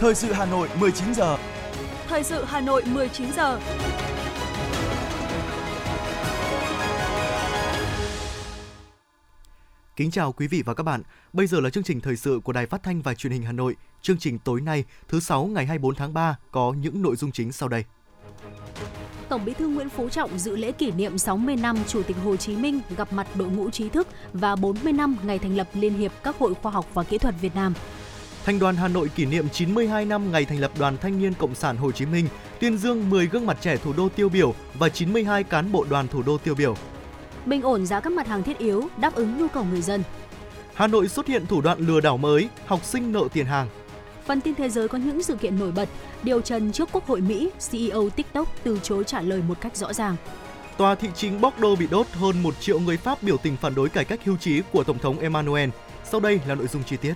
Thời 0.00 0.14
sự 0.14 0.32
Hà 0.32 0.46
Nội 0.46 0.68
19 0.78 1.14
giờ. 1.14 1.36
Thời 2.08 2.22
sự 2.22 2.44
Hà 2.44 2.60
Nội 2.60 2.82
19 2.86 3.32
giờ. 3.32 3.60
Kính 9.96 10.10
chào 10.10 10.32
quý 10.32 10.46
vị 10.46 10.62
và 10.66 10.74
các 10.74 10.82
bạn. 10.82 11.02
Bây 11.32 11.46
giờ 11.46 11.60
là 11.60 11.70
chương 11.70 11.84
trình 11.84 12.00
thời 12.00 12.16
sự 12.16 12.40
của 12.44 12.52
Đài 12.52 12.66
Phát 12.66 12.82
thanh 12.82 13.02
và 13.02 13.14
Truyền 13.14 13.32
hình 13.32 13.42
Hà 13.42 13.52
Nội. 13.52 13.76
Chương 14.02 14.18
trình 14.18 14.38
tối 14.38 14.60
nay, 14.60 14.84
thứ 15.08 15.20
sáu 15.20 15.44
ngày 15.44 15.66
24 15.66 15.94
tháng 15.94 16.14
3 16.14 16.36
có 16.50 16.74
những 16.80 17.02
nội 17.02 17.16
dung 17.16 17.32
chính 17.32 17.52
sau 17.52 17.68
đây. 17.68 17.84
Tổng 19.28 19.44
Bí 19.44 19.54
thư 19.54 19.68
Nguyễn 19.68 19.88
Phú 19.88 20.08
Trọng 20.08 20.38
dự 20.38 20.56
lễ 20.56 20.72
kỷ 20.72 20.90
niệm 20.90 21.18
60 21.18 21.56
năm 21.56 21.78
Chủ 21.88 22.02
tịch 22.02 22.16
Hồ 22.24 22.36
Chí 22.36 22.56
Minh 22.56 22.80
gặp 22.96 23.12
mặt 23.12 23.26
đội 23.34 23.48
ngũ 23.48 23.70
trí 23.70 23.88
thức 23.88 24.08
và 24.32 24.56
40 24.56 24.92
năm 24.92 25.16
ngày 25.22 25.38
thành 25.38 25.56
lập 25.56 25.68
Liên 25.74 25.94
hiệp 25.94 26.12
các 26.22 26.38
hội 26.38 26.54
khoa 26.54 26.72
học 26.72 26.86
và 26.94 27.02
kỹ 27.02 27.18
thuật 27.18 27.34
Việt 27.40 27.54
Nam. 27.54 27.74
Thành 28.44 28.58
đoàn 28.58 28.76
Hà 28.76 28.88
Nội 28.88 29.08
kỷ 29.08 29.26
niệm 29.26 29.48
92 29.48 30.04
năm 30.04 30.32
ngày 30.32 30.44
thành 30.44 30.60
lập 30.60 30.70
Đoàn 30.78 30.96
Thanh 31.00 31.18
niên 31.18 31.34
Cộng 31.34 31.54
sản 31.54 31.76
Hồ 31.76 31.92
Chí 31.92 32.06
Minh, 32.06 32.28
tuyên 32.60 32.78
dương 32.78 33.10
10 33.10 33.26
gương 33.26 33.46
mặt 33.46 33.56
trẻ 33.60 33.76
thủ 33.76 33.92
đô 33.92 34.08
tiêu 34.08 34.28
biểu 34.28 34.54
và 34.74 34.88
92 34.88 35.44
cán 35.44 35.72
bộ 35.72 35.84
đoàn 35.90 36.08
thủ 36.08 36.22
đô 36.22 36.38
tiêu 36.38 36.54
biểu. 36.54 36.76
Bình 37.46 37.62
ổn 37.62 37.86
giá 37.86 38.00
các 38.00 38.12
mặt 38.12 38.26
hàng 38.26 38.42
thiết 38.42 38.58
yếu, 38.58 38.88
đáp 38.96 39.14
ứng 39.14 39.38
nhu 39.38 39.48
cầu 39.48 39.64
người 39.64 39.82
dân. 39.82 40.02
Hà 40.74 40.86
Nội 40.86 41.08
xuất 41.08 41.26
hiện 41.26 41.46
thủ 41.46 41.60
đoạn 41.60 41.78
lừa 41.78 42.00
đảo 42.00 42.16
mới, 42.16 42.48
học 42.66 42.84
sinh 42.84 43.12
nợ 43.12 43.28
tiền 43.32 43.46
hàng. 43.46 43.68
Phần 44.26 44.40
tin 44.40 44.54
thế 44.54 44.68
giới 44.68 44.88
có 44.88 44.98
những 44.98 45.22
sự 45.22 45.36
kiện 45.36 45.58
nổi 45.58 45.72
bật, 45.72 45.88
điều 46.22 46.40
trần 46.40 46.72
trước 46.72 46.88
Quốc 46.92 47.06
hội 47.06 47.20
Mỹ, 47.20 47.50
CEO 47.70 48.10
TikTok 48.10 48.48
từ 48.62 48.78
chối 48.82 49.04
trả 49.04 49.20
lời 49.20 49.42
một 49.48 49.60
cách 49.60 49.76
rõ 49.76 49.92
ràng. 49.92 50.16
Tòa 50.76 50.94
thị 50.94 51.08
chính 51.14 51.40
Bordeaux 51.40 51.78
bị 51.78 51.86
đốt, 51.90 52.06
hơn 52.12 52.42
1 52.42 52.60
triệu 52.60 52.80
người 52.80 52.96
Pháp 52.96 53.22
biểu 53.22 53.36
tình 53.36 53.56
phản 53.56 53.74
đối 53.74 53.88
cải 53.88 54.04
cách 54.04 54.20
hưu 54.24 54.36
trí 54.36 54.62
của 54.72 54.84
Tổng 54.84 54.98
thống 54.98 55.18
Emmanuel. 55.18 55.70
Sau 56.04 56.20
đây 56.20 56.40
là 56.46 56.54
nội 56.54 56.66
dung 56.66 56.82
chi 56.84 56.96
tiết. 56.96 57.14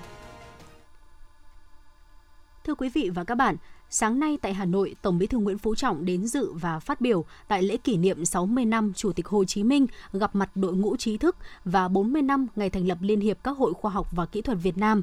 Thưa 2.67 2.75
quý 2.75 2.89
vị 2.89 3.11
và 3.15 3.25
các 3.25 3.35
bạn, 3.35 3.57
sáng 3.91 4.19
nay 4.19 4.39
tại 4.43 4.55
Hà 4.55 4.65
Nội, 4.65 4.97
Tổng 5.03 5.19
Bí 5.19 5.27
thư 5.27 5.39
Nguyễn 5.39 5.59
Phú 5.59 5.75
Trọng 5.75 6.05
đến 6.05 6.27
dự 6.27 6.53
và 6.53 6.79
phát 6.79 7.01
biểu 7.01 7.25
tại 7.49 7.63
lễ 7.63 7.77
kỷ 7.77 7.97
niệm 7.97 8.25
60 8.25 8.65
năm 8.65 8.93
Chủ 8.97 9.13
tịch 9.13 9.27
Hồ 9.27 9.45
Chí 9.45 9.63
Minh 9.63 9.87
gặp 10.13 10.35
mặt 10.35 10.51
đội 10.55 10.73
ngũ 10.73 10.97
trí 10.97 11.19
thức 11.19 11.37
và 11.65 11.89
40 11.89 12.23
năm 12.23 12.47
ngày 12.57 12.71
thành 12.71 12.87
lập 12.87 12.99
Liên 13.01 13.21
hiệp 13.21 13.39
các 13.45 13.59
hội 13.59 13.73
khoa 13.75 13.91
học 13.91 14.09
và 14.11 14.27
kỹ 14.27 14.43
thuật 14.43 14.59
Việt 14.63 14.79
Nam. 14.79 15.03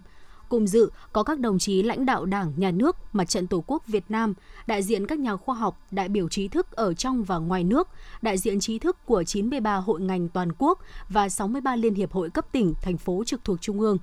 Cùng 0.50 0.68
dự 0.68 0.92
có 1.14 1.24
các 1.24 1.40
đồng 1.40 1.60
chí 1.60 1.84
lãnh 1.84 2.06
đạo 2.06 2.26
Đảng, 2.26 2.54
Nhà 2.58 2.72
nước, 2.72 2.96
Mặt 3.14 3.30
trận 3.30 3.48
Tổ 3.48 3.64
quốc 3.68 3.88
Việt 3.88 4.06
Nam, 4.10 4.34
đại 4.68 4.84
diện 4.84 5.08
các 5.08 5.20
nhà 5.20 5.36
khoa 5.36 5.56
học, 5.56 5.80
đại 5.92 6.10
biểu 6.10 6.30
trí 6.30 6.48
thức 6.48 6.72
ở 6.72 6.94
trong 6.94 7.24
và 7.24 7.38
ngoài 7.38 7.64
nước, 7.64 7.88
đại 8.22 8.38
diện 8.38 8.60
trí 8.60 8.80
thức 8.80 8.98
của 9.06 9.24
93 9.24 9.76
hội 9.76 10.02
ngành 10.02 10.30
toàn 10.30 10.50
quốc 10.58 10.80
và 11.10 11.30
63 11.30 11.76
liên 11.76 11.94
hiệp 11.94 12.12
hội 12.12 12.30
cấp 12.30 12.52
tỉnh, 12.52 12.74
thành 12.82 12.98
phố 12.98 13.24
trực 13.26 13.44
thuộc 13.44 13.62
Trung 13.62 13.80
ương. 13.80 13.98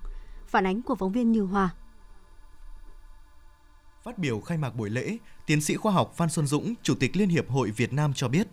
Phản 0.47 0.67
ánh 0.67 0.83
của 0.83 0.95
phóng 0.95 1.13
viên 1.13 1.33
Như 1.33 1.43
Hoa. 1.43 1.71
Phát 4.09 4.19
biểu 4.19 4.41
khai 4.41 4.59
mạc 4.59 4.77
buổi 4.77 4.91
lễ, 4.91 5.17
tiến 5.47 5.61
sĩ 5.61 5.75
khoa 5.75 5.93
học 5.93 6.15
Phan 6.17 6.29
Xuân 6.29 6.47
Dũng, 6.47 6.75
Chủ 6.83 6.95
tịch 6.95 7.17
Liên 7.17 7.29
hiệp 7.29 7.51
hội 7.51 7.71
Việt 7.71 7.93
Nam 7.93 8.13
cho 8.15 8.29
biết, 8.29 8.47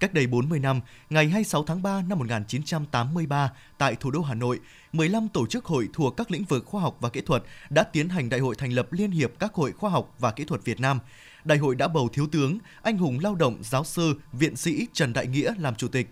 cách 0.00 0.14
đây 0.14 0.26
40 0.26 0.58
năm, 0.58 0.80
ngày 1.10 1.28
26 1.28 1.64
tháng 1.64 1.82
3 1.82 2.02
năm 2.02 2.18
1983, 2.18 3.52
tại 3.78 3.96
thủ 3.96 4.10
đô 4.10 4.22
Hà 4.22 4.34
Nội, 4.34 4.60
15 4.92 5.28
tổ 5.28 5.46
chức 5.46 5.64
hội 5.64 5.88
thuộc 5.92 6.16
các 6.16 6.30
lĩnh 6.30 6.44
vực 6.44 6.64
khoa 6.66 6.82
học 6.82 6.96
và 7.00 7.08
kỹ 7.08 7.20
thuật 7.20 7.42
đã 7.70 7.82
tiến 7.82 8.08
hành 8.08 8.28
đại 8.28 8.40
hội 8.40 8.54
thành 8.54 8.72
lập 8.72 8.92
Liên 8.92 9.10
hiệp 9.10 9.30
các 9.38 9.54
hội 9.54 9.72
khoa 9.72 9.90
học 9.90 10.14
và 10.18 10.30
kỹ 10.30 10.44
thuật 10.44 10.64
Việt 10.64 10.80
Nam. 10.80 10.98
Đại 11.44 11.58
hội 11.58 11.74
đã 11.74 11.88
bầu 11.88 12.08
Thiếu 12.12 12.26
tướng, 12.32 12.58
anh 12.82 12.98
hùng 12.98 13.18
lao 13.22 13.34
động, 13.34 13.58
giáo 13.62 13.84
sư, 13.84 14.14
viện 14.32 14.56
sĩ 14.56 14.86
Trần 14.92 15.12
Đại 15.12 15.26
Nghĩa 15.26 15.54
làm 15.58 15.74
chủ 15.74 15.88
tịch. 15.88 16.08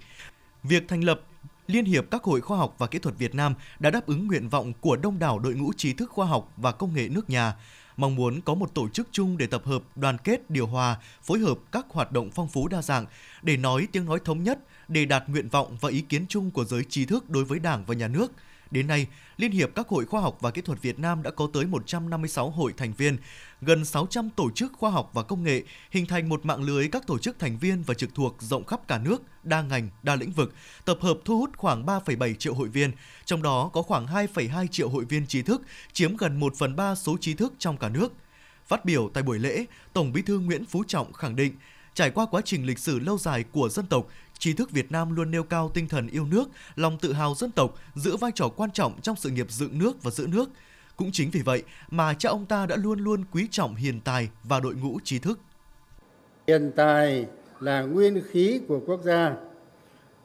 Việc 0.62 0.88
thành 0.88 1.04
lập 1.04 1.20
Liên 1.66 1.84
hiệp 1.84 2.04
các 2.10 2.22
hội 2.24 2.40
khoa 2.40 2.58
học 2.58 2.74
và 2.78 2.86
kỹ 2.86 2.98
thuật 2.98 3.18
Việt 3.18 3.34
Nam 3.34 3.54
đã 3.78 3.90
đáp 3.90 4.06
ứng 4.06 4.26
nguyện 4.26 4.48
vọng 4.48 4.72
của 4.80 4.96
đông 4.96 5.18
đảo 5.18 5.38
đội 5.38 5.54
ngũ 5.54 5.72
trí 5.72 5.92
thức 5.92 6.10
khoa 6.10 6.26
học 6.26 6.52
và 6.56 6.72
công 6.72 6.94
nghệ 6.94 7.08
nước 7.08 7.30
nhà, 7.30 7.54
mong 7.98 8.14
muốn 8.14 8.40
có 8.40 8.54
một 8.54 8.74
tổ 8.74 8.88
chức 8.88 9.08
chung 9.12 9.38
để 9.38 9.46
tập 9.46 9.62
hợp, 9.64 9.82
đoàn 9.96 10.18
kết, 10.24 10.50
điều 10.50 10.66
hòa, 10.66 10.96
phối 11.22 11.38
hợp 11.38 11.58
các 11.72 11.86
hoạt 11.90 12.12
động 12.12 12.30
phong 12.34 12.48
phú 12.48 12.68
đa 12.68 12.82
dạng 12.82 13.06
để 13.42 13.56
nói 13.56 13.88
tiếng 13.92 14.04
nói 14.04 14.18
thống 14.24 14.42
nhất, 14.42 14.58
để 14.88 15.04
đạt 15.04 15.28
nguyện 15.28 15.48
vọng 15.48 15.76
và 15.80 15.88
ý 15.88 16.00
kiến 16.00 16.26
chung 16.28 16.50
của 16.50 16.64
giới 16.64 16.84
trí 16.84 17.04
thức 17.04 17.30
đối 17.30 17.44
với 17.44 17.58
Đảng 17.58 17.84
và 17.86 17.94
Nhà 17.94 18.08
nước. 18.08 18.32
Đến 18.70 18.86
nay, 18.86 19.06
Liên 19.38 19.52
hiệp 19.52 19.70
các 19.74 19.88
hội 19.88 20.04
khoa 20.04 20.20
học 20.20 20.38
và 20.40 20.50
kỹ 20.50 20.60
thuật 20.60 20.82
Việt 20.82 20.98
Nam 20.98 21.22
đã 21.22 21.30
có 21.30 21.48
tới 21.52 21.66
156 21.66 22.50
hội 22.50 22.72
thành 22.76 22.92
viên, 22.92 23.16
gần 23.60 23.84
600 23.84 24.30
tổ 24.30 24.50
chức 24.50 24.72
khoa 24.72 24.90
học 24.90 25.10
và 25.12 25.22
công 25.22 25.42
nghệ, 25.42 25.62
hình 25.90 26.06
thành 26.06 26.28
một 26.28 26.46
mạng 26.46 26.62
lưới 26.62 26.88
các 26.88 27.06
tổ 27.06 27.18
chức 27.18 27.38
thành 27.38 27.58
viên 27.58 27.82
và 27.82 27.94
trực 27.94 28.14
thuộc 28.14 28.36
rộng 28.40 28.64
khắp 28.64 28.88
cả 28.88 28.98
nước, 28.98 29.22
đa 29.42 29.62
ngành, 29.62 29.88
đa 30.02 30.16
lĩnh 30.16 30.32
vực, 30.32 30.54
tập 30.84 30.98
hợp 31.00 31.18
thu 31.24 31.38
hút 31.38 31.50
khoảng 31.56 31.86
3,7 31.86 32.34
triệu 32.34 32.54
hội 32.54 32.68
viên, 32.68 32.92
trong 33.24 33.42
đó 33.42 33.70
có 33.72 33.82
khoảng 33.82 34.06
2,2 34.06 34.66
triệu 34.66 34.88
hội 34.88 35.04
viên 35.04 35.26
trí 35.26 35.42
thức, 35.42 35.62
chiếm 35.92 36.16
gần 36.16 36.40
1 36.40 36.52
phần 36.58 36.76
3 36.76 36.94
số 36.94 37.16
trí 37.20 37.34
thức 37.34 37.52
trong 37.58 37.76
cả 37.76 37.88
nước. 37.88 38.12
Phát 38.66 38.84
biểu 38.84 39.10
tại 39.14 39.22
buổi 39.22 39.38
lễ, 39.38 39.64
Tổng 39.92 40.12
Bí 40.12 40.22
thư 40.22 40.38
Nguyễn 40.38 40.64
Phú 40.64 40.84
Trọng 40.86 41.12
khẳng 41.12 41.36
định, 41.36 41.52
trải 41.94 42.10
qua 42.10 42.26
quá 42.30 42.40
trình 42.44 42.66
lịch 42.66 42.78
sử 42.78 42.98
lâu 42.98 43.18
dài 43.18 43.44
của 43.52 43.68
dân 43.68 43.86
tộc, 43.86 44.06
trí 44.38 44.52
thức 44.52 44.70
Việt 44.70 44.92
Nam 44.92 45.16
luôn 45.16 45.30
nêu 45.30 45.42
cao 45.42 45.70
tinh 45.74 45.88
thần 45.88 46.06
yêu 46.06 46.26
nước, 46.26 46.48
lòng 46.76 46.98
tự 46.98 47.12
hào 47.12 47.34
dân 47.34 47.50
tộc, 47.50 47.74
giữ 47.94 48.16
vai 48.16 48.30
trò 48.34 48.48
quan 48.56 48.70
trọng 48.70 49.00
trong 49.00 49.16
sự 49.16 49.30
nghiệp 49.30 49.46
dựng 49.50 49.78
nước 49.78 50.02
và 50.02 50.10
giữ 50.10 50.26
nước. 50.26 50.50
Cũng 50.96 51.12
chính 51.12 51.30
vì 51.30 51.42
vậy 51.42 51.62
mà 51.90 52.14
cha 52.14 52.30
ông 52.30 52.46
ta 52.46 52.66
đã 52.66 52.76
luôn 52.76 52.98
luôn 52.98 53.24
quý 53.32 53.48
trọng 53.50 53.74
hiền 53.74 54.00
tài 54.00 54.28
và 54.44 54.60
đội 54.60 54.74
ngũ 54.74 54.98
trí 55.04 55.18
thức. 55.18 55.40
Hiền 56.46 56.72
tài 56.76 57.26
là 57.60 57.82
nguyên 57.82 58.22
khí 58.30 58.60
của 58.68 58.80
quốc 58.86 59.02
gia. 59.04 59.34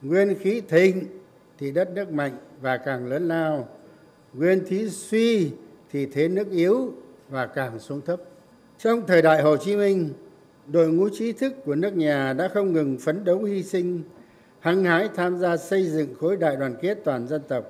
Nguyên 0.02 0.38
khí 0.40 0.62
thịnh 0.68 1.04
thì 1.58 1.72
đất 1.72 1.90
nước 1.90 2.10
mạnh 2.10 2.36
và 2.60 2.76
càng 2.76 3.06
lớn 3.06 3.28
lao. 3.28 3.68
Nguyên 4.32 4.64
khí 4.68 4.90
suy 4.90 5.50
thì 5.92 6.06
thế 6.06 6.28
nước 6.28 6.50
yếu 6.50 6.92
và 7.28 7.46
càng 7.46 7.78
xuống 7.78 8.00
thấp. 8.06 8.20
Trong 8.78 9.06
thời 9.06 9.22
đại 9.22 9.42
Hồ 9.42 9.56
Chí 9.56 9.76
Minh, 9.76 10.12
đội 10.66 10.88
ngũ 10.88 11.08
trí 11.08 11.32
thức 11.32 11.52
của 11.64 11.74
nước 11.74 11.96
nhà 11.96 12.32
đã 12.32 12.48
không 12.48 12.72
ngừng 12.72 12.98
phấn 12.98 13.24
đấu 13.24 13.42
hy 13.42 13.62
sinh, 13.62 14.02
hăng 14.60 14.84
hái 14.84 15.08
tham 15.14 15.38
gia 15.38 15.56
xây 15.56 15.86
dựng 15.86 16.14
khối 16.20 16.36
đại 16.36 16.56
đoàn 16.56 16.74
kết 16.80 16.98
toàn 17.04 17.28
dân 17.28 17.42
tộc, 17.48 17.64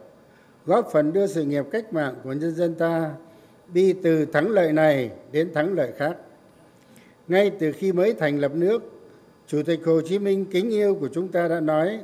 góp 0.67 0.89
phần 0.93 1.13
đưa 1.13 1.27
sự 1.27 1.45
nghiệp 1.45 1.65
cách 1.71 1.93
mạng 1.93 2.15
của 2.25 2.33
nhân 2.33 2.55
dân 2.55 2.75
ta 2.75 3.13
đi 3.73 3.93
từ 3.93 4.27
thắng 4.27 4.49
lợi 4.49 4.73
này 4.73 5.11
đến 5.33 5.55
thắng 5.55 5.73
lợi 5.73 5.93
khác. 5.97 6.17
Ngay 7.29 7.51
từ 7.59 7.73
khi 7.73 7.93
mới 7.93 8.15
thành 8.15 8.39
lập 8.39 8.53
nước, 8.55 8.83
Chủ 9.47 9.63
tịch 9.63 9.81
Hồ 9.85 10.01
Chí 10.01 10.19
Minh 10.19 10.45
kính 10.45 10.71
yêu 10.71 10.95
của 11.01 11.09
chúng 11.13 11.29
ta 11.29 11.49
đã 11.49 11.61
nói, 11.61 12.01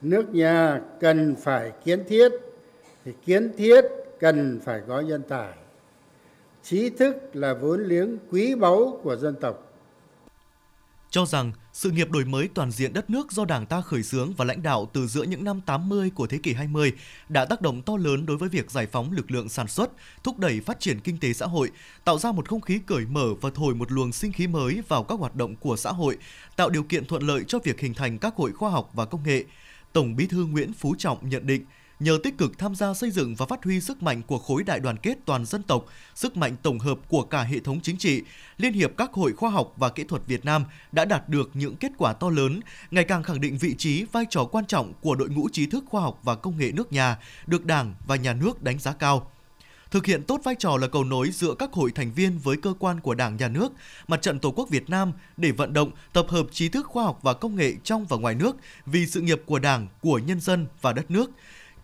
nước 0.00 0.34
nhà 0.34 0.80
cần 1.00 1.36
phải 1.36 1.72
kiến 1.84 2.04
thiết, 2.08 2.32
thì 3.04 3.12
kiến 3.26 3.52
thiết 3.56 3.84
cần 4.20 4.60
phải 4.64 4.80
có 4.88 5.00
nhân 5.00 5.22
tài. 5.28 5.52
Trí 6.62 6.90
thức 6.90 7.16
là 7.34 7.54
vốn 7.54 7.84
liếng 7.84 8.18
quý 8.30 8.54
báu 8.54 9.00
của 9.02 9.16
dân 9.16 9.34
tộc 9.34 9.65
cho 11.16 11.26
rằng 11.26 11.52
sự 11.72 11.90
nghiệp 11.90 12.10
đổi 12.10 12.24
mới 12.24 12.48
toàn 12.54 12.70
diện 12.70 12.92
đất 12.92 13.10
nước 13.10 13.32
do 13.32 13.44
Đảng 13.44 13.66
ta 13.66 13.80
khởi 13.80 14.02
xướng 14.02 14.34
và 14.34 14.44
lãnh 14.44 14.62
đạo 14.62 14.90
từ 14.92 15.06
giữa 15.06 15.22
những 15.22 15.44
năm 15.44 15.60
80 15.60 16.10
của 16.14 16.26
thế 16.26 16.38
kỷ 16.38 16.52
20 16.52 16.92
đã 17.28 17.44
tác 17.44 17.60
động 17.60 17.82
to 17.82 17.96
lớn 17.96 18.26
đối 18.26 18.36
với 18.36 18.48
việc 18.48 18.70
giải 18.70 18.86
phóng 18.86 19.12
lực 19.12 19.30
lượng 19.30 19.48
sản 19.48 19.68
xuất, 19.68 19.90
thúc 20.24 20.38
đẩy 20.38 20.60
phát 20.60 20.80
triển 20.80 21.00
kinh 21.00 21.18
tế 21.18 21.32
xã 21.32 21.46
hội, 21.46 21.70
tạo 22.04 22.18
ra 22.18 22.32
một 22.32 22.48
không 22.48 22.60
khí 22.60 22.80
cởi 22.86 23.06
mở 23.06 23.34
và 23.40 23.50
thổi 23.54 23.74
một 23.74 23.92
luồng 23.92 24.12
sinh 24.12 24.32
khí 24.32 24.46
mới 24.46 24.82
vào 24.88 25.04
các 25.04 25.18
hoạt 25.18 25.34
động 25.34 25.56
của 25.56 25.76
xã 25.76 25.92
hội, 25.92 26.16
tạo 26.56 26.70
điều 26.70 26.82
kiện 26.82 27.06
thuận 27.06 27.22
lợi 27.22 27.44
cho 27.48 27.58
việc 27.64 27.80
hình 27.80 27.94
thành 27.94 28.18
các 28.18 28.34
hội 28.36 28.52
khoa 28.52 28.70
học 28.70 28.90
và 28.94 29.04
công 29.04 29.22
nghệ. 29.24 29.44
Tổng 29.92 30.16
Bí 30.16 30.26
thư 30.26 30.46
Nguyễn 30.46 30.72
Phú 30.72 30.94
Trọng 30.98 31.28
nhận 31.28 31.46
định, 31.46 31.64
nhờ 32.00 32.18
tích 32.22 32.38
cực 32.38 32.58
tham 32.58 32.74
gia 32.74 32.94
xây 32.94 33.10
dựng 33.10 33.34
và 33.34 33.46
phát 33.46 33.64
huy 33.64 33.80
sức 33.80 34.02
mạnh 34.02 34.22
của 34.22 34.38
khối 34.38 34.62
đại 34.62 34.80
đoàn 34.80 34.96
kết 34.96 35.18
toàn 35.24 35.44
dân 35.44 35.62
tộc, 35.62 35.84
sức 36.14 36.36
mạnh 36.36 36.56
tổng 36.62 36.78
hợp 36.78 36.98
của 37.08 37.22
cả 37.22 37.42
hệ 37.42 37.58
thống 37.60 37.80
chính 37.82 37.96
trị, 37.96 38.22
Liên 38.58 38.72
hiệp 38.72 38.90
các 38.96 39.12
hội 39.12 39.32
khoa 39.32 39.50
học 39.50 39.72
và 39.76 39.88
kỹ 39.88 40.04
thuật 40.04 40.22
Việt 40.26 40.44
Nam 40.44 40.64
đã 40.92 41.04
đạt 41.04 41.28
được 41.28 41.50
những 41.54 41.76
kết 41.76 41.92
quả 41.98 42.12
to 42.12 42.30
lớn, 42.30 42.60
ngày 42.90 43.04
càng 43.04 43.22
khẳng 43.22 43.40
định 43.40 43.58
vị 43.58 43.74
trí, 43.78 44.04
vai 44.12 44.24
trò 44.30 44.44
quan 44.44 44.66
trọng 44.66 44.92
của 45.00 45.14
đội 45.14 45.28
ngũ 45.28 45.48
trí 45.48 45.66
thức 45.66 45.84
khoa 45.88 46.00
học 46.00 46.20
và 46.22 46.34
công 46.34 46.58
nghệ 46.58 46.72
nước 46.72 46.92
nhà, 46.92 47.18
được 47.46 47.64
Đảng 47.64 47.94
và 48.06 48.16
Nhà 48.16 48.32
nước 48.32 48.62
đánh 48.62 48.78
giá 48.78 48.92
cao. 48.92 49.30
Thực 49.90 50.06
hiện 50.06 50.22
tốt 50.22 50.40
vai 50.44 50.54
trò 50.58 50.76
là 50.76 50.88
cầu 50.88 51.04
nối 51.04 51.30
giữa 51.30 51.54
các 51.58 51.72
hội 51.72 51.90
thành 51.94 52.12
viên 52.12 52.38
với 52.38 52.56
cơ 52.56 52.74
quan 52.78 53.00
của 53.00 53.14
Đảng, 53.14 53.36
Nhà 53.36 53.48
nước, 53.48 53.72
Mặt 54.08 54.22
trận 54.22 54.38
Tổ 54.38 54.50
quốc 54.50 54.68
Việt 54.68 54.90
Nam 54.90 55.12
để 55.36 55.50
vận 55.50 55.72
động, 55.72 55.90
tập 56.12 56.26
hợp 56.28 56.46
trí 56.52 56.68
thức 56.68 56.86
khoa 56.86 57.04
học 57.04 57.18
và 57.22 57.34
công 57.34 57.56
nghệ 57.56 57.72
trong 57.84 58.06
và 58.06 58.16
ngoài 58.16 58.34
nước 58.34 58.56
vì 58.86 59.06
sự 59.06 59.20
nghiệp 59.20 59.42
của 59.46 59.58
Đảng, 59.58 59.88
của 60.00 60.18
nhân 60.18 60.40
dân 60.40 60.66
và 60.80 60.92
đất 60.92 61.10
nước, 61.10 61.30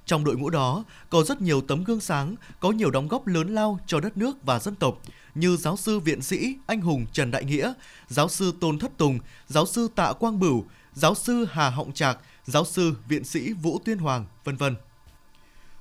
trong 0.07 0.25
đội 0.25 0.37
ngũ 0.37 0.51
đó 0.51 0.85
có 1.11 1.23
rất 1.25 1.43
nhiều 1.43 1.61
tấm 1.61 1.85
gương 1.85 2.01
sáng, 2.01 2.35
có 2.61 2.71
nhiều 2.71 2.91
đóng 2.91 3.09
góp 3.09 3.27
lớn 3.27 3.55
lao 3.55 3.79
cho 3.87 4.01
đất 4.01 4.17
nước 4.17 4.37
và 4.45 4.59
dân 4.59 4.75
tộc 4.75 4.99
như 5.35 5.57
giáo 5.57 5.77
sư 5.77 5.99
viện 5.99 6.23
sĩ 6.23 6.57
anh 6.67 6.81
hùng 6.81 7.07
Trần 7.13 7.31
Đại 7.31 7.45
Nghĩa, 7.45 7.73
giáo 8.09 8.29
sư 8.29 8.53
Tôn 8.61 8.79
Thất 8.79 8.99
Tùng, 8.99 9.19
giáo 9.47 9.67
sư 9.67 9.89
Tạ 9.95 10.13
Quang 10.13 10.41
Bửu, 10.41 10.65
giáo 10.95 11.15
sư 11.15 11.47
Hà 11.51 11.71
Họng 11.71 11.93
Trạc, 11.93 12.19
giáo 12.45 12.65
sư 12.65 12.95
viện 13.09 13.25
sĩ 13.25 13.53
Vũ 13.53 13.81
Tuyên 13.85 13.99
Hoàng, 13.99 14.27
vân 14.45 14.57
vân. 14.57 14.77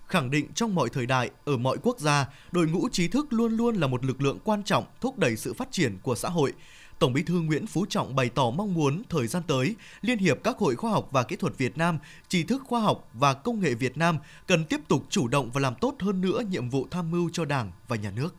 Khẳng 0.08 0.32
định 0.32 0.48
trong 0.56 0.76
mọi 0.76 0.90
thời 0.90 1.06
đại, 1.06 1.30
ở 1.46 1.58
mọi 1.58 1.78
quốc 1.84 2.00
gia, 2.00 2.28
đội 2.52 2.68
ngũ 2.68 2.90
trí 2.90 3.08
thức 3.08 3.34
luôn 3.34 3.58
luôn 3.58 3.76
là 3.76 3.88
một 3.88 4.06
lực 4.06 4.22
lượng 4.22 4.40
quan 4.44 4.64
trọng 4.64 4.86
thúc 5.02 5.18
đẩy 5.18 5.38
sự 5.38 5.54
phát 5.54 5.72
triển 5.72 5.98
của 6.04 6.16
xã 6.16 6.30
hội, 6.30 6.54
Tổng 7.02 7.14
Bí 7.14 7.24
thư 7.24 7.34
Nguyễn 7.34 7.68
Phú 7.68 7.86
Trọng 7.90 8.16
bày 8.16 8.30
tỏ 8.36 8.50
mong 8.50 8.74
muốn 8.74 9.04
thời 9.10 9.28
gian 9.28 9.44
tới, 9.48 9.76
Liên 10.02 10.18
hiệp 10.18 10.44
các 10.44 10.58
hội 10.58 10.76
khoa 10.76 10.92
học 10.92 11.10
và 11.12 11.24
kỹ 11.24 11.36
thuật 11.36 11.58
Việt 11.58 11.78
Nam, 11.78 12.00
trí 12.28 12.44
thức 12.44 12.62
khoa 12.68 12.80
học 12.82 13.10
và 13.14 13.34
công 13.34 13.60
nghệ 13.60 13.74
Việt 13.74 13.98
Nam 13.98 14.18
cần 14.48 14.66
tiếp 14.66 14.78
tục 14.88 15.02
chủ 15.10 15.28
động 15.28 15.50
và 15.54 15.62
làm 15.62 15.74
tốt 15.82 15.96
hơn 16.00 16.22
nữa 16.22 16.42
nhiệm 16.50 16.70
vụ 16.70 16.88
tham 16.92 17.12
mưu 17.12 17.30
cho 17.34 17.46
Đảng 17.46 17.72
và 17.88 17.96
Nhà 17.96 18.12
nước. 18.16 18.30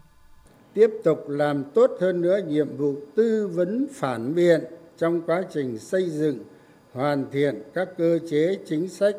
tiếp 0.75 0.91
tục 1.05 1.25
làm 1.29 1.65
tốt 1.75 1.91
hơn 2.01 2.21
nữa 2.21 2.41
nhiệm 2.49 2.77
vụ 2.77 2.95
tư 3.17 3.51
vấn 3.55 3.87
phản 3.95 4.35
biện 4.35 4.65
trong 4.99 5.23
quá 5.27 5.43
trình 5.55 5.79
xây 5.79 6.11
dựng 6.11 6.39
hoàn 6.93 7.27
thiện 7.33 7.63
các 7.75 7.89
cơ 7.99 8.19
chế 8.31 8.59
chính 8.67 8.89
sách 8.89 9.17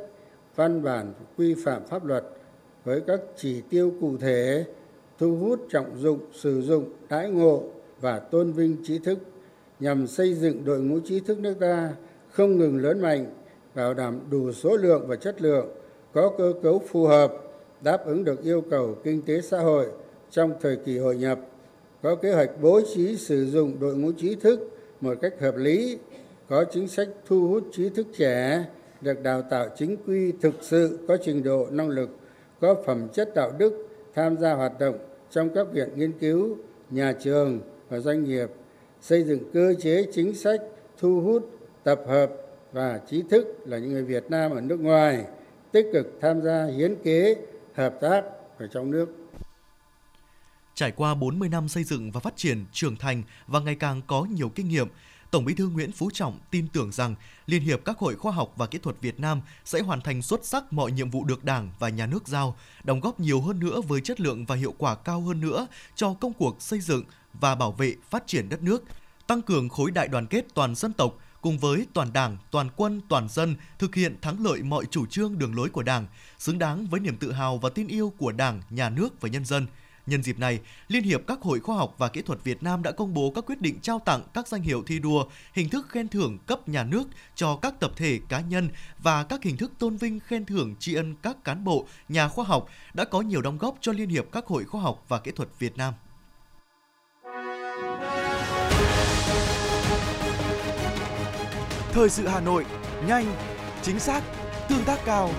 văn 0.56 0.84
bản 0.84 1.14
quy 1.38 1.56
phạm 1.66 1.82
pháp 1.90 2.06
luật 2.06 2.24
với 2.84 3.02
các 3.08 3.20
chỉ 3.38 3.62
tiêu 3.70 3.94
cụ 4.02 4.18
thể 4.18 4.66
thu 5.20 5.38
hút 5.38 5.68
trọng 5.72 6.02
dụng 6.02 6.20
sử 6.34 6.62
dụng 6.62 6.94
đãi 7.10 7.30
ngộ 7.30 7.64
và 8.02 8.20
tôn 8.20 8.52
vinh 8.52 8.78
trí 8.84 9.00
thức 9.00 9.20
nhằm 9.80 10.08
xây 10.08 10.34
dựng 10.34 10.66
đội 10.66 10.80
ngũ 10.80 11.00
trí 11.00 11.20
thức 11.20 11.40
nước 11.40 11.54
ta 11.60 11.94
không 12.30 12.58
ngừng 12.58 12.78
lớn 12.78 13.02
mạnh, 13.02 13.26
bảo 13.76 13.94
đảm 13.94 14.20
đủ 14.30 14.52
số 14.52 14.78
lượng 14.78 15.06
và 15.08 15.16
chất 15.16 15.42
lượng, 15.42 15.68
có 16.14 16.32
cơ 16.38 16.54
cấu 16.64 16.82
phù 16.88 17.06
hợp, 17.06 17.34
đáp 17.82 18.06
ứng 18.06 18.24
được 18.24 18.44
yêu 18.44 18.64
cầu 18.70 18.96
kinh 19.04 19.22
tế 19.22 19.42
xã 19.42 19.60
hội 19.60 19.88
trong 20.32 20.54
thời 20.62 20.76
kỳ 20.76 20.98
hội 20.98 21.18
nhập, 21.18 21.40
có 22.02 22.16
kế 22.16 22.34
hoạch 22.34 22.50
bố 22.62 22.82
trí 22.96 23.16
sử 23.18 23.46
dụng 23.46 23.80
đội 23.80 23.96
ngũ 23.96 24.12
trí 24.12 24.36
thức 24.36 24.70
một 25.02 25.18
cách 25.22 25.34
hợp 25.40 25.56
lý, 25.58 25.98
có 26.50 26.66
chính 26.72 26.88
sách 26.88 27.08
thu 27.26 27.48
hút 27.48 27.64
trí 27.72 27.90
thức 27.90 28.08
trẻ, 28.18 28.66
được 29.02 29.24
đào 29.24 29.42
tạo 29.42 29.68
chính 29.78 29.98
quy 30.08 30.32
thực 30.42 30.54
sự, 30.62 31.00
có 31.08 31.18
trình 31.24 31.44
độ 31.44 31.68
năng 31.72 31.90
lực, 31.90 32.10
có 32.62 32.76
phẩm 32.86 33.08
chất 33.14 33.36
đạo 33.36 33.52
đức, 33.58 33.88
tham 34.14 34.38
gia 34.38 34.54
hoạt 34.54 34.80
động 34.80 34.98
trong 35.32 35.50
các 35.56 35.68
viện 35.72 35.90
nghiên 35.96 36.12
cứu, 36.12 36.58
nhà 36.90 37.14
trường 37.24 37.60
và 37.90 38.00
doanh 38.00 38.24
nghiệp 38.24 38.48
xây 39.04 39.24
dựng 39.24 39.40
cơ 39.54 39.74
chế 39.82 40.06
chính 40.14 40.36
sách 40.36 40.62
thu 40.98 41.22
hút 41.22 41.60
tập 41.84 42.02
hợp 42.08 42.32
và 42.72 43.00
trí 43.10 43.24
thức 43.30 43.48
là 43.66 43.78
những 43.78 43.90
người 43.90 44.04
Việt 44.04 44.24
Nam 44.30 44.52
ở 44.52 44.62
nước 44.62 44.80
ngoài 44.80 45.26
tích 45.72 45.86
cực 45.94 46.18
tham 46.22 46.42
gia 46.42 46.66
hiến 46.66 46.96
kế 47.04 47.36
hợp 47.76 47.98
tác 48.02 48.24
ở 48.58 48.68
trong 48.68 48.92
nước. 48.92 49.10
Trải 50.74 50.92
qua 50.92 51.16
40 51.16 51.50
năm 51.50 51.68
xây 51.68 51.84
dựng 51.84 52.12
và 52.12 52.20
phát 52.20 52.34
triển, 52.36 52.66
trưởng 52.72 52.96
thành 52.96 53.24
và 53.48 53.60
ngày 53.60 53.76
càng 53.76 54.02
có 54.08 54.26
nhiều 54.32 54.50
kinh 54.50 54.68
nghiệm, 54.68 54.88
Tổng 55.34 55.46
Bí 55.46 55.54
thư 55.54 55.68
Nguyễn 55.68 55.92
Phú 55.92 56.10
Trọng 56.14 56.40
tin 56.52 56.68
tưởng 56.68 56.92
rằng 56.92 57.16
Liên 57.46 57.62
hiệp 57.62 57.86
các 57.86 57.98
hội 57.98 58.16
khoa 58.16 58.32
học 58.32 58.54
và 58.56 58.66
kỹ 58.66 58.78
thuật 58.78 58.96
Việt 59.02 59.20
Nam 59.20 59.42
sẽ 59.66 59.82
hoàn 59.82 60.02
thành 60.02 60.22
xuất 60.22 60.46
sắc 60.46 60.74
mọi 60.74 60.92
nhiệm 60.92 61.10
vụ 61.10 61.24
được 61.24 61.44
Đảng 61.44 61.72
và 61.80 61.90
Nhà 61.90 62.06
nước 62.06 62.28
giao, 62.28 62.56
đóng 62.84 63.00
góp 63.00 63.20
nhiều 63.20 63.42
hơn 63.42 63.60
nữa 63.60 63.82
với 63.82 64.02
chất 64.02 64.20
lượng 64.20 64.46
và 64.46 64.56
hiệu 64.56 64.74
quả 64.78 64.96
cao 64.96 65.22
hơn 65.22 65.42
nữa 65.42 65.68
cho 65.96 66.14
công 66.14 66.34
cuộc 66.34 66.62
xây 66.62 66.80
dựng 66.80 67.04
và 67.34 67.56
bảo 67.56 67.72
vệ 67.72 67.96
phát 68.10 68.28
triển 68.28 68.50
đất 68.50 68.64
nước, 68.64 68.84
tăng 69.28 69.42
cường 69.42 69.70
khối 69.70 69.92
đại 69.92 70.08
đoàn 70.08 70.26
kết 70.26 70.46
toàn 70.54 70.76
dân 70.76 70.94
tộc, 70.94 71.18
cùng 71.42 71.60
với 71.60 71.86
toàn 71.94 72.14
Đảng, 72.14 72.38
toàn 72.52 72.70
quân, 72.76 73.02
toàn 73.10 73.30
dân 73.30 73.56
thực 73.80 73.96
hiện 73.96 74.16
thắng 74.22 74.46
lợi 74.46 74.64
mọi 74.64 74.86
chủ 74.86 75.06
trương 75.06 75.40
đường 75.40 75.56
lối 75.56 75.70
của 75.70 75.84
Đảng, 75.84 76.08
xứng 76.40 76.60
đáng 76.60 76.88
với 76.88 77.00
niềm 77.00 77.18
tự 77.18 77.32
hào 77.32 77.58
và 77.58 77.70
tin 77.70 77.88
yêu 77.88 78.14
của 78.18 78.32
Đảng, 78.32 78.62
Nhà 78.70 78.90
nước 78.90 79.22
và 79.22 79.30
nhân 79.30 79.46
dân– 79.46 79.68
Nhân 80.06 80.24
dịp 80.24 80.40
này, 80.40 80.60
Liên 80.88 81.04
hiệp 81.04 81.22
các 81.28 81.42
hội 81.42 81.60
khoa 81.60 81.76
học 81.76 81.96
và 81.98 82.08
kỹ 82.08 82.22
thuật 82.22 82.44
Việt 82.44 82.64
Nam 82.64 82.84
đã 82.84 82.92
công 82.92 83.14
bố 83.14 83.32
các 83.36 83.46
quyết 83.46 83.62
định 83.62 83.80
trao 83.82 84.00
tặng 84.00 84.22
các 84.34 84.48
danh 84.48 84.62
hiệu 84.62 84.84
thi 84.88 85.00
đua, 85.00 85.26
hình 85.54 85.70
thức 85.70 85.86
khen 85.90 86.08
thưởng 86.08 86.38
cấp 86.48 86.70
nhà 86.70 86.84
nước 86.84 87.04
cho 87.36 87.56
các 87.56 87.80
tập 87.80 87.92
thể 87.96 88.20
cá 88.30 88.40
nhân 88.40 88.70
và 89.00 89.24
các 89.24 89.44
hình 89.44 89.58
thức 89.58 89.72
tôn 89.80 89.98
vinh 89.98 90.20
khen 90.20 90.46
thưởng 90.46 90.76
tri 90.80 90.94
ân 90.94 91.16
các 91.22 91.44
cán 91.44 91.64
bộ, 91.64 91.88
nhà 92.10 92.28
khoa 92.28 92.46
học 92.46 92.70
đã 92.94 93.06
có 93.06 93.22
nhiều 93.22 93.42
đóng 93.42 93.58
góp 93.58 93.78
cho 93.82 93.92
Liên 93.92 94.10
hiệp 94.10 94.26
các 94.32 94.46
hội 94.46 94.64
khoa 94.64 94.82
học 94.82 95.06
và 95.08 95.20
kỹ 95.20 95.32
thuật 95.32 95.50
Việt 95.60 95.78
Nam. 95.78 95.94
Thời 101.92 102.10
sự 102.10 102.28
Hà 102.28 102.40
Nội, 102.40 102.66
nhanh, 103.08 103.36
chính 103.82 104.00
xác, 104.00 104.24
tương 104.70 104.84
tác 104.84 105.00
cao. 105.06 105.30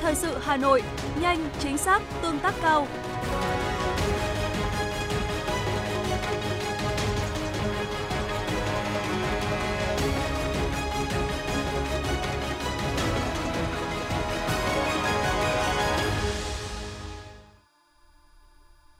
Thời 0.00 0.14
sự 0.14 0.38
Hà 0.42 0.56
Nội, 0.56 0.82
nhanh, 1.20 1.50
chính 1.58 1.78
xác, 1.78 2.02
tương 2.22 2.38
tác 2.38 2.54
cao. 2.62 2.86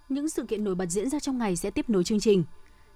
Những 0.09 0.29
sự 0.29 0.45
kiện 0.45 0.65
nổi 0.65 0.75
bật 0.75 0.87
diễn 0.87 1.11
ra 1.11 1.21
trong 1.21 1.39
ngày 1.39 1.57
sẽ 1.57 1.71
tiếp 1.71 1.91
nối 1.91 2.05
chương 2.05 2.21
trình. 2.21 2.45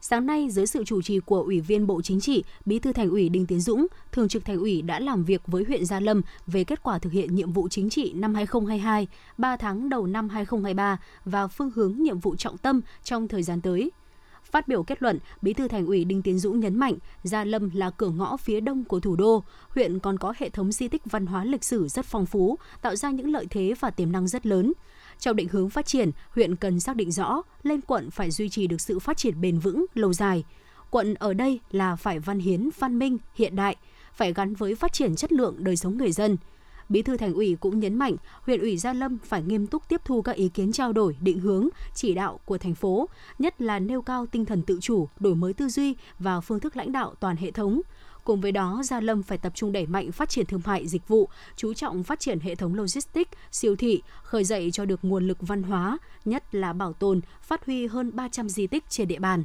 Sáng 0.07 0.27
nay, 0.27 0.51
dưới 0.51 0.67
sự 0.67 0.85
chủ 0.85 1.03
trì 1.03 1.21
của 1.21 1.43
Ủy 1.43 1.61
viên 1.61 1.87
Bộ 1.87 2.03
Chính 2.03 2.21
trị, 2.21 2.45
Bí 2.65 2.79
thư 2.79 2.93
Thành 2.93 3.11
ủy 3.11 3.29
Đinh 3.29 3.47
Tiến 3.47 3.61
Dũng, 3.61 3.87
Thường 4.13 4.29
trực 4.29 4.45
Thành 4.45 4.59
ủy 4.59 4.83
đã 4.83 5.01
làm 5.01 5.25
việc 5.25 5.43
với 5.47 5.65
huyện 5.65 5.85
Gia 5.85 6.01
Lâm 6.01 6.23
về 6.47 6.65
kết 6.65 6.83
quả 6.83 6.99
thực 6.99 7.13
hiện 7.13 7.35
nhiệm 7.35 7.53
vụ 7.53 7.69
chính 7.69 7.91
trị 7.91 8.13
năm 8.13 8.35
2022, 8.35 9.09
3 9.39 9.57
tháng 9.57 9.89
đầu 9.89 10.07
năm 10.07 10.29
2023 10.29 10.99
và 11.25 11.47
phương 11.47 11.71
hướng 11.75 11.95
nhiệm 11.99 12.19
vụ 12.19 12.37
trọng 12.37 12.59
tâm 12.59 12.81
trong 13.05 13.29
thời 13.29 13.43
gian 13.43 13.61
tới. 13.61 13.91
Phát 14.51 14.69
biểu 14.69 14.83
kết 14.83 15.03
luận, 15.03 15.19
Bí 15.43 15.53
thư 15.53 15.69
Thành 15.69 15.87
ủy 15.87 16.05
Đinh 16.05 16.23
Tiến 16.23 16.39
Dũng 16.39 16.61
nhấn 16.61 16.79
mạnh, 16.79 16.95
Gia 17.23 17.45
Lâm 17.45 17.71
là 17.75 17.91
cửa 17.91 18.11
ngõ 18.11 18.37
phía 18.37 18.61
đông 18.61 18.85
của 18.85 19.01
thủ 19.01 19.17
đô, 19.17 19.45
huyện 19.69 19.99
còn 19.99 20.19
có 20.19 20.35
hệ 20.37 20.49
thống 20.49 20.73
di 20.73 20.89
tích 20.89 21.03
văn 21.05 21.27
hóa 21.27 21.45
lịch 21.45 21.65
sử 21.65 21.89
rất 21.89 22.05
phong 22.05 22.27
phú, 22.27 22.59
tạo 22.83 22.97
ra 22.97 23.11
những 23.11 23.33
lợi 23.33 23.47
thế 23.51 23.75
và 23.81 23.91
tiềm 23.91 24.13
năng 24.13 24.29
rất 24.29 24.47
lớn. 24.47 24.73
Trong 25.19 25.37
định 25.37 25.49
hướng 25.49 25.71
phát 25.71 25.87
triển, 25.87 26.11
huyện 26.31 26.57
cần 26.57 26.81
xác 26.81 26.97
định 26.97 27.13
rõ 27.13 27.43
lên 27.63 27.81
quận 27.81 28.11
phải 28.11 28.31
duy 28.31 28.49
trì 28.49 28.67
được 28.67 28.81
sự 28.81 28.99
phát 28.99 29.17
triển 29.17 29.41
bền 29.41 29.59
vững, 29.59 29.87
lâu 29.95 30.13
dài. 30.13 30.45
Quận 30.91 31.15
ở 31.15 31.35
đây 31.35 31.61
là 31.71 31.97
phải 31.97 32.19
văn 32.19 32.39
hiến, 32.39 32.71
văn 32.79 32.99
minh, 32.99 33.19
hiện 33.35 33.57
đại, 33.57 33.77
phải 34.15 34.33
gắn 34.33 34.55
với 34.55 34.75
phát 34.75 34.93
triển 34.93 35.17
chất 35.17 35.33
lượng 35.33 35.55
đời 35.59 35.77
sống 35.77 35.99
người 35.99 36.13
dân. 36.13 36.37
Bí 36.89 37.03
thư 37.03 37.17
Thành 37.17 37.35
ủy 37.35 37.57
cũng 37.61 37.81
nhấn 37.81 37.95
mạnh, 37.95 38.17
huyện 38.43 38.61
ủy 38.61 38.77
Gia 38.77 38.93
Lâm 38.93 39.19
phải 39.25 39.43
nghiêm 39.43 39.67
túc 39.67 39.89
tiếp 39.89 40.01
thu 40.05 40.23
các 40.23 40.37
ý 40.37 40.49
kiến 40.49 40.73
trao 40.73 40.93
đổi, 40.93 41.17
định 41.21 41.41
hướng, 41.41 41.69
chỉ 41.95 42.15
đạo 42.15 42.41
của 42.45 42.59
thành 42.59 42.75
phố, 42.75 43.09
nhất 43.39 43.61
là 43.61 43.79
nêu 43.79 44.03
cao 44.03 44.27
tinh 44.27 44.45
thần 44.45 44.63
tự 44.63 44.79
chủ, 44.81 45.09
đổi 45.21 45.35
mới 45.35 45.53
tư 45.53 45.69
duy 45.69 45.97
và 46.19 46.41
phương 46.41 46.61
thức 46.61 46.77
lãnh 46.77 46.93
đạo 46.93 47.15
toàn 47.21 47.37
hệ 47.37 47.51
thống, 47.51 47.81
Cùng 48.25 48.41
với 48.41 48.53
đó, 48.53 48.83
Gia 48.85 49.01
Lâm 49.01 49.23
phải 49.23 49.39
tập 49.39 49.53
trung 49.55 49.73
đẩy 49.73 49.87
mạnh 49.87 50.13
phát 50.13 50.29
triển 50.29 50.47
thương 50.47 50.61
mại 50.65 50.89
dịch 50.89 51.09
vụ, 51.09 51.29
chú 51.57 51.75
trọng 51.75 52.03
phát 52.03 52.21
triển 52.21 52.41
hệ 52.41 52.55
thống 52.55 52.75
logistics, 52.75 53.31
siêu 53.51 53.77
thị, 53.77 54.03
khởi 54.23 54.45
dậy 54.45 54.71
cho 54.73 54.85
được 54.85 55.01
nguồn 55.03 55.27
lực 55.27 55.39
văn 55.41 55.63
hóa, 55.63 55.99
nhất 56.25 56.55
là 56.55 56.73
bảo 56.73 56.93
tồn, 56.93 57.21
phát 57.43 57.67
huy 57.67 57.87
hơn 57.87 58.11
300 58.15 58.49
di 58.49 58.67
tích 58.67 58.85
trên 58.89 59.09
địa 59.09 59.19
bàn. 59.19 59.45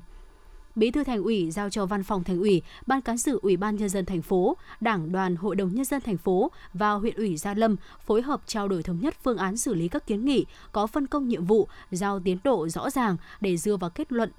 Bí 0.79 0.91
thư 0.91 1.03
Thành 1.03 1.23
ủy 1.23 1.51
giao 1.51 1.69
cho 1.69 1.85
Văn 1.85 2.03
phòng 2.03 2.23
Thành 2.23 2.39
ủy, 2.39 2.61
Ban 2.87 3.01
cán 3.01 3.17
sự 3.17 3.39
Ủy 3.41 3.57
ban 3.57 3.75
nhân 3.75 3.89
dân 3.89 4.05
thành 4.05 4.21
phố, 4.21 4.57
Đảng 4.81 5.11
đoàn 5.11 5.35
Hội 5.35 5.55
đồng 5.55 5.75
nhân 5.75 5.85
dân 5.85 6.01
thành 6.01 6.17
phố 6.17 6.51
và 6.73 6.91
huyện 6.91 7.15
ủy 7.15 7.37
Gia 7.37 7.53
Lâm 7.53 7.75
phối 8.05 8.21
hợp 8.21 8.41
trao 8.45 8.67
đổi 8.67 8.83
thống 8.83 8.99
nhất 8.99 9.15
phương 9.23 9.37
án 9.37 9.57
xử 9.57 9.73
lý 9.73 9.87
các 9.87 10.07
kiến 10.07 10.25
nghị, 10.25 10.45
có 10.71 10.87
phân 10.87 11.07
công 11.07 11.27
nhiệm 11.27 11.45
vụ, 11.45 11.67
giao 11.91 12.19
tiến 12.19 12.37
độ 12.43 12.67
rõ 12.67 12.89
ràng 12.89 13.17
để 13.41 13.57
dựa 13.57 13.77
vào 13.77 13.89
kết 13.89 14.11
luận 14.11 14.31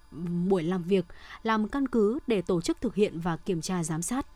buổi 0.48 0.62
làm 0.62 0.82
việc, 0.82 1.04
làm 1.42 1.68
căn 1.68 1.88
cứ 1.88 2.18
để 2.26 2.42
tổ 2.42 2.60
chức 2.60 2.80
thực 2.80 2.94
hiện 2.94 3.20
và 3.20 3.36
kiểm 3.36 3.60
tra 3.60 3.84
giám 3.84 4.02
sát. 4.02 4.26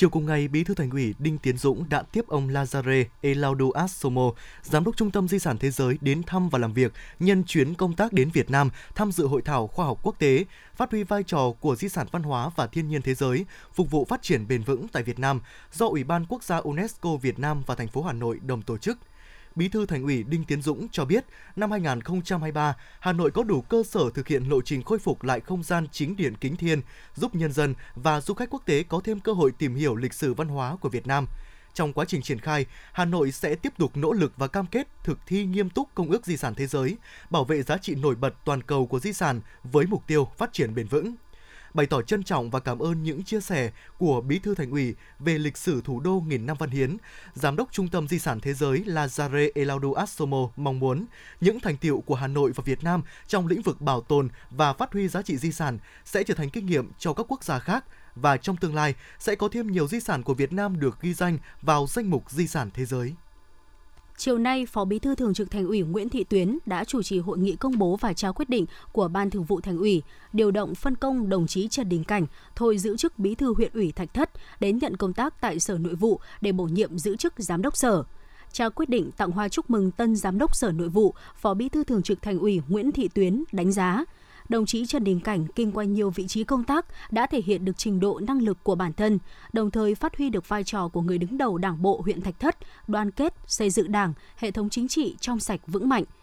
Chiều 0.00 0.10
cùng 0.10 0.26
ngày, 0.26 0.48
Bí 0.48 0.64
thư 0.64 0.74
Thành 0.74 0.90
ủy 0.90 1.14
Đinh 1.18 1.38
Tiến 1.38 1.58
Dũng 1.58 1.88
đã 1.88 2.02
tiếp 2.02 2.24
ông 2.28 2.48
Lazare 2.48 3.04
Elaudo 3.20 3.66
Asomo, 3.74 4.30
Giám 4.62 4.84
đốc 4.84 4.96
Trung 4.96 5.10
tâm 5.10 5.28
Di 5.28 5.38
sản 5.38 5.58
Thế 5.58 5.70
giới 5.70 5.98
đến 6.00 6.22
thăm 6.22 6.48
và 6.48 6.58
làm 6.58 6.72
việc 6.72 6.92
nhân 7.18 7.44
chuyến 7.44 7.74
công 7.74 7.94
tác 7.94 8.12
đến 8.12 8.30
Việt 8.30 8.50
Nam 8.50 8.70
tham 8.94 9.12
dự 9.12 9.26
hội 9.26 9.42
thảo 9.42 9.66
khoa 9.66 9.86
học 9.86 9.98
quốc 10.02 10.18
tế, 10.18 10.44
phát 10.76 10.90
huy 10.90 11.02
vai 11.02 11.22
trò 11.22 11.52
của 11.60 11.76
di 11.76 11.88
sản 11.88 12.06
văn 12.12 12.22
hóa 12.22 12.50
và 12.56 12.66
thiên 12.66 12.88
nhiên 12.88 13.02
thế 13.02 13.14
giới, 13.14 13.44
phục 13.74 13.90
vụ 13.90 14.04
phát 14.04 14.22
triển 14.22 14.48
bền 14.48 14.62
vững 14.62 14.88
tại 14.88 15.02
Việt 15.02 15.18
Nam 15.18 15.40
do 15.72 15.86
Ủy 15.86 16.04
ban 16.04 16.26
Quốc 16.28 16.42
gia 16.42 16.56
UNESCO 16.56 17.16
Việt 17.16 17.38
Nam 17.38 17.62
và 17.66 17.74
thành 17.74 17.88
phố 17.88 18.02
Hà 18.02 18.12
Nội 18.12 18.40
đồng 18.42 18.62
tổ 18.62 18.78
chức– 18.78 18.98
Bí 19.54 19.68
thư 19.68 19.86
Thành 19.86 20.02
ủy 20.02 20.22
Đinh 20.22 20.44
Tiến 20.44 20.62
Dũng 20.62 20.88
cho 20.88 21.04
biết, 21.04 21.24
năm 21.56 21.70
2023, 21.70 22.76
Hà 23.00 23.12
Nội 23.12 23.30
có 23.30 23.42
đủ 23.42 23.60
cơ 23.60 23.82
sở 23.82 24.10
thực 24.14 24.28
hiện 24.28 24.44
lộ 24.44 24.60
trình 24.62 24.82
khôi 24.82 24.98
phục 24.98 25.22
lại 25.22 25.40
không 25.40 25.62
gian 25.62 25.86
chính 25.92 26.16
điện 26.16 26.34
Kính 26.40 26.56
Thiên, 26.56 26.80
giúp 27.14 27.34
nhân 27.34 27.52
dân 27.52 27.74
và 27.94 28.20
du 28.20 28.34
khách 28.34 28.50
quốc 28.50 28.62
tế 28.66 28.82
có 28.82 29.00
thêm 29.04 29.20
cơ 29.20 29.32
hội 29.32 29.52
tìm 29.58 29.74
hiểu 29.74 29.96
lịch 29.96 30.14
sử 30.14 30.34
văn 30.34 30.48
hóa 30.48 30.76
của 30.76 30.88
Việt 30.88 31.06
Nam. 31.06 31.26
Trong 31.74 31.92
quá 31.92 32.04
trình 32.04 32.22
triển 32.22 32.38
khai, 32.38 32.66
Hà 32.92 33.04
Nội 33.04 33.32
sẽ 33.32 33.54
tiếp 33.54 33.72
tục 33.78 33.96
nỗ 33.96 34.12
lực 34.12 34.32
và 34.36 34.48
cam 34.48 34.66
kết 34.66 34.88
thực 35.04 35.18
thi 35.26 35.44
nghiêm 35.44 35.70
túc 35.70 35.88
Công 35.94 36.10
ước 36.10 36.26
Di 36.26 36.36
sản 36.36 36.54
Thế 36.54 36.66
giới, 36.66 36.96
bảo 37.30 37.44
vệ 37.44 37.62
giá 37.62 37.76
trị 37.76 37.94
nổi 37.94 38.14
bật 38.14 38.34
toàn 38.44 38.62
cầu 38.62 38.86
của 38.86 39.00
di 39.00 39.12
sản 39.12 39.40
với 39.64 39.86
mục 39.86 40.06
tiêu 40.06 40.28
phát 40.38 40.52
triển 40.52 40.74
bền 40.74 40.86
vững 40.86 41.14
bày 41.74 41.86
tỏ 41.86 42.02
trân 42.02 42.22
trọng 42.22 42.50
và 42.50 42.60
cảm 42.60 42.78
ơn 42.78 43.02
những 43.02 43.24
chia 43.24 43.40
sẻ 43.40 43.70
của 43.98 44.20
Bí 44.20 44.38
thư 44.38 44.54
Thành 44.54 44.70
ủy 44.70 44.94
về 45.18 45.38
lịch 45.38 45.56
sử 45.56 45.80
thủ 45.84 46.00
đô 46.00 46.22
nghìn 46.26 46.46
năm 46.46 46.56
văn 46.60 46.70
hiến. 46.70 46.96
Giám 47.34 47.56
đốc 47.56 47.72
Trung 47.72 47.88
tâm 47.88 48.08
Di 48.08 48.18
sản 48.18 48.40
Thế 48.40 48.54
giới 48.54 48.84
Lazare 48.86 49.50
Elaudu 49.54 49.92
Asomo 49.92 50.48
mong 50.56 50.78
muốn 50.78 51.04
những 51.40 51.60
thành 51.60 51.76
tiệu 51.76 52.02
của 52.06 52.14
Hà 52.14 52.26
Nội 52.26 52.52
và 52.54 52.62
Việt 52.66 52.84
Nam 52.84 53.02
trong 53.26 53.46
lĩnh 53.46 53.62
vực 53.62 53.80
bảo 53.80 54.00
tồn 54.00 54.28
và 54.50 54.72
phát 54.72 54.92
huy 54.92 55.08
giá 55.08 55.22
trị 55.22 55.36
di 55.36 55.52
sản 55.52 55.78
sẽ 56.04 56.22
trở 56.22 56.34
thành 56.34 56.50
kinh 56.50 56.66
nghiệm 56.66 56.92
cho 56.98 57.12
các 57.12 57.26
quốc 57.28 57.44
gia 57.44 57.58
khác 57.58 57.84
và 58.14 58.36
trong 58.36 58.56
tương 58.56 58.74
lai 58.74 58.94
sẽ 59.18 59.34
có 59.34 59.48
thêm 59.48 59.66
nhiều 59.66 59.88
di 59.88 60.00
sản 60.00 60.22
của 60.22 60.34
Việt 60.34 60.52
Nam 60.52 60.80
được 60.80 61.00
ghi 61.00 61.14
danh 61.14 61.38
vào 61.62 61.86
danh 61.86 62.10
mục 62.10 62.30
di 62.30 62.46
sản 62.46 62.70
thế 62.74 62.84
giới. 62.84 63.14
Chiều 64.20 64.38
nay, 64.38 64.66
Phó 64.66 64.84
Bí 64.84 64.98
thư 64.98 65.14
Thường 65.14 65.34
trực 65.34 65.50
Thành 65.50 65.66
ủy 65.66 65.82
Nguyễn 65.82 66.08
Thị 66.08 66.24
Tuyến 66.24 66.58
đã 66.66 66.84
chủ 66.84 67.02
trì 67.02 67.18
hội 67.18 67.38
nghị 67.38 67.56
công 67.56 67.78
bố 67.78 67.96
và 67.96 68.12
trao 68.12 68.32
quyết 68.32 68.48
định 68.48 68.66
của 68.92 69.08
Ban 69.08 69.30
Thường 69.30 69.44
vụ 69.44 69.60
Thành 69.60 69.78
ủy 69.78 70.02
điều 70.32 70.50
động 70.50 70.74
phân 70.74 70.94
công 70.96 71.28
đồng 71.28 71.46
chí 71.46 71.68
Trần 71.68 71.88
Đình 71.88 72.04
Cảnh 72.04 72.26
thôi 72.56 72.78
giữ 72.78 72.96
chức 72.96 73.18
Bí 73.18 73.34
thư 73.34 73.54
huyện 73.54 73.72
ủy 73.74 73.92
Thạch 73.92 74.14
Thất 74.14 74.30
đến 74.60 74.78
nhận 74.78 74.96
công 74.96 75.12
tác 75.12 75.40
tại 75.40 75.60
Sở 75.60 75.78
Nội 75.78 75.94
vụ 75.94 76.20
để 76.40 76.52
bổ 76.52 76.64
nhiệm 76.64 76.98
giữ 76.98 77.16
chức 77.16 77.34
Giám 77.36 77.62
đốc 77.62 77.76
Sở. 77.76 78.04
trao 78.52 78.70
quyết 78.70 78.88
định 78.88 79.10
tặng 79.16 79.30
hoa 79.30 79.48
chúc 79.48 79.70
mừng 79.70 79.90
tân 79.90 80.16
giám 80.16 80.38
đốc 80.38 80.56
Sở 80.56 80.72
Nội 80.72 80.88
vụ, 80.88 81.14
Phó 81.36 81.54
Bí 81.54 81.68
thư 81.68 81.84
Thường 81.84 82.02
trực 82.02 82.22
Thành 82.22 82.38
ủy 82.38 82.62
Nguyễn 82.68 82.92
Thị 82.92 83.08
Tuyến 83.08 83.44
đánh 83.52 83.72
giá 83.72 84.04
đồng 84.50 84.66
chí 84.66 84.86
Trần 84.86 85.04
Đình 85.04 85.20
Cảnh 85.20 85.46
kinh 85.54 85.72
qua 85.72 85.84
nhiều 85.84 86.10
vị 86.10 86.26
trí 86.26 86.44
công 86.44 86.64
tác 86.64 86.86
đã 87.10 87.26
thể 87.26 87.42
hiện 87.46 87.64
được 87.64 87.78
trình 87.78 88.00
độ 88.00 88.20
năng 88.20 88.42
lực 88.42 88.58
của 88.62 88.74
bản 88.74 88.92
thân, 88.92 89.18
đồng 89.52 89.70
thời 89.70 89.94
phát 89.94 90.16
huy 90.16 90.30
được 90.30 90.48
vai 90.48 90.64
trò 90.64 90.88
của 90.88 91.00
người 91.00 91.18
đứng 91.18 91.38
đầu 91.38 91.58
Đảng 91.58 91.82
bộ 91.82 92.00
huyện 92.04 92.20
Thạch 92.20 92.40
Thất, 92.40 92.56
đoàn 92.86 93.10
kết, 93.10 93.34
xây 93.46 93.70
dựng 93.70 93.92
Đảng, 93.92 94.12
hệ 94.36 94.50
thống 94.50 94.70
chính 94.70 94.88
trị 94.88 95.16
trong 95.20 95.40
sạch 95.40 95.60
vững 95.66 95.88
mạnh– 95.88 96.04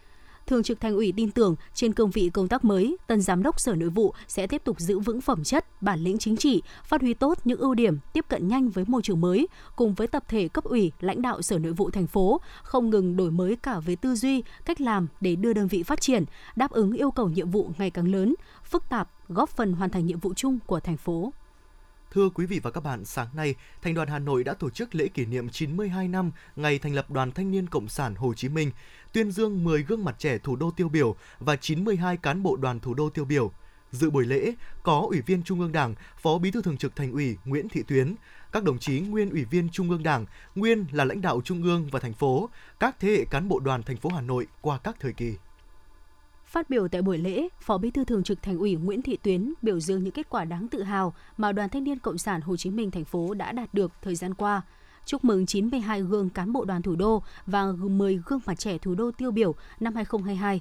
Thường 0.48 0.62
trực 0.62 0.80
Thành 0.80 0.94
ủy 0.94 1.12
tin 1.16 1.30
tưởng 1.30 1.56
trên 1.74 1.92
cương 1.92 2.10
vị 2.10 2.30
công 2.32 2.48
tác 2.48 2.64
mới, 2.64 2.96
tân 3.06 3.20
giám 3.20 3.42
đốc 3.42 3.60
Sở 3.60 3.74
Nội 3.74 3.88
vụ 3.88 4.14
sẽ 4.28 4.46
tiếp 4.46 4.64
tục 4.64 4.80
giữ 4.80 4.98
vững 4.98 5.20
phẩm 5.20 5.44
chất, 5.44 5.82
bản 5.82 6.00
lĩnh 6.00 6.18
chính 6.18 6.36
trị, 6.36 6.62
phát 6.84 7.00
huy 7.00 7.14
tốt 7.14 7.38
những 7.44 7.58
ưu 7.58 7.74
điểm, 7.74 7.98
tiếp 8.12 8.24
cận 8.28 8.48
nhanh 8.48 8.68
với 8.68 8.84
môi 8.88 9.02
trường 9.02 9.20
mới, 9.20 9.48
cùng 9.76 9.94
với 9.94 10.06
tập 10.06 10.24
thể 10.28 10.48
cấp 10.48 10.64
ủy, 10.64 10.92
lãnh 11.00 11.22
đạo 11.22 11.42
Sở 11.42 11.58
Nội 11.58 11.72
vụ 11.72 11.90
thành 11.90 12.06
phố, 12.06 12.40
không 12.62 12.90
ngừng 12.90 13.16
đổi 13.16 13.30
mới 13.30 13.56
cả 13.56 13.80
về 13.80 13.96
tư 13.96 14.14
duy, 14.14 14.42
cách 14.64 14.80
làm 14.80 15.06
để 15.20 15.36
đưa 15.36 15.52
đơn 15.52 15.68
vị 15.68 15.82
phát 15.82 16.00
triển, 16.00 16.24
đáp 16.56 16.70
ứng 16.70 16.92
yêu 16.92 17.10
cầu 17.10 17.28
nhiệm 17.28 17.50
vụ 17.50 17.70
ngày 17.78 17.90
càng 17.90 18.08
lớn, 18.08 18.34
phức 18.64 18.88
tạp, 18.88 19.10
góp 19.28 19.50
phần 19.50 19.72
hoàn 19.72 19.90
thành 19.90 20.06
nhiệm 20.06 20.18
vụ 20.18 20.34
chung 20.34 20.58
của 20.66 20.80
thành 20.80 20.96
phố. 20.96 21.32
Thưa 22.10 22.28
quý 22.28 22.46
vị 22.46 22.60
và 22.62 22.70
các 22.70 22.84
bạn, 22.84 23.04
sáng 23.04 23.26
nay, 23.34 23.54
Thành 23.82 23.94
đoàn 23.94 24.08
Hà 24.08 24.18
Nội 24.18 24.44
đã 24.44 24.54
tổ 24.54 24.70
chức 24.70 24.94
lễ 24.94 25.08
kỷ 25.08 25.26
niệm 25.26 25.48
92 25.48 26.08
năm 26.08 26.30
ngày 26.56 26.78
thành 26.78 26.94
lập 26.94 27.10
Đoàn 27.10 27.32
Thanh 27.32 27.50
niên 27.50 27.66
Cộng 27.66 27.88
sản 27.88 28.14
Hồ 28.14 28.34
Chí 28.34 28.48
Minh, 28.48 28.70
tuyên 29.12 29.30
dương 29.30 29.64
10 29.64 29.82
gương 29.82 30.04
mặt 30.04 30.14
trẻ 30.18 30.38
thủ 30.38 30.56
đô 30.56 30.70
tiêu 30.70 30.88
biểu 30.88 31.16
và 31.38 31.56
92 31.56 32.16
cán 32.16 32.42
bộ 32.42 32.56
đoàn 32.56 32.80
thủ 32.80 32.94
đô 32.94 33.10
tiêu 33.10 33.24
biểu. 33.24 33.52
Dự 33.92 34.10
buổi 34.10 34.24
lễ 34.24 34.52
có 34.82 35.06
Ủy 35.08 35.20
viên 35.20 35.42
Trung 35.42 35.60
ương 35.60 35.72
Đảng, 35.72 35.94
Phó 36.22 36.38
Bí 36.38 36.50
thư 36.50 36.62
Thường 36.62 36.76
trực 36.76 36.96
Thành 36.96 37.12
ủy 37.12 37.36
Nguyễn 37.44 37.68
Thị 37.68 37.82
Tuyến, 37.82 38.14
các 38.52 38.64
đồng 38.64 38.78
chí 38.78 39.00
nguyên 39.00 39.30
Ủy 39.30 39.44
viên 39.44 39.68
Trung 39.72 39.90
ương 39.90 40.02
Đảng, 40.02 40.26
nguyên 40.54 40.86
là 40.92 41.04
lãnh 41.04 41.20
đạo 41.20 41.40
Trung 41.44 41.62
ương 41.62 41.88
và 41.90 42.00
thành 42.00 42.14
phố, 42.14 42.50
các 42.80 42.96
thế 43.00 43.08
hệ 43.08 43.24
cán 43.24 43.48
bộ 43.48 43.60
đoàn 43.60 43.82
thành 43.82 43.96
phố 43.96 44.10
Hà 44.10 44.20
Nội 44.20 44.46
qua 44.60 44.78
các 44.78 44.96
thời 45.00 45.12
kỳ. 45.12 45.34
Phát 46.48 46.70
biểu 46.70 46.88
tại 46.88 47.02
buổi 47.02 47.18
lễ, 47.18 47.48
Phó 47.60 47.78
Bí 47.78 47.90
thư 47.90 48.04
Thường 48.04 48.22
trực 48.22 48.42
Thành 48.42 48.58
ủy 48.58 48.74
Nguyễn 48.74 49.02
Thị 49.02 49.16
Tuyến 49.22 49.54
biểu 49.62 49.80
dương 49.80 50.04
những 50.04 50.12
kết 50.12 50.28
quả 50.30 50.44
đáng 50.44 50.68
tự 50.68 50.82
hào 50.82 51.14
mà 51.36 51.52
Đoàn 51.52 51.68
Thanh 51.68 51.84
niên 51.84 51.98
Cộng 51.98 52.18
sản 52.18 52.40
Hồ 52.40 52.56
Chí 52.56 52.70
Minh 52.70 52.90
thành 52.90 53.04
phố 53.04 53.34
đã 53.34 53.52
đạt 53.52 53.74
được 53.74 53.92
thời 54.02 54.14
gian 54.14 54.34
qua. 54.34 54.62
Chúc 55.06 55.24
mừng 55.24 55.46
92 55.46 56.02
gương 56.02 56.30
cán 56.30 56.52
bộ 56.52 56.64
đoàn 56.64 56.82
thủ 56.82 56.96
đô 56.96 57.22
và 57.46 57.72
10 57.72 58.20
gương 58.26 58.40
mặt 58.46 58.58
trẻ 58.58 58.78
thủ 58.78 58.94
đô 58.94 59.10
tiêu 59.10 59.30
biểu 59.30 59.54
năm 59.80 59.94
2022 59.94 60.60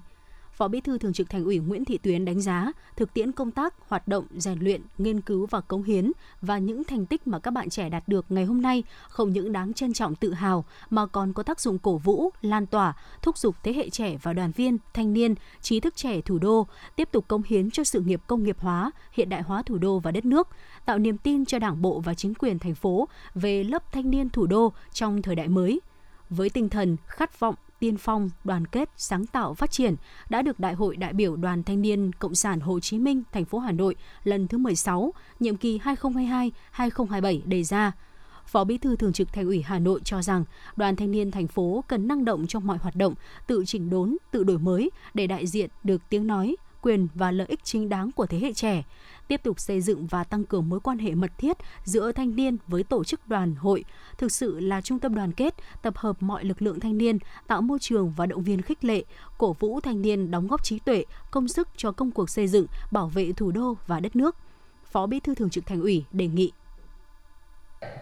Phó 0.57 0.67
Bí 0.67 0.81
thư 0.81 0.97
Thường 0.97 1.13
trực 1.13 1.29
Thành 1.29 1.43
ủy 1.43 1.59
Nguyễn 1.59 1.85
Thị 1.85 1.97
Tuyến 1.97 2.25
đánh 2.25 2.41
giá 2.41 2.71
thực 2.95 3.13
tiễn 3.13 3.31
công 3.31 3.51
tác, 3.51 3.73
hoạt 3.87 4.07
động, 4.07 4.25
rèn 4.37 4.59
luyện, 4.59 4.81
nghiên 4.97 5.21
cứu 5.21 5.45
và 5.45 5.61
cống 5.61 5.83
hiến 5.83 6.11
và 6.41 6.57
những 6.57 6.83
thành 6.83 7.05
tích 7.05 7.27
mà 7.27 7.39
các 7.39 7.51
bạn 7.51 7.69
trẻ 7.69 7.89
đạt 7.89 8.07
được 8.07 8.25
ngày 8.29 8.45
hôm 8.45 8.61
nay 8.61 8.83
không 9.09 9.33
những 9.33 9.51
đáng 9.51 9.73
trân 9.73 9.93
trọng 9.93 10.15
tự 10.15 10.33
hào 10.33 10.65
mà 10.89 11.05
còn 11.05 11.33
có 11.33 11.43
tác 11.43 11.59
dụng 11.59 11.79
cổ 11.79 11.97
vũ, 11.97 12.29
lan 12.41 12.65
tỏa, 12.65 12.93
thúc 13.21 13.37
giục 13.37 13.55
thế 13.63 13.73
hệ 13.73 13.89
trẻ 13.89 14.17
và 14.21 14.33
đoàn 14.33 14.51
viên, 14.51 14.77
thanh 14.93 15.13
niên, 15.13 15.35
trí 15.61 15.79
thức 15.79 15.95
trẻ 15.95 16.21
thủ 16.21 16.39
đô 16.39 16.67
tiếp 16.95 17.09
tục 17.11 17.27
cống 17.27 17.43
hiến 17.47 17.71
cho 17.71 17.83
sự 17.83 17.99
nghiệp 17.99 18.21
công 18.27 18.43
nghiệp 18.43 18.57
hóa, 18.59 18.91
hiện 19.11 19.29
đại 19.29 19.41
hóa 19.41 19.63
thủ 19.63 19.77
đô 19.77 19.99
và 19.99 20.11
đất 20.11 20.25
nước, 20.25 20.47
tạo 20.85 20.99
niềm 20.99 21.17
tin 21.17 21.45
cho 21.45 21.59
Đảng 21.59 21.81
bộ 21.81 21.99
và 21.99 22.13
chính 22.13 22.33
quyền 22.33 22.59
thành 22.59 22.75
phố 22.75 23.07
về 23.35 23.63
lớp 23.63 23.91
thanh 23.91 24.09
niên 24.11 24.29
thủ 24.29 24.47
đô 24.47 24.73
trong 24.93 25.21
thời 25.21 25.35
đại 25.35 25.47
mới. 25.47 25.81
Với 26.29 26.49
tinh 26.49 26.69
thần 26.69 26.97
khát 27.05 27.39
vọng 27.39 27.55
tiên 27.79 27.97
phong, 27.97 28.29
đoàn 28.43 28.67
kết, 28.67 28.89
sáng 28.97 29.25
tạo 29.25 29.53
phát 29.53 29.71
triển 29.71 29.95
đã 30.29 30.41
được 30.41 30.59
Đại 30.59 30.73
hội 30.73 30.95
đại 30.95 31.13
biểu 31.13 31.35
Đoàn 31.35 31.63
Thanh 31.63 31.81
niên 31.81 32.11
Cộng 32.13 32.35
sản 32.35 32.59
Hồ 32.59 32.79
Chí 32.79 32.99
Minh 32.99 33.23
thành 33.31 33.45
phố 33.45 33.59
Hà 33.59 33.71
Nội 33.71 33.95
lần 34.23 34.47
thứ 34.47 34.57
16, 34.57 35.13
nhiệm 35.39 35.55
kỳ 35.57 35.79
2022-2027 35.79 37.41
đề 37.45 37.63
ra. 37.63 37.91
Phó 38.45 38.63
Bí 38.63 38.77
thư 38.77 38.95
Thường 38.95 39.13
trực 39.13 39.33
Thành 39.33 39.45
ủy 39.45 39.61
Hà 39.61 39.79
Nội 39.79 40.01
cho 40.03 40.21
rằng 40.21 40.43
Đoàn 40.75 40.95
Thanh 40.95 41.11
niên 41.11 41.31
thành 41.31 41.47
phố 41.47 41.83
cần 41.87 42.07
năng 42.07 42.25
động 42.25 42.47
trong 42.47 42.67
mọi 42.67 42.77
hoạt 42.77 42.95
động, 42.95 43.13
tự 43.47 43.63
chỉnh 43.65 43.89
đốn, 43.89 44.17
tự 44.31 44.43
đổi 44.43 44.59
mới 44.59 44.91
để 45.13 45.27
đại 45.27 45.47
diện 45.47 45.69
được 45.83 46.01
tiếng 46.09 46.27
nói, 46.27 46.55
quyền 46.81 47.07
và 47.13 47.31
lợi 47.31 47.47
ích 47.47 47.63
chính 47.63 47.89
đáng 47.89 48.11
của 48.11 48.25
thế 48.25 48.39
hệ 48.39 48.53
trẻ 48.53 48.83
tiếp 49.27 49.43
tục 49.43 49.59
xây 49.59 49.81
dựng 49.81 50.07
và 50.07 50.23
tăng 50.23 50.43
cường 50.43 50.69
mối 50.69 50.79
quan 50.79 50.97
hệ 50.97 51.15
mật 51.15 51.31
thiết 51.37 51.57
giữa 51.83 52.11
thanh 52.11 52.35
niên 52.35 52.57
với 52.67 52.83
tổ 52.83 53.03
chức 53.03 53.27
đoàn 53.27 53.55
hội, 53.55 53.83
thực 54.17 54.31
sự 54.31 54.59
là 54.59 54.81
trung 54.81 54.99
tâm 54.99 55.15
đoàn 55.15 55.31
kết, 55.31 55.53
tập 55.81 55.97
hợp 55.97 56.15
mọi 56.19 56.45
lực 56.45 56.61
lượng 56.61 56.79
thanh 56.79 56.97
niên, 56.97 57.17
tạo 57.47 57.61
môi 57.61 57.79
trường 57.81 58.13
và 58.17 58.25
động 58.25 58.43
viên 58.43 58.61
khích 58.61 58.83
lệ, 58.83 59.03
cổ 59.37 59.53
vũ 59.53 59.79
thanh 59.79 60.01
niên 60.01 60.31
đóng 60.31 60.47
góp 60.47 60.63
trí 60.63 60.79
tuệ, 60.79 61.03
công 61.31 61.47
sức 61.47 61.67
cho 61.77 61.91
công 61.91 62.11
cuộc 62.11 62.29
xây 62.29 62.47
dựng, 62.47 62.65
bảo 62.91 63.07
vệ 63.07 63.31
thủ 63.31 63.51
đô 63.51 63.75
và 63.87 63.99
đất 63.99 64.15
nước. 64.15 64.35
Phó 64.91 65.05
Bí 65.05 65.19
thư 65.19 65.35
Thường 65.35 65.49
trực 65.49 65.65
Thành 65.65 65.81
ủy 65.81 66.05
đề 66.11 66.27
nghị 66.27 66.51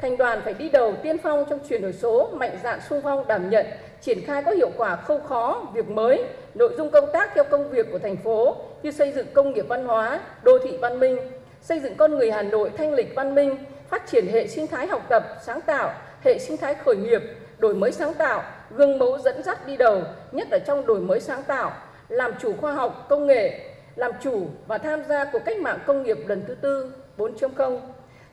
Thành 0.01 0.17
đoàn 0.17 0.41
phải 0.43 0.53
đi 0.53 0.69
đầu 0.69 0.95
tiên 1.03 1.17
phong 1.23 1.45
trong 1.49 1.59
chuyển 1.69 1.81
đổi 1.81 1.93
số, 1.93 2.29
mạnh 2.39 2.57
dạn 2.63 2.79
sung 2.89 2.99
phong 3.03 3.27
đảm 3.27 3.49
nhận, 3.49 3.65
triển 4.01 4.19
khai 4.25 4.43
có 4.43 4.51
hiệu 4.51 4.69
quả 4.77 4.95
khâu 4.95 5.19
khó, 5.19 5.65
việc 5.73 5.89
mới, 5.89 6.23
nội 6.55 6.73
dung 6.77 6.91
công 6.91 7.09
tác 7.13 7.29
theo 7.35 7.43
công 7.51 7.69
việc 7.69 7.87
của 7.91 7.99
thành 7.99 8.17
phố 8.17 8.55
như 8.85 8.91
xây 8.91 9.11
dựng 9.11 9.27
công 9.33 9.53
nghiệp 9.53 9.65
văn 9.67 9.85
hóa, 9.85 10.19
đô 10.43 10.59
thị 10.63 10.77
văn 10.81 10.99
minh, 10.99 11.17
xây 11.61 11.79
dựng 11.79 11.95
con 11.97 12.15
người 12.15 12.31
Hà 12.31 12.41
Nội 12.41 12.71
thanh 12.77 12.93
lịch 12.93 13.15
văn 13.15 13.35
minh, 13.35 13.57
phát 13.89 14.07
triển 14.07 14.27
hệ 14.27 14.47
sinh 14.47 14.67
thái 14.67 14.87
học 14.87 15.01
tập, 15.09 15.23
sáng 15.45 15.61
tạo, 15.61 15.93
hệ 16.23 16.39
sinh 16.39 16.57
thái 16.57 16.75
khởi 16.75 16.95
nghiệp, 16.95 17.21
đổi 17.57 17.75
mới 17.75 17.91
sáng 17.91 18.13
tạo, 18.13 18.43
gương 18.71 18.97
mẫu 18.99 19.17
dẫn 19.17 19.43
dắt 19.43 19.67
đi 19.67 19.77
đầu, 19.77 20.01
nhất 20.31 20.47
là 20.51 20.59
trong 20.59 20.85
đổi 20.85 20.99
mới 20.99 21.19
sáng 21.19 21.43
tạo, 21.43 21.71
làm 22.09 22.31
chủ 22.39 22.53
khoa 22.61 22.73
học, 22.73 23.05
công 23.09 23.27
nghệ, 23.27 23.59
làm 23.95 24.11
chủ 24.21 24.47
và 24.67 24.77
tham 24.77 25.03
gia 25.09 25.25
cuộc 25.25 25.39
cách 25.45 25.57
mạng 25.57 25.79
công 25.85 26.03
nghiệp 26.03 26.17
lần 26.27 26.43
thứ 26.47 26.55
tư 26.55 26.93
4.0 27.17 27.79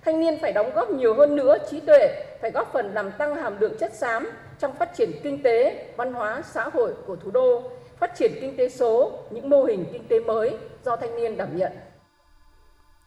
Thanh 0.04 0.20
niên 0.20 0.38
phải 0.38 0.52
đóng 0.52 0.70
góp 0.74 0.90
nhiều 0.90 1.14
hơn 1.14 1.36
nữa 1.36 1.56
trí 1.70 1.80
tuệ, 1.80 2.24
phải 2.40 2.50
góp 2.50 2.72
phần 2.72 2.94
làm 2.94 3.12
tăng 3.12 3.36
hàm 3.36 3.60
lượng 3.60 3.78
chất 3.78 3.92
xám 3.94 4.30
trong 4.58 4.72
phát 4.76 4.94
triển 4.96 5.10
kinh 5.22 5.42
tế, 5.42 5.86
văn 5.96 6.12
hóa, 6.12 6.42
xã 6.52 6.68
hội 6.68 6.92
của 7.06 7.16
thủ 7.16 7.30
đô, 7.30 7.70
phát 8.02 8.16
triển 8.18 8.32
kinh 8.40 8.56
tế 8.56 8.68
số, 8.68 9.18
những 9.30 9.50
mô 9.50 9.64
hình 9.64 9.84
kinh 9.92 10.04
tế 10.08 10.20
mới 10.20 10.56
do 10.84 10.96
thanh 10.96 11.16
niên 11.16 11.36
đảm 11.36 11.56
nhận. 11.56 11.72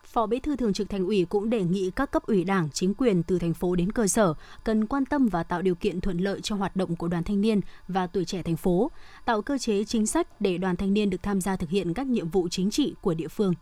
Phó 0.04 0.26
Bí 0.26 0.40
thư 0.40 0.56
Thường 0.56 0.74
trực 0.74 0.90
Thành 0.90 1.06
ủy 1.06 1.26
cũng 1.30 1.50
đề 1.50 1.62
nghị 1.62 1.92
các 1.96 2.12
cấp 2.12 2.24
ủy 2.28 2.44
Đảng, 2.44 2.70
chính 2.74 2.94
quyền 2.94 3.24
từ 3.24 3.40
thành 3.40 3.54
phố 3.54 3.76
đến 3.76 3.92
cơ 3.92 4.08
sở 4.08 4.34
cần 4.64 4.86
quan 4.86 5.06
tâm 5.06 5.28
và 5.28 5.44
tạo 5.44 5.62
điều 5.62 5.76
kiện 5.76 6.02
thuận 6.02 6.18
lợi 6.18 6.42
cho 6.42 6.56
hoạt 6.56 6.76
động 6.76 6.96
của 6.96 7.08
đoàn 7.08 7.24
thanh 7.24 7.42
niên 7.42 7.62
và 7.88 8.08
tuổi 8.08 8.26
trẻ 8.26 8.42
thành 8.44 8.56
phố, 8.56 8.92
tạo 9.26 9.42
cơ 9.42 9.58
chế 9.58 9.84
chính 9.84 10.06
sách 10.06 10.42
để 10.42 10.58
đoàn 10.58 10.76
thanh 10.76 10.94
niên 10.94 11.10
được 11.10 11.24
tham 11.24 11.42
gia 11.42 11.56
thực 11.56 11.70
hiện 11.70 11.94
các 11.94 12.08
nhiệm 12.08 12.30
vụ 12.30 12.48
chính 12.52 12.72
trị 12.72 12.96
của 13.02 13.14
địa 13.14 13.28
phương 13.28 13.54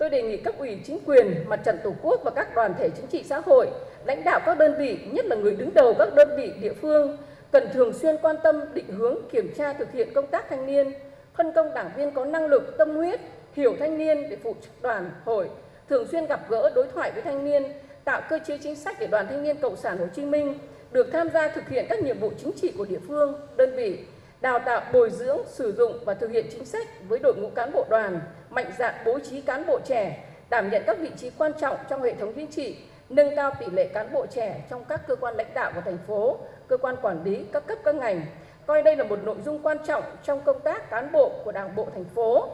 tôi 0.00 0.10
đề 0.10 0.22
nghị 0.22 0.36
cấp 0.36 0.54
ủy 0.58 0.78
chính 0.84 0.98
quyền, 1.06 1.44
mặt 1.48 1.60
trận 1.64 1.76
tổ 1.84 1.94
quốc 2.02 2.20
và 2.24 2.30
các 2.30 2.54
đoàn 2.54 2.74
thể 2.78 2.90
chính 2.96 3.06
trị 3.06 3.22
xã 3.26 3.40
hội, 3.46 3.66
lãnh 4.04 4.24
đạo 4.24 4.40
các 4.46 4.58
đơn 4.58 4.74
vị, 4.78 4.98
nhất 5.12 5.26
là 5.26 5.36
người 5.36 5.56
đứng 5.56 5.74
đầu 5.74 5.94
các 5.98 6.14
đơn 6.14 6.28
vị 6.36 6.52
địa 6.60 6.72
phương, 6.82 7.16
cần 7.52 7.68
thường 7.72 7.92
xuyên 7.92 8.16
quan 8.22 8.36
tâm 8.42 8.60
định 8.74 8.88
hướng 8.88 9.16
kiểm 9.32 9.54
tra 9.56 9.72
thực 9.72 9.92
hiện 9.92 10.14
công 10.14 10.26
tác 10.26 10.48
thanh 10.50 10.66
niên, 10.66 10.92
phân 11.34 11.52
công 11.52 11.74
đảng 11.74 11.90
viên 11.96 12.10
có 12.10 12.24
năng 12.24 12.46
lực, 12.46 12.78
tâm 12.78 12.96
huyết, 12.96 13.20
hiểu 13.52 13.76
thanh 13.78 13.98
niên 13.98 14.30
để 14.30 14.36
phụ 14.42 14.54
trách 14.62 14.82
đoàn 14.82 15.10
hội, 15.24 15.48
thường 15.88 16.06
xuyên 16.08 16.26
gặp 16.26 16.40
gỡ 16.48 16.70
đối 16.74 16.86
thoại 16.86 17.12
với 17.12 17.22
thanh 17.22 17.44
niên, 17.44 17.62
tạo 18.04 18.22
cơ 18.28 18.38
chế 18.46 18.58
chính 18.58 18.76
sách 18.76 18.96
để 19.00 19.06
đoàn 19.06 19.26
thanh 19.28 19.42
niên 19.42 19.56
Cộng 19.56 19.76
sản 19.76 19.98
Hồ 19.98 20.06
Chí 20.14 20.24
Minh 20.24 20.58
được 20.92 21.08
tham 21.12 21.28
gia 21.30 21.48
thực 21.48 21.68
hiện 21.68 21.86
các 21.88 22.02
nhiệm 22.02 22.18
vụ 22.18 22.32
chính 22.38 22.52
trị 22.52 22.72
của 22.78 22.84
địa 22.84 22.98
phương, 23.08 23.34
đơn 23.56 23.76
vị, 23.76 23.98
đào 24.40 24.58
tạo 24.58 24.82
bồi 24.92 25.10
dưỡng, 25.10 25.38
sử 25.46 25.72
dụng 25.72 25.92
và 26.04 26.14
thực 26.14 26.30
hiện 26.30 26.46
chính 26.50 26.64
sách 26.64 26.88
với 27.08 27.18
đội 27.18 27.34
ngũ 27.36 27.50
cán 27.50 27.72
bộ 27.72 27.86
đoàn, 27.90 28.20
mạnh 28.50 28.72
dạn 28.78 28.94
bố 29.04 29.18
trí 29.18 29.40
cán 29.40 29.66
bộ 29.66 29.80
trẻ, 29.84 30.24
đảm 30.50 30.70
nhận 30.70 30.82
các 30.86 30.98
vị 30.98 31.10
trí 31.16 31.30
quan 31.30 31.52
trọng 31.60 31.76
trong 31.90 32.02
hệ 32.02 32.14
thống 32.14 32.32
chính 32.36 32.46
trị, 32.46 32.76
nâng 33.08 33.36
cao 33.36 33.52
tỷ 33.60 33.66
lệ 33.72 33.86
cán 33.86 34.12
bộ 34.12 34.26
trẻ 34.26 34.64
trong 34.70 34.84
các 34.84 35.06
cơ 35.06 35.16
quan 35.16 35.36
lãnh 35.36 35.54
đạo 35.54 35.72
của 35.74 35.80
thành 35.80 35.98
phố, 36.06 36.38
cơ 36.70 36.76
quan 36.76 36.96
quản 37.02 37.24
lý, 37.24 37.44
các 37.52 37.66
cấp 37.66 37.78
các 37.84 37.94
ngành, 37.94 38.26
coi 38.66 38.82
đây 38.82 38.96
là 38.96 39.04
một 39.04 39.18
nội 39.24 39.36
dung 39.44 39.62
quan 39.62 39.76
trọng 39.86 40.04
trong 40.24 40.40
công 40.44 40.60
tác 40.64 40.90
cán 40.90 41.12
bộ 41.12 41.32
của 41.44 41.52
Đảng 41.52 41.76
bộ 41.76 41.88
thành 41.94 42.04
phố. 42.04 42.48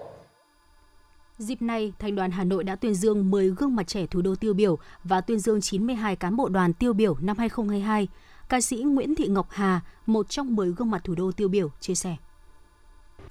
Dịp 1.39 1.63
này, 1.63 1.93
Thành 1.99 2.17
đoàn 2.17 2.31
Hà 2.31 2.45
Nội 2.45 2.65
đã 2.65 2.77
tuyên 2.77 2.95
dương 2.95 3.31
10 3.31 3.49
gương 3.51 3.77
mặt 3.77 3.87
trẻ 3.87 4.07
thủ 4.07 4.23
đô 4.23 4.35
tiêu 4.35 4.55
biểu 4.55 4.79
và 5.05 5.21
tuyên 5.21 5.39
dương 5.39 5.61
92 5.61 6.17
cán 6.17 6.37
bộ 6.37 6.49
đoàn 6.49 6.73
tiêu 6.73 6.93
biểu 6.93 7.17
năm 7.21 7.39
2022. 7.39 8.09
Ca 8.49 8.61
sĩ 8.61 8.77
Nguyễn 8.77 9.15
Thị 9.15 9.27
Ngọc 9.27 9.47
Hà, 9.51 9.81
một 10.07 10.29
trong 10.29 10.57
10 10.57 10.73
gương 10.73 10.91
mặt 10.91 11.01
thủ 11.05 11.15
đô 11.15 11.33
tiêu 11.33 11.49
biểu, 11.49 11.69
chia 11.81 11.95
sẻ. 11.95 12.17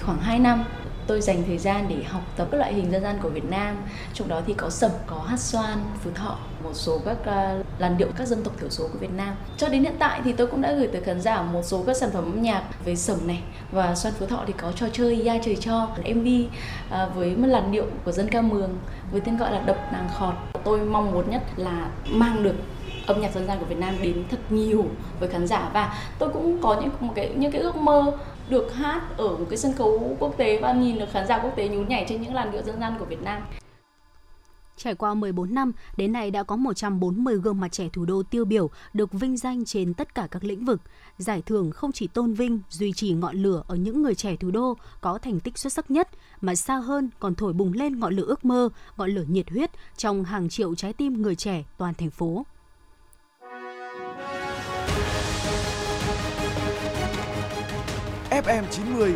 Khoảng 0.02 0.20
2 0.20 0.40
năm, 0.40 0.64
tôi 1.08 1.22
dành 1.22 1.44
thời 1.48 1.58
gian 1.58 1.86
để 1.90 2.04
học 2.04 2.22
tập 2.38 2.48
các 2.52 2.58
loại 2.58 2.74
hình 2.74 2.92
dân 2.92 3.02
gian 3.02 3.20
của 3.22 3.30
Việt 3.30 3.50
Nam. 3.50 3.76
Trong 4.14 4.28
đó 4.28 4.42
thì 4.48 4.54
có 4.54 4.70
sẩm, 4.70 4.92
có 5.08 5.18
hát 5.28 5.40
xoan, 5.40 5.78
phú 6.04 6.10
thọ, 6.16 6.38
một 6.64 6.74
số 6.74 7.02
các 7.06 7.18
uh, 7.22 7.66
làn 7.80 7.98
điệu 7.98 8.08
các 8.18 8.28
dân 8.28 8.44
tộc 8.44 8.54
thiểu 8.60 8.70
số 8.70 8.88
của 8.94 9.00
Việt 9.00 9.14
Nam. 9.18 9.36
Cho 9.58 9.70
đến 9.70 9.84
hiện 9.84 9.96
tại 10.00 10.22
thì 10.24 10.34
tôi 10.34 10.48
cũng 10.48 10.62
đã 10.62 10.74
gửi 10.74 10.88
tới 10.88 11.02
khán 11.02 11.22
giả 11.22 11.42
một 11.42 11.62
số 11.64 11.84
các 11.88 11.98
sản 11.98 12.10
phẩm 12.14 12.24
âm 12.24 12.42
nhạc 12.42 12.64
về 12.86 12.96
sẩm 12.96 13.28
này 13.28 13.44
và 13.72 13.96
xoan 13.96 14.14
phú 14.14 14.26
thọ 14.26 14.44
thì 14.48 14.54
có 14.58 14.72
trò 14.72 14.88
chơi 14.94 15.28
ya 15.28 15.38
trời 15.46 15.56
cho 15.56 15.90
MV 16.16 16.28
uh, 16.28 16.52
ờ, 16.90 17.10
với 17.16 17.36
một 17.36 17.48
làn 17.48 17.72
điệu 17.72 17.86
của 18.06 18.12
dân 18.12 18.30
ca 18.30 18.42
mường 18.42 18.78
với 19.12 19.22
tên 19.22 19.38
gọi 19.38 19.52
là 19.52 19.60
đập 19.60 19.78
nàng 19.92 20.10
khọt. 20.14 20.34
Tôi 20.64 20.80
mong 20.80 21.12
muốn 21.12 21.30
nhất 21.30 21.42
là 21.56 21.90
mang 22.10 22.44
được 22.44 22.56
âm 23.06 23.22
nhạc 23.22 23.34
dân 23.34 23.48
gian 23.48 23.60
của 23.60 23.66
Việt 23.66 23.80
Nam 23.80 23.96
đến 24.02 24.24
thật 24.30 24.40
nhiều 24.50 24.86
với 25.20 25.30
khán 25.30 25.48
giả 25.48 25.70
và 25.74 25.98
tôi 26.20 26.30
cũng 26.30 26.62
có 26.62 26.82
những 26.82 26.92
một 27.00 27.14
cái 27.16 27.34
những 27.36 27.52
cái 27.52 27.62
ước 27.62 27.76
mơ 27.76 28.18
được 28.50 28.74
hát 28.74 29.02
ở 29.18 29.28
một 29.28 29.46
cái 29.50 29.58
sân 29.58 29.74
khấu 29.74 30.16
quốc 30.20 30.38
tế 30.38 30.60
và 30.62 30.74
nhìn 30.74 31.00
được 31.00 31.10
khán 31.12 31.28
giả 31.28 31.40
quốc 31.40 31.54
tế 31.56 31.68
nhún 31.68 31.88
nhảy 31.88 32.06
trên 32.10 32.22
những 32.22 32.34
làn 32.34 32.52
điệu 32.52 32.62
dân 32.62 32.80
gian 32.80 32.94
của 33.00 33.06
Việt 33.06 33.24
Nam. 33.24 33.42
Trải 34.78 34.96
qua 34.96 35.14
14 35.14 35.54
năm, 35.54 35.72
đến 35.98 36.12
nay 36.12 36.32
đã 36.32 36.44
có 36.44 36.56
140 36.56 37.38
gương 37.38 37.60
mặt 37.60 37.72
trẻ 37.72 37.90
thủ 37.94 38.06
đô 38.06 38.24
tiêu 38.24 38.46
biểu 38.46 38.70
được 38.94 39.12
vinh 39.12 39.38
danh 39.38 39.66
trên 39.66 39.94
tất 39.94 40.16
cả 40.16 40.28
các 40.32 40.44
lĩnh 40.44 40.66
vực. 40.66 40.82
Giải 41.18 41.42
thưởng 41.42 41.72
không 41.72 41.92
chỉ 41.92 42.08
tôn 42.08 42.34
vinh, 42.34 42.60
duy 42.70 42.94
trì 42.94 43.14
ngọn 43.14 43.36
lửa 43.36 43.64
ở 43.68 43.76
những 43.76 44.02
người 44.02 44.16
trẻ 44.16 44.36
thủ 44.36 44.52
đô 44.52 44.78
có 45.02 45.18
thành 45.18 45.40
tích 45.40 45.58
xuất 45.58 45.74
sắc 45.74 45.92
nhất, 45.92 46.10
mà 46.42 46.56
xa 46.56 46.76
hơn 46.76 47.10
còn 47.20 47.36
thổi 47.36 47.54
bùng 47.54 47.74
lên 47.74 48.00
ngọn 48.00 48.14
lửa 48.14 48.26
ước 48.26 48.46
mơ, 48.46 48.70
ngọn 48.98 49.10
lửa 49.10 49.26
nhiệt 49.28 49.50
huyết 49.50 49.72
trong 49.98 50.24
hàng 50.24 50.50
triệu 50.50 50.76
trái 50.76 50.94
tim 50.94 51.22
người 51.22 51.36
trẻ 51.36 51.64
toàn 51.78 51.94
thành 51.94 52.12
phố. 52.12 52.46
FM 58.46 58.64
90 58.72 59.14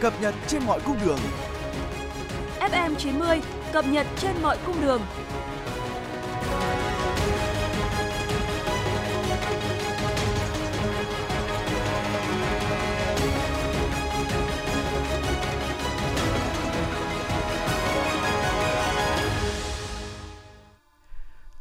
cập 0.00 0.12
nhật 0.20 0.34
trên 0.46 0.62
mọi 0.66 0.80
cung 0.80 0.96
đường. 1.04 1.18
FM 2.60 2.94
90 2.94 3.40
cập 3.72 3.86
nhật 3.86 4.06
trên 4.16 4.36
mọi 4.42 4.58
cung 4.66 4.80
đường. 4.80 5.00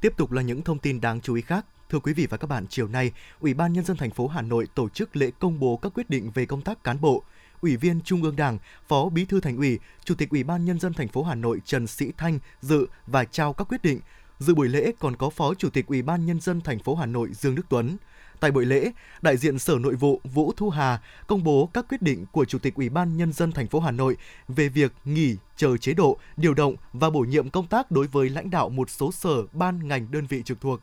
Tiếp 0.02 0.14
tục 0.18 0.32
là 0.32 0.42
những 0.42 0.62
thông 0.62 0.80
tin 0.80 1.02
đáng 1.02 1.22
chú 1.22 1.36
ý 1.36 1.42
khác. 1.42 1.66
Thưa 1.94 2.00
quý 2.00 2.14
vị 2.14 2.28
và 2.30 2.38
các 2.38 2.48
bạn, 2.48 2.66
chiều 2.70 2.88
nay, 2.88 3.12
Ủy 3.40 3.54
ban 3.54 3.74
nhân 3.74 3.86
dân 3.86 3.98
thành 3.98 4.10
phố 4.10 4.28
Hà 4.28 4.42
Nội 4.42 4.68
tổ 4.76 4.90
chức 4.90 5.16
lễ 5.16 5.32
công 5.40 5.60
bố 5.60 5.78
các 5.78 5.94
quyết 5.96 6.10
định 6.10 6.32
về 6.32 6.46
công 6.46 6.62
tác 6.62 6.84
cán 6.84 7.02
bộ. 7.02 7.24
Ủy 7.62 7.78
viên 7.78 8.02
Trung 8.02 8.24
ương 8.24 8.36
Đảng, 8.36 8.58
Phó 8.88 9.10
Bí 9.10 9.26
thư 9.26 9.40
Thành 9.40 9.58
ủy, 9.58 9.80
Chủ 10.06 10.16
tịch 10.16 10.30
Ủy 10.30 10.44
ban 10.44 10.66
nhân 10.66 10.80
dân 10.80 10.94
thành 10.94 11.08
phố 11.08 11.24
Hà 11.24 11.36
Nội 11.36 11.62
Trần 11.66 11.88
Sĩ 11.88 12.12
Thanh 12.18 12.40
dự 12.62 12.88
và 13.08 13.26
trao 13.26 13.54
các 13.54 13.68
quyết 13.70 13.84
định. 13.84 14.00
Dự 14.40 14.56
buổi 14.56 14.70
lễ 14.70 14.92
còn 15.00 15.16
có 15.16 15.30
Phó 15.30 15.54
Chủ 15.54 15.70
tịch 15.70 15.88
Ủy 15.88 16.02
ban 16.02 16.26
nhân 16.26 16.40
dân 16.40 16.62
thành 16.62 16.80
phố 16.80 16.96
Hà 16.96 17.06
Nội 17.06 17.30
Dương 17.34 17.56
Đức 17.56 17.66
Tuấn. 17.70 17.98
Tại 18.40 18.52
buổi 18.52 18.66
lễ, 18.66 18.92
đại 19.22 19.38
diện 19.38 19.60
Sở 19.60 19.78
Nội 19.80 19.96
vụ 19.96 20.22
Vũ 20.24 20.54
Thu 20.58 20.70
Hà 20.70 21.02
công 21.28 21.44
bố 21.44 21.70
các 21.74 21.86
quyết 21.90 22.02
định 22.02 22.26
của 22.32 22.46
Chủ 22.46 22.60
tịch 22.60 22.76
Ủy 22.76 22.90
ban 22.90 23.18
nhân 23.18 23.34
dân 23.34 23.52
thành 23.52 23.68
phố 23.68 23.80
Hà 23.80 23.92
Nội 23.92 24.18
về 24.48 24.70
việc 24.70 24.94
nghỉ 25.06 25.36
chờ 25.56 25.78
chế 25.78 25.94
độ, 25.94 26.18
điều 26.38 26.54
động 26.54 26.76
và 26.94 27.10
bổ 27.10 27.20
nhiệm 27.20 27.50
công 27.50 27.68
tác 27.68 27.92
đối 27.92 28.08
với 28.08 28.30
lãnh 28.30 28.50
đạo 28.50 28.70
một 28.70 28.90
số 28.90 29.12
sở, 29.12 29.46
ban, 29.52 29.88
ngành, 29.88 30.12
đơn 30.12 30.26
vị 30.26 30.42
trực 30.46 30.62
thuộc. 30.62 30.82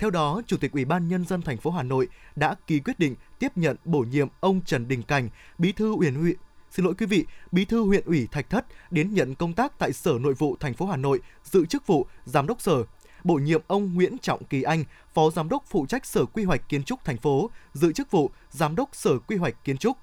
Theo 0.00 0.10
đó, 0.10 0.42
Chủ 0.46 0.56
tịch 0.56 0.72
Ủy 0.72 0.84
ban 0.84 1.08
nhân 1.08 1.24
dân 1.24 1.42
thành 1.42 1.56
phố 1.56 1.70
Hà 1.70 1.82
Nội 1.82 2.08
đã 2.36 2.54
ký 2.66 2.80
quyết 2.80 2.98
định 2.98 3.14
tiếp 3.38 3.56
nhận 3.56 3.76
bổ 3.84 4.00
nhiệm 4.00 4.28
ông 4.40 4.60
Trần 4.66 4.88
Đình 4.88 5.02
Cảnh, 5.02 5.28
Bí 5.58 5.72
thư 5.72 5.96
huyện 5.96 6.20
ủy 6.20 6.36
Xin 6.70 6.84
lỗi 6.84 6.94
quý 6.98 7.06
vị, 7.06 7.24
Bí 7.52 7.64
thư 7.64 7.82
huyện 7.82 8.04
ủy 8.04 8.28
Thạch 8.32 8.50
Thất 8.50 8.66
đến 8.90 9.14
nhận 9.14 9.34
công 9.34 9.52
tác 9.52 9.78
tại 9.78 9.92
Sở 9.92 10.18
Nội 10.20 10.34
vụ 10.34 10.56
thành 10.60 10.74
phố 10.74 10.86
Hà 10.86 10.96
Nội, 10.96 11.20
giữ 11.44 11.66
chức 11.66 11.86
vụ 11.86 12.06
Giám 12.24 12.46
đốc 12.46 12.60
Sở. 12.60 12.84
Bổ 13.24 13.34
nhiệm 13.34 13.62
ông 13.66 13.94
Nguyễn 13.94 14.18
Trọng 14.18 14.44
Kỳ 14.44 14.62
Anh, 14.62 14.84
Phó 15.14 15.30
Giám 15.30 15.48
đốc 15.48 15.64
phụ 15.68 15.86
trách 15.86 16.06
Sở 16.06 16.24
Quy 16.24 16.44
hoạch 16.44 16.68
Kiến 16.68 16.82
trúc 16.82 17.04
thành 17.04 17.16
phố, 17.16 17.50
giữ 17.72 17.92
chức 17.92 18.10
vụ 18.10 18.30
Giám 18.50 18.76
đốc 18.76 18.88
Sở 18.92 19.18
Quy 19.18 19.36
hoạch 19.36 19.64
Kiến 19.64 19.78
trúc. 19.78 19.96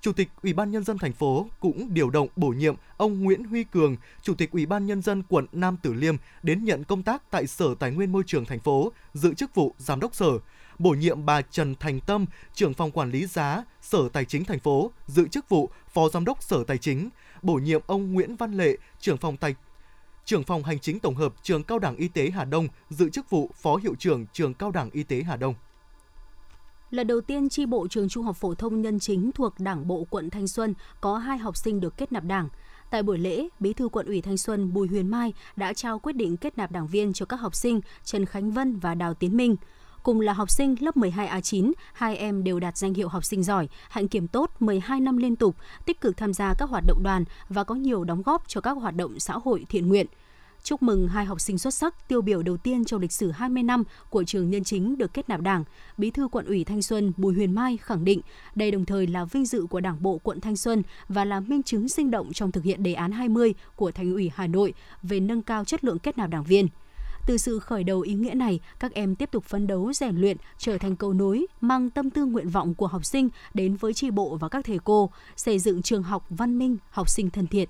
Chủ 0.00 0.12
tịch 0.12 0.28
Ủy 0.42 0.52
ban 0.52 0.70
nhân 0.70 0.84
dân 0.84 0.98
thành 0.98 1.12
phố 1.12 1.46
cũng 1.60 1.94
điều 1.94 2.10
động 2.10 2.28
bổ 2.36 2.48
nhiệm 2.48 2.74
ông 2.96 3.22
Nguyễn 3.22 3.44
Huy 3.44 3.64
Cường, 3.64 3.96
Chủ 4.22 4.34
tịch 4.34 4.50
Ủy 4.50 4.66
ban 4.66 4.86
nhân 4.86 5.02
dân 5.02 5.22
quận 5.28 5.46
Nam 5.52 5.76
Tử 5.82 5.92
Liêm 5.92 6.16
đến 6.42 6.64
nhận 6.64 6.84
công 6.84 7.02
tác 7.02 7.30
tại 7.30 7.46
Sở 7.46 7.74
Tài 7.78 7.90
nguyên 7.90 8.12
Môi 8.12 8.22
trường 8.26 8.44
thành 8.44 8.60
phố, 8.60 8.92
giữ 9.14 9.34
chức 9.34 9.54
vụ 9.54 9.74
giám 9.78 10.00
đốc 10.00 10.14
sở. 10.14 10.30
Bổ 10.78 10.90
nhiệm 10.90 11.26
bà 11.26 11.42
Trần 11.42 11.74
Thành 11.74 12.00
Tâm, 12.00 12.26
trưởng 12.54 12.74
phòng 12.74 12.90
quản 12.90 13.10
lý 13.10 13.26
giá, 13.26 13.64
Sở 13.82 14.08
Tài 14.12 14.24
chính 14.24 14.44
thành 14.44 14.58
phố, 14.58 14.90
giữ 15.06 15.28
chức 15.28 15.48
vụ 15.48 15.70
Phó 15.92 16.08
Giám 16.08 16.24
đốc 16.24 16.42
Sở 16.42 16.64
Tài 16.64 16.78
chính. 16.78 17.08
Bổ 17.42 17.54
nhiệm 17.54 17.80
ông 17.86 18.12
Nguyễn 18.12 18.36
Văn 18.36 18.52
Lệ, 18.52 18.76
trưởng 19.00 19.16
phòng 19.16 19.36
tài 19.36 19.54
trưởng 20.24 20.44
phòng 20.44 20.62
hành 20.62 20.78
chính 20.78 21.00
tổng 21.00 21.14
hợp 21.14 21.34
trường 21.42 21.62
Cao 21.62 21.78
đẳng 21.78 21.96
Y 21.96 22.08
tế 22.08 22.30
Hà 22.30 22.44
Đông, 22.44 22.68
giữ 22.90 23.10
chức 23.10 23.30
vụ 23.30 23.50
Phó 23.62 23.76
hiệu 23.76 23.94
trưởng 23.98 24.26
trường 24.32 24.54
Cao 24.54 24.70
đẳng 24.70 24.90
Y 24.90 25.02
tế 25.02 25.22
Hà 25.22 25.36
Đông. 25.36 25.54
Lần 26.90 27.06
đầu 27.06 27.20
tiên, 27.20 27.48
chi 27.48 27.66
bộ 27.66 27.88
trường 27.88 28.08
Trung 28.08 28.24
học 28.24 28.36
phổ 28.36 28.54
thông 28.54 28.82
Nhân 28.82 29.00
Chính 29.00 29.32
thuộc 29.32 29.54
Đảng 29.58 29.86
bộ 29.86 30.06
quận 30.10 30.30
Thanh 30.30 30.48
Xuân 30.48 30.74
có 31.00 31.18
hai 31.18 31.38
học 31.38 31.56
sinh 31.56 31.80
được 31.80 31.96
kết 31.96 32.12
nạp 32.12 32.24
đảng. 32.24 32.48
Tại 32.90 33.02
buổi 33.02 33.18
lễ, 33.18 33.48
Bí 33.60 33.72
thư 33.72 33.88
quận 33.88 34.06
ủy 34.06 34.20
Thanh 34.20 34.36
Xuân 34.36 34.72
Bùi 34.72 34.88
Huyền 34.88 35.08
Mai 35.08 35.32
đã 35.56 35.72
trao 35.72 35.98
quyết 35.98 36.12
định 36.12 36.36
kết 36.36 36.58
nạp 36.58 36.72
đảng 36.72 36.86
viên 36.86 37.12
cho 37.12 37.26
các 37.26 37.36
học 37.36 37.54
sinh 37.54 37.80
Trần 38.04 38.26
Khánh 38.26 38.50
Vân 38.50 38.78
và 38.78 38.94
Đào 38.94 39.14
Tiến 39.14 39.36
Minh. 39.36 39.56
Cùng 40.02 40.20
là 40.20 40.32
học 40.32 40.50
sinh 40.50 40.74
lớp 40.80 40.96
12A9, 40.96 41.72
hai 41.92 42.16
em 42.16 42.44
đều 42.44 42.60
đạt 42.60 42.76
danh 42.76 42.94
hiệu 42.94 43.08
học 43.08 43.24
sinh 43.24 43.42
giỏi, 43.42 43.68
hạnh 43.88 44.08
kiểm 44.08 44.28
tốt 44.28 44.50
12 44.60 45.00
năm 45.00 45.16
liên 45.16 45.36
tục, 45.36 45.56
tích 45.86 46.00
cực 46.00 46.16
tham 46.16 46.34
gia 46.34 46.54
các 46.54 46.70
hoạt 46.70 46.84
động 46.86 47.02
đoàn 47.02 47.24
và 47.48 47.64
có 47.64 47.74
nhiều 47.74 48.04
đóng 48.04 48.22
góp 48.22 48.48
cho 48.48 48.60
các 48.60 48.70
hoạt 48.70 48.96
động 48.96 49.20
xã 49.20 49.34
hội 49.44 49.66
thiện 49.68 49.88
nguyện. 49.88 50.06
Chúc 50.62 50.82
mừng 50.82 51.08
hai 51.08 51.24
học 51.24 51.40
sinh 51.40 51.58
xuất 51.58 51.74
sắc 51.74 52.08
tiêu 52.08 52.22
biểu 52.22 52.42
đầu 52.42 52.56
tiên 52.56 52.84
trong 52.84 53.00
lịch 53.00 53.12
sử 53.12 53.30
20 53.30 53.62
năm 53.62 53.84
của 54.10 54.24
trường 54.24 54.50
Nhân 54.50 54.64
Chính 54.64 54.98
được 54.98 55.14
kết 55.14 55.28
nạp 55.28 55.40
Đảng. 55.40 55.64
Bí 55.98 56.10
thư 56.10 56.28
quận 56.28 56.46
ủy 56.46 56.64
Thanh 56.64 56.82
Xuân 56.82 57.12
Bùi 57.16 57.34
Huyền 57.34 57.54
Mai 57.54 57.76
khẳng 57.76 58.04
định 58.04 58.20
đây 58.54 58.70
đồng 58.70 58.84
thời 58.84 59.06
là 59.06 59.24
vinh 59.24 59.46
dự 59.46 59.66
của 59.70 59.80
Đảng 59.80 60.02
bộ 60.02 60.18
quận 60.22 60.40
Thanh 60.40 60.56
Xuân 60.56 60.82
và 61.08 61.24
là 61.24 61.40
minh 61.40 61.62
chứng 61.62 61.88
sinh 61.88 62.10
động 62.10 62.32
trong 62.32 62.52
thực 62.52 62.64
hiện 62.64 62.82
đề 62.82 62.94
án 62.94 63.12
20 63.12 63.54
của 63.76 63.90
Thành 63.90 64.12
ủy 64.12 64.30
Hà 64.34 64.46
Nội 64.46 64.74
về 65.02 65.20
nâng 65.20 65.42
cao 65.42 65.64
chất 65.64 65.84
lượng 65.84 65.98
kết 65.98 66.18
nạp 66.18 66.30
đảng 66.30 66.44
viên. 66.44 66.68
Từ 67.26 67.36
sự 67.36 67.58
khởi 67.58 67.84
đầu 67.84 68.00
ý 68.00 68.14
nghĩa 68.14 68.34
này, 68.34 68.60
các 68.78 68.92
em 68.92 69.14
tiếp 69.14 69.30
tục 69.32 69.44
phấn 69.44 69.66
đấu 69.66 69.92
rèn 69.92 70.16
luyện, 70.16 70.36
trở 70.58 70.78
thành 70.78 70.96
cầu 70.96 71.12
nối, 71.12 71.46
mang 71.60 71.90
tâm 71.90 72.10
tư 72.10 72.24
nguyện 72.24 72.48
vọng 72.48 72.74
của 72.74 72.86
học 72.86 73.04
sinh 73.04 73.28
đến 73.54 73.76
với 73.76 73.94
tri 73.94 74.10
bộ 74.10 74.36
và 74.36 74.48
các 74.48 74.64
thầy 74.64 74.78
cô, 74.84 75.10
xây 75.36 75.58
dựng 75.58 75.82
trường 75.82 76.02
học 76.02 76.26
văn 76.30 76.58
minh, 76.58 76.76
học 76.90 77.08
sinh 77.08 77.30
thân 77.30 77.46
thiện. 77.46 77.68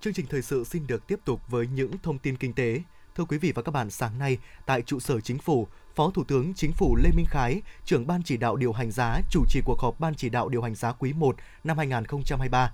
Chương 0.00 0.12
trình 0.12 0.26
thời 0.26 0.42
sự 0.42 0.64
xin 0.64 0.86
được 0.86 1.06
tiếp 1.06 1.18
tục 1.24 1.40
với 1.48 1.66
những 1.66 1.90
thông 2.02 2.18
tin 2.18 2.36
kinh 2.36 2.52
tế. 2.52 2.80
Thưa 3.14 3.24
quý 3.24 3.38
vị 3.38 3.52
và 3.52 3.62
các 3.62 3.72
bạn, 3.72 3.90
sáng 3.90 4.18
nay 4.18 4.38
tại 4.66 4.82
trụ 4.82 5.00
sở 5.00 5.20
chính 5.20 5.38
phủ, 5.38 5.68
Phó 5.94 6.10
Thủ 6.10 6.24
tướng 6.24 6.54
Chính 6.54 6.72
phủ 6.72 6.96
Lê 6.96 7.10
Minh 7.16 7.26
Khái, 7.30 7.62
trưởng 7.84 8.06
ban 8.06 8.22
chỉ 8.22 8.36
đạo 8.36 8.56
điều 8.56 8.72
hành 8.72 8.90
giá, 8.90 9.20
chủ 9.30 9.44
trì 9.48 9.60
cuộc 9.64 9.80
họp 9.80 10.00
ban 10.00 10.14
chỉ 10.14 10.28
đạo 10.28 10.48
điều 10.48 10.62
hành 10.62 10.74
giá 10.74 10.92
quý 10.92 11.12
1 11.12 11.36
năm 11.64 11.78
2023. 11.78 12.72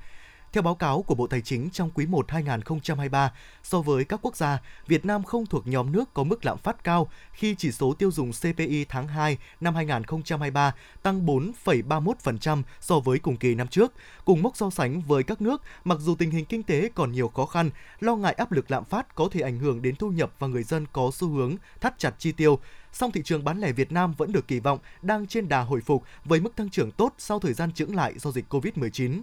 Theo 0.55 0.63
báo 0.63 0.75
cáo 0.75 1.03
của 1.03 1.15
Bộ 1.15 1.27
Tài 1.27 1.41
chính 1.41 1.71
trong 1.71 1.91
quý 1.95 2.07
1 2.07 2.31
2023, 2.31 3.33
so 3.63 3.81
với 3.81 4.05
các 4.05 4.21
quốc 4.23 4.37
gia, 4.37 4.59
Việt 4.87 5.05
Nam 5.05 5.25
không 5.25 5.47
thuộc 5.47 5.67
nhóm 5.67 5.93
nước 5.93 6.15
có 6.15 6.25
mức 6.25 6.45
lạm 6.45 6.59
phát 6.59 6.85
cao 6.85 7.09
khi 7.33 7.55
chỉ 7.59 7.73
số 7.73 7.95
tiêu 7.95 8.11
dùng 8.11 8.31
CPI 8.33 8.85
tháng 8.89 9.09
2 9.09 9.39
năm 9.61 9.75
2023 9.75 10.75
tăng 11.03 11.27
4,31% 11.27 12.63
so 12.81 13.01
với 13.01 13.19
cùng 13.19 13.37
kỳ 13.37 13.55
năm 13.55 13.69
trước. 13.69 13.93
Cùng 14.25 14.43
mốc 14.43 14.57
so 14.57 14.71
sánh 14.71 15.01
với 15.01 15.23
các 15.23 15.41
nước, 15.43 15.63
mặc 15.85 15.99
dù 16.01 16.15
tình 16.15 16.31
hình 16.31 16.45
kinh 16.45 16.63
tế 16.63 16.91
còn 16.95 17.13
nhiều 17.13 17.29
khó 17.29 17.47
khăn, 17.47 17.71
lo 18.01 18.17
ngại 18.17 18.33
áp 18.33 18.53
lực 18.53 18.71
lạm 18.71 18.85
phát 18.85 19.15
có 19.15 19.29
thể 19.31 19.41
ảnh 19.41 19.59
hưởng 19.59 19.83
đến 19.83 19.97
thu 19.97 20.09
nhập 20.11 20.33
và 20.39 20.47
người 20.47 20.63
dân 20.63 20.87
có 20.93 21.11
xu 21.15 21.29
hướng 21.29 21.57
thắt 21.81 21.99
chặt 21.99 22.15
chi 22.19 22.33
tiêu 22.33 22.59
song 22.93 23.13
thị 23.13 23.23
trường 23.25 23.45
bán 23.45 23.61
lẻ 23.61 23.73
Việt 23.73 23.93
Nam 23.93 24.15
vẫn 24.19 24.33
được 24.33 24.49
kỳ 24.49 24.61
vọng 24.61 24.79
đang 25.03 25.27
trên 25.27 25.49
đà 25.49 25.61
hồi 25.61 25.81
phục 25.81 26.03
với 26.25 26.41
mức 26.41 26.57
tăng 26.57 26.71
trưởng 26.71 26.91
tốt 26.91 27.15
sau 27.19 27.39
thời 27.39 27.53
gian 27.53 27.73
chững 27.73 27.97
lại 27.97 28.19
do 28.19 28.31
dịch 28.31 28.45
Covid-19. 28.55 29.21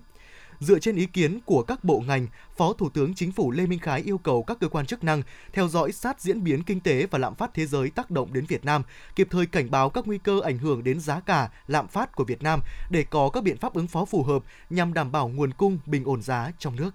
Dựa 0.62 0.80
trên 0.80 0.96
ý 0.96 1.06
kiến 1.06 1.40
của 1.46 1.64
các 1.64 1.84
bộ 1.84 2.04
ngành, 2.08 2.28
Phó 2.58 2.74
Thủ 2.74 2.90
tướng 2.90 3.14
Chính 3.14 3.32
phủ 3.32 3.52
Lê 3.52 3.66
Minh 3.66 3.80
Khái 3.80 4.02
yêu 4.02 4.18
cầu 4.18 4.44
các 4.44 4.60
cơ 4.60 4.68
quan 4.68 4.86
chức 4.86 5.04
năng 5.04 5.22
theo 5.54 5.68
dõi 5.68 5.92
sát 5.92 6.22
diễn 6.22 6.44
biến 6.44 6.64
kinh 6.64 6.80
tế 6.80 7.08
và 7.12 7.20
lạm 7.20 7.36
phát 7.36 7.54
thế 7.54 7.66
giới 7.66 7.90
tác 7.90 8.12
động 8.12 8.34
đến 8.34 8.46
Việt 8.46 8.66
Nam, 8.66 8.84
kịp 9.16 9.28
thời 9.32 9.46
cảnh 9.46 9.72
báo 9.72 9.90
các 9.90 10.08
nguy 10.08 10.18
cơ 10.18 10.40
ảnh 10.44 10.58
hưởng 10.58 10.84
đến 10.84 11.00
giá 11.00 11.20
cả, 11.20 11.50
lạm 11.68 11.88
phát 11.88 12.16
của 12.16 12.24
Việt 12.24 12.44
Nam 12.44 12.60
để 12.90 13.04
có 13.04 13.30
các 13.30 13.44
biện 13.44 13.58
pháp 13.58 13.74
ứng 13.74 13.88
phó 13.88 14.06
phù 14.06 14.24
hợp 14.24 14.44
nhằm 14.70 14.94
đảm 14.94 15.12
bảo 15.12 15.28
nguồn 15.28 15.54
cung 15.54 15.78
bình 15.86 16.04
ổn 16.04 16.22
giá 16.22 16.52
trong 16.60 16.76
nước. 16.76 16.92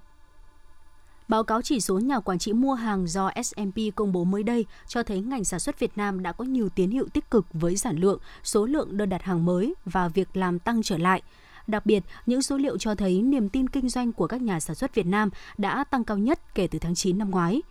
Báo 1.29 1.45
cáo 1.45 1.63
chỉ 1.63 1.81
số 1.81 1.99
nhà 1.99 2.21
quản 2.21 2.39
trị 2.39 2.53
mua 2.53 2.75
hàng 2.75 3.07
do 3.07 3.31
S&P 3.45 3.95
công 3.95 4.13
bố 4.13 4.25
mới 4.25 4.43
đây 4.43 4.67
cho 4.87 5.03
thấy 5.03 5.21
ngành 5.21 5.45
sản 5.45 5.61
xuất 5.61 5.79
Việt 5.79 5.97
Nam 5.97 6.23
đã 6.23 6.33
có 6.33 6.45
nhiều 6.45 6.69
tín 6.69 6.91
hiệu 6.91 7.09
tích 7.13 7.31
cực 7.31 7.47
với 7.53 7.77
sản 7.77 7.97
lượng, 7.97 8.19
số 8.43 8.67
lượng 8.67 8.97
đơn 8.97 9.09
đặt 9.09 9.23
hàng 9.23 9.45
mới 9.45 9.75
và 9.85 10.09
việc 10.09 10.37
làm 10.37 10.59
tăng 10.59 10.83
trở 10.83 10.99
lại. 10.99 11.23
Đặc 11.67 11.87
biệt, 11.87 12.05
những 12.27 12.43
số 12.43 12.57
liệu 12.57 12.79
cho 12.79 12.95
thấy 12.95 13.23
niềm 13.23 13.49
tin 13.49 13.69
kinh 13.69 13.89
doanh 13.89 14.13
của 14.13 14.27
các 14.27 14.43
nhà 14.43 14.61
sản 14.61 14.77
xuất 14.77 14.95
Việt 14.95 15.07
Nam 15.07 15.31
đã 15.59 15.85
tăng 15.85 16.05
cao 16.05 16.19
nhất 16.19 16.55
kể 16.55 16.67
từ 16.67 16.79
tháng 16.79 16.95
9 16.95 17.19
năm 17.19 17.31
ngoái. 17.31 17.63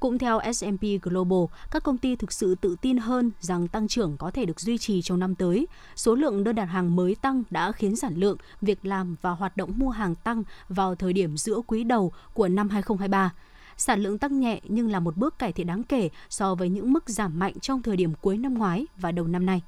Cũng 0.00 0.18
theo 0.18 0.40
S&P 0.52 1.02
Global, 1.02 1.56
các 1.70 1.82
công 1.82 1.98
ty 1.98 2.16
thực 2.16 2.32
sự 2.32 2.54
tự 2.54 2.76
tin 2.80 2.96
hơn 2.96 3.30
rằng 3.40 3.68
tăng 3.68 3.88
trưởng 3.88 4.16
có 4.16 4.30
thể 4.30 4.44
được 4.44 4.60
duy 4.60 4.78
trì 4.78 5.02
trong 5.02 5.20
năm 5.20 5.34
tới. 5.34 5.66
Số 5.96 6.14
lượng 6.14 6.44
đơn 6.44 6.54
đặt 6.54 6.64
hàng 6.64 6.96
mới 6.96 7.14
tăng 7.14 7.42
đã 7.50 7.72
khiến 7.72 7.96
sản 7.96 8.14
lượng, 8.16 8.36
việc 8.60 8.86
làm 8.86 9.16
và 9.22 9.30
hoạt 9.30 9.56
động 9.56 9.72
mua 9.76 9.90
hàng 9.90 10.14
tăng 10.14 10.42
vào 10.68 10.94
thời 10.94 11.12
điểm 11.12 11.36
giữa 11.36 11.60
quý 11.66 11.84
đầu 11.84 12.12
của 12.34 12.48
năm 12.48 12.68
2023 12.68 13.32
sản 13.76 14.02
lượng 14.02 14.18
tăng 14.18 14.40
nhẹ 14.40 14.60
nhưng 14.64 14.90
là 14.90 15.00
một 15.00 15.16
bước 15.16 15.38
cải 15.38 15.52
thiện 15.52 15.66
đáng 15.66 15.82
kể 15.82 16.08
so 16.28 16.54
với 16.54 16.68
những 16.68 16.92
mức 16.92 17.08
giảm 17.08 17.38
mạnh 17.38 17.60
trong 17.60 17.82
thời 17.82 17.96
điểm 17.96 18.12
cuối 18.20 18.38
năm 18.38 18.54
ngoái 18.54 18.86
và 18.96 19.12
đầu 19.12 19.26
năm 19.26 19.46
nay. 19.46 19.62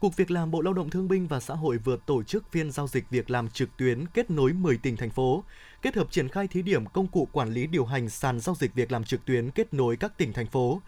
Cục 0.00 0.16
Việc 0.16 0.30
làm 0.30 0.50
Bộ 0.50 0.60
Lao 0.60 0.74
động 0.74 0.90
Thương 0.90 1.08
binh 1.08 1.26
và 1.26 1.40
Xã 1.40 1.54
hội 1.54 1.78
vừa 1.78 1.96
tổ 2.06 2.22
chức 2.22 2.52
phiên 2.52 2.70
giao 2.70 2.86
dịch 2.86 3.10
việc 3.10 3.30
làm 3.30 3.48
trực 3.48 3.76
tuyến 3.76 4.06
kết 4.06 4.30
nối 4.30 4.52
10 4.52 4.76
tỉnh 4.76 4.96
thành 4.96 5.10
phố, 5.10 5.44
kết 5.82 5.96
hợp 5.96 6.10
triển 6.10 6.28
khai 6.28 6.48
thí 6.48 6.62
điểm 6.62 6.86
công 6.86 7.06
cụ 7.06 7.28
quản 7.32 7.52
lý 7.52 7.66
điều 7.66 7.84
hành 7.84 8.08
sàn 8.08 8.40
giao 8.40 8.54
dịch 8.58 8.74
việc 8.74 8.92
làm 8.92 9.04
trực 9.04 9.24
tuyến 9.24 9.50
kết 9.50 9.74
nối 9.74 9.96
các 9.96 10.18
tỉnh 10.18 10.32
thành 10.32 10.46
phố. 10.46 10.80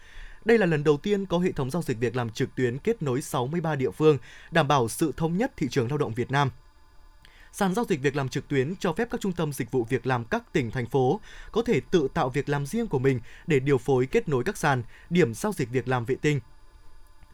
Đây 0.44 0.58
là 0.58 0.66
lần 0.66 0.84
đầu 0.84 0.96
tiên 0.96 1.26
có 1.26 1.38
hệ 1.38 1.52
thống 1.52 1.70
giao 1.70 1.82
dịch 1.82 1.98
việc 1.98 2.16
làm 2.16 2.30
trực 2.30 2.54
tuyến 2.54 2.78
kết 2.78 3.02
nối 3.02 3.22
63 3.22 3.76
địa 3.76 3.90
phương, 3.90 4.18
đảm 4.50 4.68
bảo 4.68 4.88
sự 4.88 5.12
thống 5.16 5.36
nhất 5.36 5.52
thị 5.56 5.68
trường 5.70 5.88
lao 5.88 5.98
động 5.98 6.14
Việt 6.14 6.30
Nam. 6.30 6.50
Sàn 7.52 7.74
giao 7.74 7.84
dịch 7.88 8.00
việc 8.00 8.16
làm 8.16 8.28
trực 8.28 8.48
tuyến 8.48 8.74
cho 8.80 8.92
phép 8.92 9.08
các 9.10 9.20
trung 9.20 9.32
tâm 9.32 9.52
dịch 9.52 9.70
vụ 9.70 9.84
việc 9.84 10.06
làm 10.06 10.24
các 10.24 10.52
tỉnh, 10.52 10.70
thành 10.70 10.86
phố 10.86 11.20
có 11.52 11.62
thể 11.62 11.80
tự 11.90 12.08
tạo 12.14 12.28
việc 12.28 12.48
làm 12.48 12.66
riêng 12.66 12.86
của 12.86 12.98
mình 12.98 13.20
để 13.46 13.60
điều 13.60 13.78
phối 13.78 14.06
kết 14.06 14.28
nối 14.28 14.44
các 14.44 14.56
sàn, 14.56 14.82
điểm 15.10 15.34
giao 15.34 15.52
dịch 15.52 15.70
việc 15.70 15.88
làm 15.88 16.04
vệ 16.04 16.14
tinh. 16.14 16.40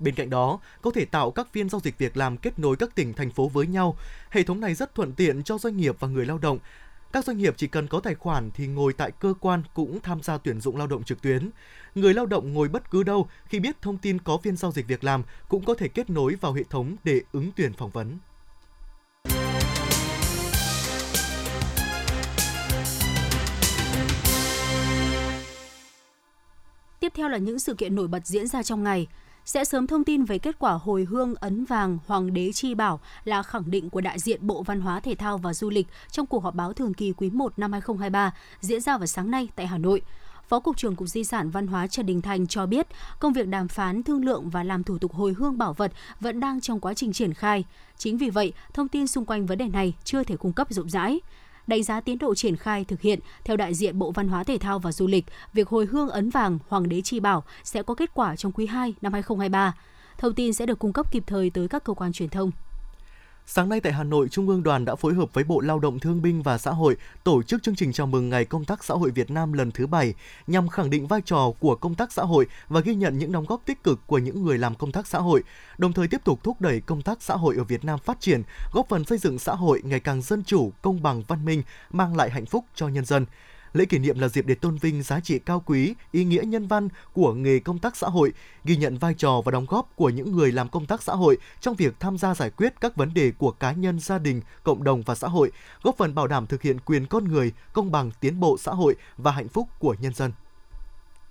Bên 0.01 0.15
cạnh 0.15 0.31
đó, 0.31 0.61
có 0.83 0.91
thể 0.91 1.05
tạo 1.05 1.31
các 1.31 1.49
phiên 1.53 1.69
giao 1.69 1.81
dịch 1.81 1.99
việc 1.99 2.17
làm 2.17 2.37
kết 2.37 2.59
nối 2.59 2.77
các 2.77 2.95
tỉnh, 2.95 3.15
thành 3.15 3.31
phố 3.31 3.49
với 3.49 3.67
nhau. 3.67 3.97
Hệ 4.31 4.43
thống 4.43 4.61
này 4.61 4.75
rất 4.75 4.95
thuận 4.95 5.13
tiện 5.13 5.43
cho 5.43 5.59
doanh 5.59 5.77
nghiệp 5.77 5.97
và 6.01 6.09
người 6.09 6.27
lao 6.27 6.39
động. 6.39 6.59
Các 7.13 7.25
doanh 7.25 7.39
nghiệp 7.39 7.55
chỉ 7.57 7.67
cần 7.67 7.87
có 7.89 8.01
tài 8.01 8.15
khoản 8.15 8.51
thì 8.55 8.67
ngồi 8.67 8.93
tại 8.93 9.11
cơ 9.11 9.35
quan 9.41 9.63
cũng 9.75 10.01
tham 10.01 10.23
gia 10.23 10.39
tuyển 10.39 10.61
dụng 10.61 10.77
lao 10.77 10.87
động 10.87 11.05
trực 11.05 11.23
tuyến. 11.23 11.51
Người 11.95 12.15
lao 12.15 12.27
động 12.27 12.53
ngồi 12.53 12.69
bất 12.69 12.91
cứ 12.91 13.03
đâu 13.03 13.29
khi 13.47 13.61
biết 13.61 13.83
thông 13.83 13.99
tin 13.99 14.19
có 14.19 14.39
phiên 14.39 14.57
giao 14.57 14.73
dịch 14.73 14.87
việc 14.89 15.05
làm 15.05 15.23
cũng 15.49 15.65
có 15.65 15.75
thể 15.75 15.89
kết 15.89 16.11
nối 16.11 16.35
vào 16.35 16.53
hệ 16.53 16.63
thống 16.71 16.97
để 17.05 17.21
ứng 17.33 17.51
tuyển 17.57 17.73
phỏng 17.73 17.91
vấn. 17.91 18.19
Tiếp 27.01 27.13
theo 27.15 27.29
là 27.29 27.39
những 27.39 27.59
sự 27.59 27.75
kiện 27.75 27.95
nổi 27.95 28.09
bật 28.09 28.27
diễn 28.27 28.47
ra 28.47 28.63
trong 28.63 28.85
ngày. 28.85 29.07
Sẽ 29.49 29.65
sớm 29.65 29.87
thông 29.87 30.05
tin 30.05 30.25
về 30.25 30.39
kết 30.39 30.59
quả 30.59 30.73
hồi 30.73 31.07
hương 31.11 31.35
ấn 31.35 31.65
vàng 31.65 31.99
Hoàng 32.07 32.33
đế 32.33 32.53
Chi 32.53 32.75
Bảo 32.75 33.01
là 33.25 33.43
khẳng 33.43 33.71
định 33.71 33.91
của 33.91 34.01
đại 34.01 34.19
diện 34.19 34.47
Bộ 34.47 34.63
Văn 34.63 34.81
hóa 34.81 35.01
Thể 35.01 35.15
thao 35.15 35.39
và 35.39 35.55
Du 35.55 35.71
lịch 35.71 35.87
trong 36.11 36.27
cuộc 36.27 36.43
họp 36.43 36.55
báo 36.55 36.73
thường 36.73 36.95
kỳ 36.95 37.13
quý 37.13 37.31
1 37.31 37.59
năm 37.59 37.73
2023 37.73 38.35
diễn 38.61 38.81
ra 38.81 38.99
vào 38.99 39.07
sáng 39.07 39.31
nay 39.31 39.49
tại 39.57 39.67
Hà 39.67 39.79
Nội. 39.79 40.03
Phó 40.49 40.61
Cục 40.61 40.77
trưởng 40.77 40.97
Cục 40.97 41.09
Di 41.09 41.25
sản 41.25 41.51
Văn 41.51 41.67
hóa 41.67 41.87
Trần 41.87 42.07
Đình 42.07 42.23
Thành 42.23 42.47
cho 42.47 42.67
biết, 42.67 42.87
công 43.21 43.33
việc 43.33 43.49
đàm 43.49 43.69
phán, 43.69 44.03
thương 44.03 44.25
lượng 44.25 44.51
và 44.51 44.63
làm 44.63 44.85
thủ 44.85 44.99
tục 44.99 45.15
hồi 45.15 45.35
hương 45.39 45.59
bảo 45.59 45.73
vật 45.73 45.93
vẫn 46.21 46.41
đang 46.41 46.61
trong 46.61 46.81
quá 46.81 46.95
trình 46.95 47.13
triển 47.13 47.35
khai. 47.35 47.65
Chính 47.97 48.19
vì 48.19 48.31
vậy, 48.31 48.53
thông 48.75 48.89
tin 48.89 49.07
xung 49.07 49.25
quanh 49.25 49.47
vấn 49.47 49.59
đề 49.59 49.69
này 49.69 49.95
chưa 50.05 50.25
thể 50.25 50.37
cung 50.37 50.53
cấp 50.53 50.67
rộng 50.71 50.91
rãi 50.91 51.21
đánh 51.69 51.83
giá 51.83 52.01
tiến 52.01 52.19
độ 52.19 52.35
triển 52.35 52.57
khai 52.57 52.85
thực 52.85 53.01
hiện 53.01 53.19
theo 53.45 53.57
đại 53.57 53.75
diện 53.75 53.99
Bộ 53.99 54.11
Văn 54.11 54.29
hóa 54.29 54.45
Thể 54.45 54.59
thao 54.59 54.79
và 54.79 54.93
Du 54.93 55.07
lịch, 55.07 55.25
việc 55.53 55.69
hồi 55.69 55.87
hương 55.87 56.09
ấn 56.09 56.31
vàng 56.31 56.59
Hoàng 56.69 56.89
đế 56.89 57.01
Chi 57.01 57.21
Bảo 57.21 57.45
sẽ 57.65 57.83
có 57.83 57.95
kết 57.95 58.11
quả 58.15 58.37
trong 58.37 58.53
quý 58.53 58.67
2 58.67 58.95
năm 59.01 59.13
2023. 59.13 59.75
Thông 60.19 60.35
tin 60.35 60.53
sẽ 60.53 60.67
được 60.67 60.79
cung 60.79 60.93
cấp 60.93 61.13
kịp 61.13 61.23
thời 61.27 61.51
tới 61.51 61.69
các 61.69 61.85
cơ 61.85 61.95
quan 61.95 62.13
truyền 62.13 62.29
thông. 62.29 62.51
Sáng 63.51 63.69
nay 63.69 63.81
tại 63.81 63.93
Hà 63.93 64.05
Nội, 64.05 64.29
Trung 64.29 64.49
ương 64.49 64.63
Đoàn 64.63 64.85
đã 64.85 64.95
phối 64.95 65.15
hợp 65.15 65.35
với 65.35 65.45
Bộ 65.45 65.61
Lao 65.61 65.79
động 65.79 65.99
Thương 65.99 66.23
binh 66.23 66.43
và 66.43 66.59
Xã 66.59 66.71
hội 66.71 66.97
tổ 67.25 67.43
chức 67.43 67.63
chương 67.63 67.77
trình 67.77 67.93
chào 67.93 68.07
mừng 68.07 68.29
Ngày 68.29 68.45
Công 68.45 68.65
tác 68.65 68.85
Xã 68.85 68.95
hội 68.95 69.11
Việt 69.11 69.31
Nam 69.31 69.53
lần 69.53 69.71
thứ 69.71 69.87
7 69.87 70.15
nhằm 70.47 70.69
khẳng 70.69 70.91
định 70.91 71.07
vai 71.07 71.21
trò 71.25 71.53
của 71.61 71.75
công 71.75 71.95
tác 71.95 72.13
xã 72.13 72.23
hội 72.23 72.47
và 72.69 72.81
ghi 72.81 72.95
nhận 72.95 73.19
những 73.19 73.33
đóng 73.33 73.47
góp 73.47 73.63
tích 73.67 73.83
cực 73.83 74.01
của 74.07 74.19
những 74.19 74.45
người 74.45 74.59
làm 74.59 74.75
công 74.75 74.93
tác 74.93 75.07
xã 75.07 75.19
hội, 75.19 75.43
đồng 75.79 75.93
thời 75.93 76.09
tiếp 76.09 76.25
tục 76.25 76.45
thúc 76.45 76.61
đẩy 76.61 76.81
công 76.81 77.03
tác 77.03 77.23
xã 77.23 77.35
hội 77.35 77.57
ở 77.57 77.65
Việt 77.65 77.85
Nam 77.85 77.99
phát 77.99 78.21
triển, 78.21 78.43
góp 78.73 78.89
phần 78.89 79.05
xây 79.05 79.19
dựng 79.19 79.39
xã 79.39 79.55
hội 79.55 79.81
ngày 79.85 80.01
càng 80.01 80.23
dân 80.23 80.45
chủ, 80.45 80.73
công 80.83 81.03
bằng, 81.03 81.23
văn 81.29 81.45
minh, 81.45 81.63
mang 81.91 82.17
lại 82.17 82.31
hạnh 82.31 82.47
phúc 82.47 82.65
cho 82.75 82.89
nhân 82.89 83.05
dân. 83.05 83.27
Lễ 83.73 83.85
kỷ 83.85 83.99
niệm 83.99 84.19
là 84.19 84.29
dịp 84.29 84.47
để 84.47 84.55
tôn 84.55 84.77
vinh 84.77 85.03
giá 85.03 85.21
trị 85.21 85.39
cao 85.39 85.63
quý, 85.67 85.95
ý 86.13 86.25
nghĩa 86.25 86.43
nhân 86.43 86.67
văn 86.67 86.89
của 87.13 87.35
nghề 87.35 87.59
công 87.59 87.79
tác 87.79 87.97
xã 87.97 88.07
hội, 88.09 88.33
ghi 88.65 88.77
nhận 88.77 88.99
vai 88.99 89.15
trò 89.15 89.41
và 89.45 89.53
đóng 89.53 89.67
góp 89.69 89.97
của 89.97 90.09
những 90.09 90.33
người 90.33 90.53
làm 90.53 90.69
công 90.69 90.87
tác 90.87 91.03
xã 91.03 91.13
hội 91.13 91.37
trong 91.61 91.75
việc 91.75 92.01
tham 92.01 92.19
gia 92.19 92.35
giải 92.35 92.51
quyết 92.51 92.81
các 92.81 92.97
vấn 92.97 93.15
đề 93.15 93.33
của 93.39 93.51
cá 93.51 93.73
nhân, 93.73 94.01
gia 94.01 94.19
đình, 94.19 94.41
cộng 94.63 94.85
đồng 94.85 95.03
và 95.03 95.15
xã 95.15 95.29
hội, 95.29 95.51
góp 95.83 95.97
phần 95.97 96.15
bảo 96.15 96.27
đảm 96.27 96.47
thực 96.47 96.63
hiện 96.63 96.79
quyền 96.81 97.07
con 97.07 97.25
người, 97.25 97.53
công 97.73 97.91
bằng, 97.91 98.11
tiến 98.21 98.41
bộ 98.41 98.57
xã 98.59 98.73
hội 98.73 98.97
và 99.17 99.31
hạnh 99.31 99.49
phúc 99.49 99.69
của 99.79 99.97
nhân 100.01 100.15
dân. 100.15 100.33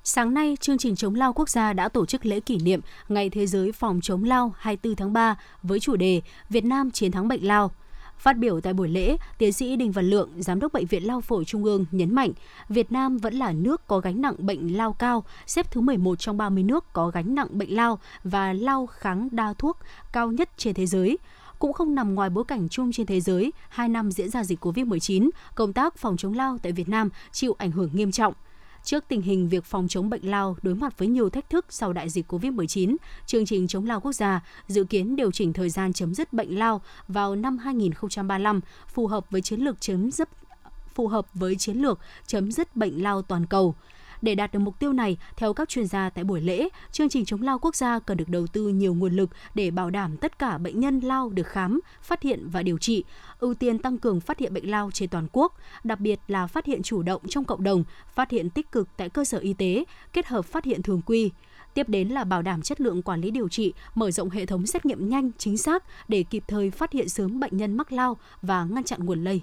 Sáng 0.04 0.34
nay, 0.34 0.58
chương 0.60 0.78
trình 0.78 0.96
chống 0.96 1.16
lao 1.16 1.34
quốc 1.34 1.50
gia 1.50 1.74
đã 1.74 1.90
tổ 1.90 2.06
chức 2.06 2.26
lễ 2.26 2.40
kỷ 2.40 2.58
niệm 2.58 2.82
Ngày 3.10 3.30
Thế 3.30 3.48
giới 3.48 3.72
phòng 3.72 4.00
chống 4.02 4.24
lao 4.24 4.54
24 4.58 4.96
tháng 4.96 5.14
3 5.14 5.38
với 5.64 5.80
chủ 5.80 5.96
đề 5.96 6.22
Việt 6.50 6.66
Nam 6.66 6.92
chiến 6.92 7.12
thắng 7.12 7.28
bệnh 7.28 7.48
lao– 7.48 7.72
Phát 8.18 8.38
biểu 8.38 8.62
tại 8.62 8.74
buổi 8.74 8.90
lễ, 8.90 9.18
tiến 9.38 9.54
sĩ 9.54 9.76
Đinh 9.76 9.92
Văn 9.92 10.10
Lượng, 10.10 10.30
giám 10.38 10.60
đốc 10.60 10.74
bệnh 10.74 10.86
viện 10.86 11.04
Lao 11.04 11.22
phổi 11.22 11.46
Trung 11.46 11.64
ương 11.64 11.86
nhấn 11.92 12.16
mạnh, 12.16 12.32
Việt 12.70 12.92
Nam 12.92 13.18
vẫn 13.18 13.34
là 13.34 13.52
nước 13.52 13.88
có 13.88 14.00
gánh 14.00 14.22
nặng 14.22 14.36
bệnh 14.38 14.78
lao 14.78 14.94
cao, 14.94 15.24
xếp 15.48 15.72
thứ 15.72 15.82
11 15.82 16.20
trong 16.20 16.38
30 16.38 16.64
nước 16.64 16.94
có 16.94 17.10
gánh 17.10 17.36
nặng 17.36 17.48
bệnh 17.52 17.76
lao 17.76 18.00
và 18.24 18.54
lao 18.54 18.86
kháng 18.86 19.30
đa 19.32 19.54
thuốc 19.54 19.78
cao 20.14 20.32
nhất 20.32 20.50
trên 20.58 20.74
thế 20.74 20.86
giới 20.86 21.18
cũng 21.60 21.74
không 21.74 21.96
nằm 21.96 22.16
ngoài 22.16 22.30
bối 22.30 22.44
cảnh 22.48 22.70
chung 22.70 22.92
trên 22.92 23.06
thế 23.06 23.22
giới, 23.22 23.54
hai 23.70 23.90
năm 23.90 24.12
diễn 24.12 24.30
ra 24.30 24.44
dịch 24.44 24.66
COVID-19, 24.66 25.30
công 25.56 25.74
tác 25.74 25.98
phòng 25.98 26.18
chống 26.18 26.34
lao 26.34 26.58
tại 26.58 26.72
Việt 26.72 26.90
Nam 26.90 27.10
chịu 27.32 27.56
ảnh 27.58 27.72
hưởng 27.72 27.90
nghiêm 27.94 28.12
trọng. 28.12 28.34
Trước 28.88 29.06
tình 29.08 29.22
hình 29.22 29.50
việc 29.50 29.66
phòng 29.66 29.88
chống 29.88 30.10
bệnh 30.10 30.30
lao 30.30 30.58
đối 30.62 30.76
mặt 30.76 30.98
với 30.98 31.08
nhiều 31.08 31.30
thách 31.30 31.50
thức 31.50 31.66
sau 31.70 31.94
đại 31.94 32.10
dịch 32.10 32.32
COVID-19, 32.34 32.96
chương 33.26 33.46
trình 33.46 33.68
chống 33.68 33.86
lao 33.86 34.00
quốc 34.00 34.12
gia 34.12 34.42
dự 34.68 34.84
kiến 34.84 35.16
điều 35.16 35.32
chỉnh 35.32 35.54
thời 35.54 35.70
gian 35.70 35.94
chấm 35.94 36.14
dứt 36.14 36.34
bệnh 36.34 36.60
lao 36.60 36.82
vào 37.08 37.36
năm 37.36 37.58
2035 37.58 38.60
phù 38.88 39.08
hợp 39.08 39.26
với 39.30 39.42
chiến 39.42 39.60
lược 39.60 39.82
chấm 39.82 40.12
dứt 40.12 40.30
phù 40.94 41.08
hợp 41.08 41.28
với 41.34 41.56
chiến 41.56 41.78
lược 41.78 42.00
chấm 42.28 42.52
dứt 42.52 42.76
bệnh 42.76 43.04
lao 43.04 43.22
toàn 43.22 43.46
cầu. 43.46 43.76
Để 44.22 44.36
đạt 44.36 44.52
được 44.52 44.60
mục 44.60 44.80
tiêu 44.80 44.94
này, 44.94 45.18
theo 45.36 45.54
các 45.54 45.70
chuyên 45.70 45.88
gia 45.88 46.10
tại 46.10 46.24
buổi 46.24 46.42
lễ, 46.42 46.70
chương 46.92 47.10
trình 47.10 47.26
chống 47.26 47.42
lao 47.42 47.60
quốc 47.60 47.76
gia 47.76 48.00
cần 48.00 48.18
được 48.18 48.30
đầu 48.30 48.48
tư 48.48 48.68
nhiều 48.68 48.94
nguồn 48.94 49.14
lực 49.14 49.30
để 49.56 49.72
bảo 49.72 49.90
đảm 49.90 50.18
tất 50.18 50.40
cả 50.40 50.58
bệnh 50.58 50.80
nhân 50.80 51.00
lao 51.00 51.30
được 51.30 51.48
khám, 51.48 51.80
phát 52.02 52.22
hiện 52.22 52.50
và 52.50 52.64
điều 52.64 52.78
trị, 52.78 53.04
ưu 53.40 53.54
tiên 53.54 53.80
tăng 53.80 53.98
cường 53.98 54.20
phát 54.20 54.40
hiện 54.40 54.54
bệnh 54.54 54.70
lao 54.72 54.92
trên 54.94 55.10
toàn 55.10 55.28
quốc, 55.32 55.54
đặc 55.84 56.00
biệt 56.00 56.20
là 56.28 56.48
phát 56.48 56.66
hiện 56.66 56.84
chủ 56.84 57.04
động 57.04 57.22
trong 57.28 57.46
cộng 57.46 57.64
đồng, 57.64 57.84
phát 58.14 58.32
hiện 58.32 58.50
tích 58.50 58.72
cực 58.72 58.90
tại 58.98 59.10
cơ 59.10 59.26
sở 59.26 59.38
y 59.38 59.54
tế, 59.54 59.84
kết 60.14 60.28
hợp 60.28 60.46
phát 60.46 60.66
hiện 60.66 60.82
thường 60.82 61.02
quy. 61.06 61.32
Tiếp 61.74 61.90
đến 61.90 62.08
là 62.08 62.24
bảo 62.24 62.42
đảm 62.42 62.62
chất 62.62 62.82
lượng 62.82 63.02
quản 63.02 63.22
lý 63.22 63.32
điều 63.32 63.50
trị, 63.50 63.74
mở 63.96 64.12
rộng 64.12 64.30
hệ 64.30 64.46
thống 64.46 64.66
xét 64.66 64.86
nghiệm 64.86 65.10
nhanh, 65.10 65.32
chính 65.38 65.58
xác 65.58 65.84
để 66.08 66.24
kịp 66.24 66.44
thời 66.48 66.72
phát 66.72 66.92
hiện 66.92 67.10
sớm 67.10 67.40
bệnh 67.40 67.58
nhân 67.58 67.78
mắc 67.78 67.92
lao 67.92 68.18
và 68.42 68.66
ngăn 68.66 68.84
chặn 68.84 69.06
nguồn 69.06 69.24
lây. 69.24 69.42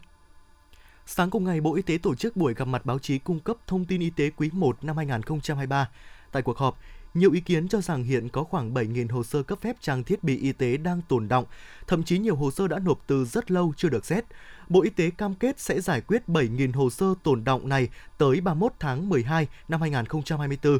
Sáng 1.06 1.30
cùng 1.30 1.44
ngày, 1.44 1.60
Bộ 1.60 1.74
Y 1.74 1.82
tế 1.82 1.98
tổ 1.98 2.14
chức 2.14 2.36
buổi 2.36 2.54
gặp 2.54 2.64
mặt 2.64 2.86
báo 2.86 2.98
chí 2.98 3.18
cung 3.18 3.40
cấp 3.40 3.56
thông 3.66 3.84
tin 3.84 4.00
y 4.00 4.10
tế 4.10 4.30
quý 4.30 4.50
1 4.52 4.84
năm 4.84 4.96
2023. 4.96 5.88
Tại 6.32 6.42
cuộc 6.42 6.58
họp, 6.58 6.78
nhiều 7.14 7.32
ý 7.32 7.40
kiến 7.40 7.68
cho 7.68 7.80
rằng 7.80 8.04
hiện 8.04 8.28
có 8.28 8.44
khoảng 8.44 8.74
7.000 8.74 9.12
hồ 9.12 9.22
sơ 9.22 9.42
cấp 9.42 9.58
phép 9.60 9.76
trang 9.80 10.04
thiết 10.04 10.24
bị 10.24 10.38
y 10.38 10.52
tế 10.52 10.76
đang 10.76 11.02
tồn 11.08 11.28
động, 11.28 11.44
thậm 11.86 12.02
chí 12.02 12.18
nhiều 12.18 12.36
hồ 12.36 12.50
sơ 12.50 12.68
đã 12.68 12.78
nộp 12.78 13.00
từ 13.06 13.24
rất 13.24 13.50
lâu 13.50 13.72
chưa 13.76 13.88
được 13.88 14.06
xét. 14.06 14.24
Bộ 14.68 14.82
Y 14.82 14.90
tế 14.90 15.10
cam 15.10 15.34
kết 15.34 15.60
sẽ 15.60 15.80
giải 15.80 16.00
quyết 16.00 16.22
7.000 16.26 16.72
hồ 16.72 16.90
sơ 16.90 17.14
tồn 17.22 17.44
động 17.44 17.68
này 17.68 17.88
tới 18.18 18.40
31 18.40 18.72
tháng 18.78 19.08
12 19.08 19.48
năm 19.68 19.80
2024. 19.80 20.78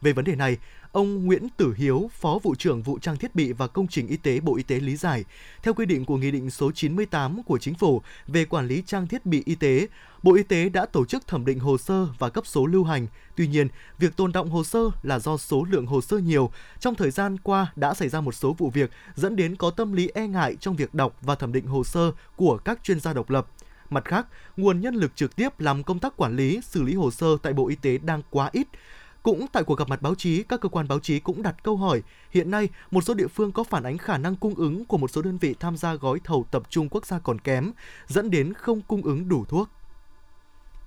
Về 0.00 0.12
vấn 0.12 0.24
đề 0.24 0.36
này, 0.36 0.56
Ông 0.92 1.26
Nguyễn 1.26 1.48
Tử 1.56 1.74
Hiếu, 1.76 2.10
Phó 2.12 2.38
vụ 2.42 2.54
trưởng 2.54 2.82
vụ 2.82 2.98
trang 2.98 3.16
thiết 3.16 3.34
bị 3.34 3.52
và 3.52 3.66
công 3.66 3.88
trình 3.88 4.06
y 4.06 4.16
tế 4.16 4.40
Bộ 4.40 4.56
Y 4.56 4.62
tế 4.62 4.80
lý 4.80 4.96
giải, 4.96 5.24
theo 5.62 5.74
quy 5.74 5.86
định 5.86 6.04
của 6.04 6.16
Nghị 6.16 6.30
định 6.30 6.50
số 6.50 6.72
98 6.72 7.42
của 7.42 7.58
Chính 7.58 7.74
phủ 7.74 8.02
về 8.26 8.44
quản 8.44 8.66
lý 8.66 8.82
trang 8.86 9.06
thiết 9.06 9.26
bị 9.26 9.42
y 9.46 9.54
tế, 9.54 9.86
Bộ 10.22 10.34
Y 10.34 10.42
tế 10.42 10.68
đã 10.68 10.86
tổ 10.86 11.04
chức 11.04 11.26
thẩm 11.26 11.44
định 11.44 11.58
hồ 11.58 11.78
sơ 11.78 12.06
và 12.18 12.28
cấp 12.28 12.46
số 12.46 12.66
lưu 12.66 12.84
hành. 12.84 13.06
Tuy 13.36 13.46
nhiên, 13.46 13.68
việc 13.98 14.16
tồn 14.16 14.32
động 14.32 14.50
hồ 14.50 14.64
sơ 14.64 14.80
là 15.02 15.18
do 15.18 15.36
số 15.36 15.64
lượng 15.70 15.86
hồ 15.86 16.00
sơ 16.00 16.18
nhiều. 16.18 16.50
Trong 16.80 16.94
thời 16.94 17.10
gian 17.10 17.38
qua 17.38 17.72
đã 17.76 17.94
xảy 17.94 18.08
ra 18.08 18.20
một 18.20 18.34
số 18.34 18.52
vụ 18.52 18.70
việc 18.70 18.90
dẫn 19.14 19.36
đến 19.36 19.56
có 19.56 19.70
tâm 19.70 19.92
lý 19.92 20.10
e 20.14 20.26
ngại 20.26 20.56
trong 20.60 20.76
việc 20.76 20.94
đọc 20.94 21.16
và 21.20 21.34
thẩm 21.34 21.52
định 21.52 21.66
hồ 21.66 21.84
sơ 21.84 22.12
của 22.36 22.58
các 22.58 22.78
chuyên 22.82 23.00
gia 23.00 23.12
độc 23.12 23.30
lập. 23.30 23.46
Mặt 23.90 24.04
khác, 24.04 24.26
nguồn 24.56 24.80
nhân 24.80 24.94
lực 24.94 25.16
trực 25.16 25.36
tiếp 25.36 25.60
làm 25.60 25.82
công 25.82 25.98
tác 25.98 26.16
quản 26.16 26.36
lý, 26.36 26.60
xử 26.62 26.82
lý 26.82 26.94
hồ 26.94 27.10
sơ 27.10 27.26
tại 27.42 27.52
Bộ 27.52 27.68
Y 27.68 27.74
tế 27.74 27.98
đang 27.98 28.22
quá 28.30 28.50
ít. 28.52 28.66
Cũng 29.28 29.46
tại 29.52 29.64
cuộc 29.64 29.78
gặp 29.78 29.88
mặt 29.88 30.02
báo 30.02 30.14
chí, 30.14 30.42
các 30.42 30.60
cơ 30.60 30.68
quan 30.68 30.88
báo 30.88 30.98
chí 31.00 31.20
cũng 31.20 31.42
đặt 31.42 31.62
câu 31.62 31.76
hỏi, 31.76 32.02
hiện 32.30 32.50
nay 32.50 32.68
một 32.90 33.00
số 33.04 33.14
địa 33.14 33.26
phương 33.26 33.52
có 33.52 33.64
phản 33.64 33.82
ánh 33.82 33.98
khả 33.98 34.18
năng 34.18 34.36
cung 34.36 34.54
ứng 34.54 34.84
của 34.84 34.98
một 34.98 35.10
số 35.10 35.22
đơn 35.22 35.38
vị 35.38 35.54
tham 35.60 35.76
gia 35.76 35.94
gói 35.94 36.20
thầu 36.24 36.44
tập 36.50 36.62
trung 36.70 36.88
quốc 36.88 37.06
gia 37.06 37.18
còn 37.18 37.38
kém, 37.38 37.72
dẫn 38.06 38.30
đến 38.30 38.54
không 38.54 38.80
cung 38.80 39.02
ứng 39.02 39.28
đủ 39.28 39.44
thuốc. 39.44 39.68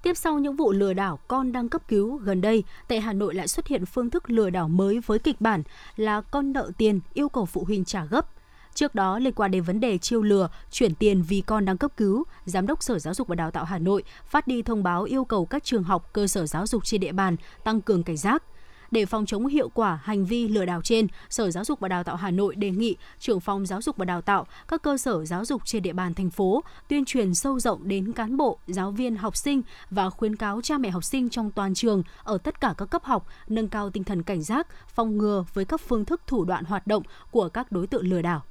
Tiếp 0.04 0.18
sau 0.18 0.40
những 0.40 0.56
vụ 0.56 0.72
lừa 0.72 0.94
đảo 0.94 1.20
con 1.28 1.52
đang 1.52 1.70
cấp 1.70 1.82
cứu 1.88 2.18
gần 2.18 2.42
đây, 2.42 2.64
tại 2.88 3.02
Hà 3.02 3.14
Nội 3.14 3.36
lại 3.36 3.48
xuất 3.48 3.68
hiện 3.68 3.86
phương 3.86 4.10
thức 4.10 4.30
lừa 4.30 4.50
đảo 4.50 4.68
mới 4.68 5.00
với 5.06 5.20
kịch 5.20 5.42
bản 5.42 5.64
là 5.96 6.22
con 6.22 6.54
nợ 6.54 6.72
tiền 6.78 7.00
yêu 7.14 7.30
cầu 7.30 7.46
phụ 7.46 7.64
huynh 7.64 7.86
trả 7.86 8.06
gấp. 8.06 8.41
Trước 8.74 8.96
đó, 8.96 9.20
liên 9.20 9.34
quan 9.34 9.52
đến 9.52 9.64
vấn 9.64 9.80
đề 9.80 9.98
chiêu 9.98 10.22
lừa, 10.22 10.50
chuyển 10.72 10.96
tiền 10.96 11.24
vì 11.28 11.42
con 11.42 11.66
đang 11.66 11.78
cấp 11.78 11.92
cứu, 11.98 12.24
Giám 12.46 12.68
đốc 12.68 12.84
Sở 12.84 13.00
Giáo 13.00 13.14
dục 13.14 13.28
và 13.28 13.36
Đào 13.36 13.52
tạo 13.52 13.66
Hà 13.66 13.78
Nội 13.78 14.04
phát 14.26 14.48
đi 14.48 14.62
thông 14.62 14.84
báo 14.84 15.04
yêu 15.04 15.26
cầu 15.26 15.46
các 15.46 15.64
trường 15.64 15.84
học, 15.84 16.10
cơ 16.14 16.28
sở 16.28 16.46
giáo 16.46 16.68
dục 16.68 16.86
trên 16.86 17.02
địa 17.02 17.12
bàn 17.12 17.36
tăng 17.64 17.82
cường 17.82 18.04
cảnh 18.04 18.18
giác. 18.18 18.44
Để 18.92 19.06
phòng 19.06 19.26
chống 19.26 19.46
hiệu 19.46 19.70
quả 19.70 20.00
hành 20.04 20.26
vi 20.26 20.48
lừa 20.48 20.66
đảo 20.66 20.82
trên, 20.82 21.08
Sở 21.30 21.52
Giáo 21.52 21.64
dục 21.64 21.80
và 21.80 21.88
Đào 21.88 22.04
tạo 22.04 22.16
Hà 22.16 22.32
Nội 22.32 22.56
đề 22.56 22.70
nghị 22.70 22.96
trưởng 23.20 23.40
phòng 23.40 23.66
giáo 23.66 23.82
dục 23.82 23.98
và 23.98 24.06
đào 24.06 24.22
tạo 24.22 24.48
các 24.68 24.82
cơ 24.82 24.98
sở 24.98 25.26
giáo 25.26 25.46
dục 25.46 25.62
trên 25.66 25.84
địa 25.84 25.94
bàn 25.94 26.14
thành 26.14 26.30
phố 26.30 26.64
tuyên 26.88 27.06
truyền 27.06 27.34
sâu 27.34 27.60
rộng 27.60 27.88
đến 27.88 28.14
cán 28.14 28.38
bộ, 28.38 28.60
giáo 28.68 28.92
viên, 28.92 29.16
học 29.16 29.36
sinh 29.36 29.62
và 29.90 30.10
khuyến 30.10 30.36
cáo 30.36 30.62
cha 30.62 30.78
mẹ 30.78 30.90
học 30.90 31.04
sinh 31.04 31.30
trong 31.30 31.52
toàn 31.52 31.74
trường 31.74 32.04
ở 32.24 32.38
tất 32.38 32.62
cả 32.62 32.74
các 32.78 32.86
cấp 32.86 33.04
học 33.04 33.28
nâng 33.48 33.70
cao 33.70 33.90
tinh 33.90 34.04
thần 34.04 34.24
cảnh 34.24 34.42
giác, 34.42 34.68
phòng 34.88 35.18
ngừa 35.18 35.46
với 35.54 35.66
các 35.66 35.82
phương 35.82 36.06
thức 36.06 36.22
thủ 36.28 36.46
đoạn 36.46 36.66
hoạt 36.66 36.88
động 36.88 37.04
của 37.32 37.50
các 37.50 37.72
đối 37.72 37.88
tượng 37.88 38.08
lừa 38.08 38.22
đảo. 38.22 38.44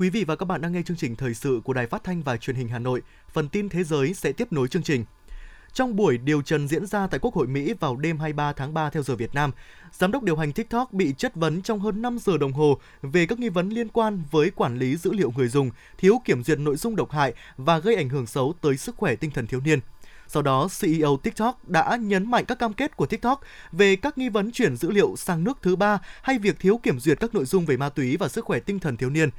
Quý 0.00 0.10
vị 0.10 0.24
và 0.24 0.36
các 0.36 0.46
bạn 0.46 0.60
đang 0.60 0.72
nghe 0.72 0.82
chương 0.82 0.96
trình 0.96 1.16
thời 1.16 1.34
sự 1.34 1.60
của 1.64 1.72
Đài 1.72 1.86
Phát 1.86 2.04
thanh 2.04 2.22
và 2.22 2.36
Truyền 2.36 2.56
hình 2.56 2.68
Hà 2.68 2.78
Nội. 2.78 3.02
Phần 3.32 3.48
tin 3.48 3.68
thế 3.68 3.84
giới 3.84 4.14
sẽ 4.14 4.32
tiếp 4.32 4.52
nối 4.52 4.68
chương 4.68 4.82
trình. 4.82 5.04
Trong 5.72 5.96
buổi 5.96 6.18
điều 6.18 6.42
trần 6.42 6.68
diễn 6.68 6.86
ra 6.86 7.06
tại 7.06 7.20
Quốc 7.22 7.34
hội 7.34 7.46
Mỹ 7.46 7.74
vào 7.80 7.96
đêm 7.96 8.18
23 8.18 8.52
tháng 8.52 8.74
3 8.74 8.90
theo 8.90 9.02
giờ 9.02 9.16
Việt 9.16 9.34
Nam, 9.34 9.50
giám 9.92 10.12
đốc 10.12 10.22
điều 10.22 10.36
hành 10.36 10.52
TikTok 10.52 10.92
bị 10.92 11.14
chất 11.18 11.34
vấn 11.34 11.62
trong 11.62 11.80
hơn 11.80 12.02
5 12.02 12.18
giờ 12.18 12.38
đồng 12.38 12.52
hồ 12.52 12.78
về 13.02 13.26
các 13.26 13.38
nghi 13.38 13.48
vấn 13.48 13.68
liên 13.68 13.88
quan 13.88 14.22
với 14.30 14.50
quản 14.50 14.78
lý 14.78 14.96
dữ 14.96 15.12
liệu 15.12 15.32
người 15.36 15.48
dùng, 15.48 15.70
thiếu 15.98 16.20
kiểm 16.24 16.44
duyệt 16.44 16.58
nội 16.58 16.76
dung 16.76 16.96
độc 16.96 17.10
hại 17.10 17.34
và 17.56 17.78
gây 17.78 17.94
ảnh 17.94 18.08
hưởng 18.08 18.26
xấu 18.26 18.54
tới 18.60 18.76
sức 18.76 18.96
khỏe 18.96 19.16
tinh 19.16 19.30
thần 19.30 19.46
thiếu 19.46 19.60
niên. 19.60 19.80
Sau 20.28 20.42
đó, 20.42 20.68
CEO 20.80 21.16
TikTok 21.16 21.68
đã 21.68 21.96
nhấn 21.96 22.30
mạnh 22.30 22.44
các 22.44 22.58
cam 22.58 22.72
kết 22.72 22.96
của 22.96 23.06
TikTok 23.06 23.40
về 23.72 23.96
các 23.96 24.18
nghi 24.18 24.28
vấn 24.28 24.52
chuyển 24.52 24.76
dữ 24.76 24.90
liệu 24.90 25.16
sang 25.16 25.44
nước 25.44 25.58
thứ 25.62 25.76
ba 25.76 25.98
hay 26.22 26.38
việc 26.38 26.60
thiếu 26.60 26.80
kiểm 26.82 27.00
duyệt 27.00 27.20
các 27.20 27.34
nội 27.34 27.44
dung 27.44 27.66
về 27.66 27.76
ma 27.76 27.88
túy 27.88 28.16
và 28.16 28.28
sức 28.28 28.44
khỏe 28.44 28.60
tinh 28.60 28.78
thần 28.78 28.96
thiếu 28.96 29.10
niên. 29.10 29.30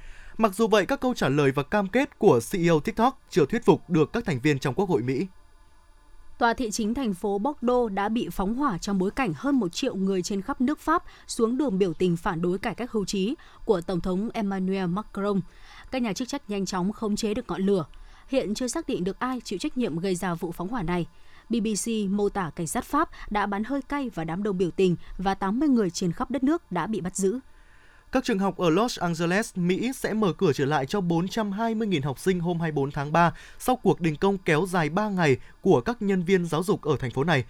Mặc 0.41 0.56
dù 0.56 0.67
vậy, 0.67 0.86
các 0.86 0.99
câu 0.99 1.13
trả 1.13 1.30
lời 1.30 1.51
và 1.51 1.63
cam 1.63 1.88
kết 1.88 2.19
của 2.19 2.39
CEO 2.51 2.80
TikTok 2.80 3.21
chưa 3.30 3.45
thuyết 3.45 3.65
phục 3.65 3.89
được 3.89 4.13
các 4.13 4.25
thành 4.25 4.39
viên 4.39 4.60
trong 4.60 4.73
Quốc 4.73 4.89
hội 4.89 5.01
Mỹ. 5.01 5.27
Tòa 6.38 6.54
thị 6.54 6.71
chính 6.71 6.93
thành 6.93 7.13
phố 7.13 7.38
Bordeaux 7.38 7.91
đã 7.91 8.10
bị 8.10 8.30
phóng 8.32 8.56
hỏa 8.56 8.77
trong 8.77 8.97
bối 8.97 9.12
cảnh 9.12 9.34
hơn 9.36 9.60
một 9.60 9.73
triệu 9.73 9.95
người 9.95 10.21
trên 10.21 10.41
khắp 10.41 10.62
nước 10.62 10.80
Pháp 10.80 11.04
xuống 11.27 11.58
đường 11.58 11.80
biểu 11.80 11.93
tình 11.93 12.17
phản 12.17 12.41
đối 12.41 12.58
cải 12.58 12.75
cách 12.75 12.91
hưu 12.91 13.06
trí 13.06 13.36
của 13.65 13.82
Tổng 13.82 14.01
thống 14.01 14.30
Emmanuel 14.34 14.86
Macron. 14.86 15.41
Các 15.91 16.01
nhà 16.01 16.13
chức 16.13 16.27
trách 16.27 16.49
nhanh 16.49 16.65
chóng 16.65 16.93
khống 16.93 17.15
chế 17.15 17.34
được 17.34 17.45
ngọn 17.47 17.62
lửa. 17.62 17.86
Hiện 18.27 18.54
chưa 18.54 18.67
xác 18.67 18.88
định 18.88 19.04
được 19.04 19.19
ai 19.19 19.41
chịu 19.43 19.60
trách 19.60 19.77
nhiệm 19.77 19.99
gây 19.99 20.15
ra 20.15 20.34
vụ 20.34 20.51
phóng 20.51 20.67
hỏa 20.67 20.84
này. 20.84 21.08
BBC 21.49 21.91
mô 22.10 22.30
tả 22.30 22.51
cảnh 22.56 22.67
sát 22.67 22.86
Pháp 22.86 23.10
đã 23.30 23.45
bắn 23.45 23.63
hơi 23.63 23.82
cay 23.82 24.10
vào 24.10 24.25
đám 24.25 24.43
đông 24.43 24.58
biểu 24.58 24.71
tình 24.71 24.95
và 25.17 25.36
80 25.36 25.69
người 25.69 25.89
trên 25.89 26.12
khắp 26.12 26.32
đất 26.32 26.43
nước 26.43 26.71
đã 26.71 26.88
bị 26.88 27.01
bắt 27.01 27.15
giữ. 27.15 27.39
Các 28.12 28.24
trường 28.24 28.39
học 28.39 28.58
ở 28.58 28.69
Los 28.69 29.00
Angeles, 29.00 29.52
Mỹ 29.56 29.91
sẽ 29.95 30.13
mở 30.13 30.34
cửa 30.34 30.54
trở 30.54 30.65
lại 30.65 30.86
cho 30.86 31.00
420.000 31.00 32.02
học 32.04 32.19
sinh 32.19 32.39
hôm 32.39 32.60
24 32.60 32.91
tháng 32.91 33.12
3 33.12 33.34
sau 33.60 33.76
cuộc 33.76 34.02
đình 34.02 34.15
công 34.15 34.38
kéo 34.38 34.65
dài 34.69 34.89
3 34.89 35.10
ngày 35.10 35.38
của 35.62 35.82
các 35.82 36.02
nhân 36.02 36.24
viên 36.24 36.45
giáo 36.45 36.63
dục 36.63 36.82
ở 36.82 36.97
thành 37.00 37.12
phố 37.12 37.24
này. 37.24 37.43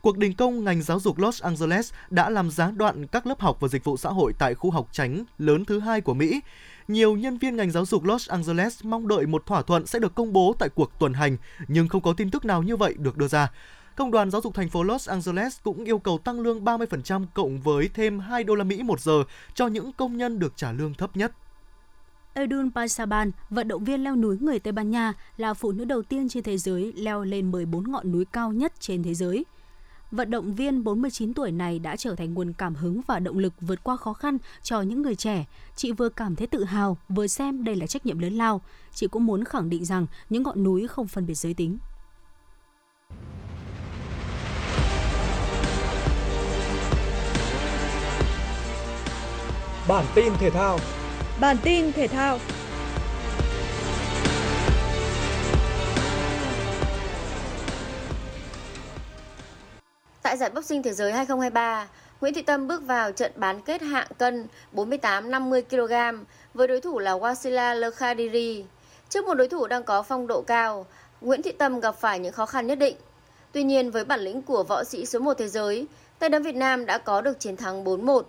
Cuộc 0.00 0.18
đình 0.18 0.32
công 0.34 0.64
ngành 0.64 0.82
giáo 0.82 1.00
dục 1.00 1.18
Los 1.18 1.42
Angeles 1.42 1.92
đã 2.10 2.30
làm 2.30 2.50
gián 2.50 2.78
đoạn 2.78 3.06
các 3.06 3.26
lớp 3.26 3.40
học 3.40 3.56
và 3.60 3.68
dịch 3.68 3.84
vụ 3.84 3.96
xã 3.96 4.10
hội 4.10 4.32
tại 4.38 4.54
khu 4.54 4.70
học 4.70 4.88
tránh 4.92 5.24
lớn 5.38 5.64
thứ 5.64 5.80
hai 5.80 6.00
của 6.00 6.14
Mỹ. 6.14 6.40
Nhiều 6.88 7.16
nhân 7.16 7.38
viên 7.38 7.56
ngành 7.56 7.70
giáo 7.70 7.86
dục 7.86 8.04
Los 8.04 8.28
Angeles 8.28 8.84
mong 8.84 9.08
đợi 9.08 9.26
một 9.26 9.46
thỏa 9.46 9.62
thuận 9.62 9.86
sẽ 9.86 9.98
được 9.98 10.14
công 10.14 10.32
bố 10.32 10.54
tại 10.58 10.68
cuộc 10.68 10.98
tuần 10.98 11.12
hành, 11.12 11.36
nhưng 11.68 11.88
không 11.88 12.02
có 12.02 12.12
tin 12.12 12.30
tức 12.30 12.44
nào 12.44 12.62
như 12.62 12.76
vậy 12.76 12.94
được 12.98 13.16
đưa 13.16 13.28
ra. 13.28 13.48
Công 13.96 14.10
đoàn 14.10 14.30
giáo 14.30 14.40
dục 14.40 14.54
thành 14.54 14.68
phố 14.68 14.82
Los 14.82 15.08
Angeles 15.08 15.58
cũng 15.62 15.84
yêu 15.84 15.98
cầu 15.98 16.18
tăng 16.18 16.40
lương 16.40 16.64
30% 16.64 17.26
cộng 17.34 17.60
với 17.60 17.90
thêm 17.94 18.18
2 18.18 18.44
đô 18.44 18.54
la 18.54 18.64
Mỹ 18.64 18.82
một 18.82 19.00
giờ 19.00 19.24
cho 19.54 19.66
những 19.66 19.92
công 19.92 20.16
nhân 20.16 20.38
được 20.38 20.52
trả 20.56 20.72
lương 20.72 20.94
thấp 20.94 21.16
nhất. 21.16 21.32
Edun 22.34 22.70
Pasaban, 22.70 23.30
vận 23.50 23.68
động 23.68 23.84
viên 23.84 24.04
leo 24.04 24.16
núi 24.16 24.36
người 24.40 24.58
Tây 24.58 24.72
Ban 24.72 24.90
Nha, 24.90 25.12
là 25.36 25.54
phụ 25.54 25.72
nữ 25.72 25.84
đầu 25.84 26.02
tiên 26.02 26.28
trên 26.28 26.42
thế 26.42 26.58
giới 26.58 26.92
leo 26.96 27.24
lên 27.24 27.50
14 27.50 27.92
ngọn 27.92 28.12
núi 28.12 28.24
cao 28.24 28.52
nhất 28.52 28.72
trên 28.80 29.02
thế 29.02 29.14
giới. 29.14 29.44
Vận 30.10 30.30
động 30.30 30.54
viên 30.54 30.84
49 30.84 31.34
tuổi 31.34 31.52
này 31.52 31.78
đã 31.78 31.96
trở 31.96 32.14
thành 32.14 32.34
nguồn 32.34 32.52
cảm 32.52 32.74
hứng 32.74 33.00
và 33.06 33.18
động 33.18 33.38
lực 33.38 33.52
vượt 33.60 33.84
qua 33.84 33.96
khó 33.96 34.12
khăn 34.12 34.38
cho 34.62 34.80
những 34.80 35.02
người 35.02 35.14
trẻ. 35.14 35.44
Chị 35.76 35.92
vừa 35.92 36.08
cảm 36.08 36.36
thấy 36.36 36.46
tự 36.46 36.64
hào, 36.64 36.98
vừa 37.08 37.26
xem 37.26 37.64
đây 37.64 37.76
là 37.76 37.86
trách 37.86 38.06
nhiệm 38.06 38.18
lớn 38.18 38.32
lao. 38.32 38.60
Chị 38.94 39.06
cũng 39.06 39.26
muốn 39.26 39.44
khẳng 39.44 39.70
định 39.70 39.84
rằng 39.84 40.06
những 40.30 40.42
ngọn 40.42 40.64
núi 40.64 40.86
không 40.86 41.06
phân 41.06 41.26
biệt 41.26 41.34
giới 41.34 41.54
tính. 41.54 41.78
Bản 49.88 50.04
tin 50.14 50.32
thể 50.40 50.50
thao. 50.50 50.78
Bản 51.40 51.56
tin 51.62 51.92
thể 51.92 52.08
thao. 52.08 52.38
Tại 60.22 60.36
giải 60.36 60.50
boxing 60.50 60.82
thế 60.82 60.92
giới 60.92 61.12
2023, 61.12 61.88
Nguyễn 62.20 62.34
Thị 62.34 62.42
Tâm 62.42 62.68
bước 62.68 62.82
vào 62.86 63.12
trận 63.12 63.32
bán 63.36 63.60
kết 63.60 63.82
hạng 63.82 64.06
cân 64.18 64.46
48-50 64.74 65.62
kg 65.62 66.24
với 66.54 66.68
đối 66.68 66.80
thủ 66.80 66.98
là 66.98 67.12
Wasila 67.12 67.74
Lekhadiri. 67.74 68.64
Trước 69.08 69.24
một 69.24 69.34
đối 69.34 69.48
thủ 69.48 69.66
đang 69.66 69.84
có 69.84 70.02
phong 70.02 70.26
độ 70.26 70.42
cao, 70.42 70.86
Nguyễn 71.20 71.42
Thị 71.42 71.52
Tâm 71.52 71.80
gặp 71.80 71.94
phải 72.00 72.18
những 72.18 72.32
khó 72.32 72.46
khăn 72.46 72.66
nhất 72.66 72.78
định. 72.78 72.96
Tuy 73.52 73.62
nhiên 73.62 73.90
với 73.90 74.04
bản 74.04 74.20
lĩnh 74.20 74.42
của 74.42 74.62
võ 74.62 74.84
sĩ 74.84 75.06
số 75.06 75.18
1 75.18 75.34
thế 75.38 75.48
giới, 75.48 75.86
tay 76.18 76.30
đấm 76.30 76.42
Việt 76.42 76.56
Nam 76.56 76.86
đã 76.86 76.98
có 76.98 77.20
được 77.20 77.40
chiến 77.40 77.56
thắng 77.56 77.84
4-1. 77.84 78.22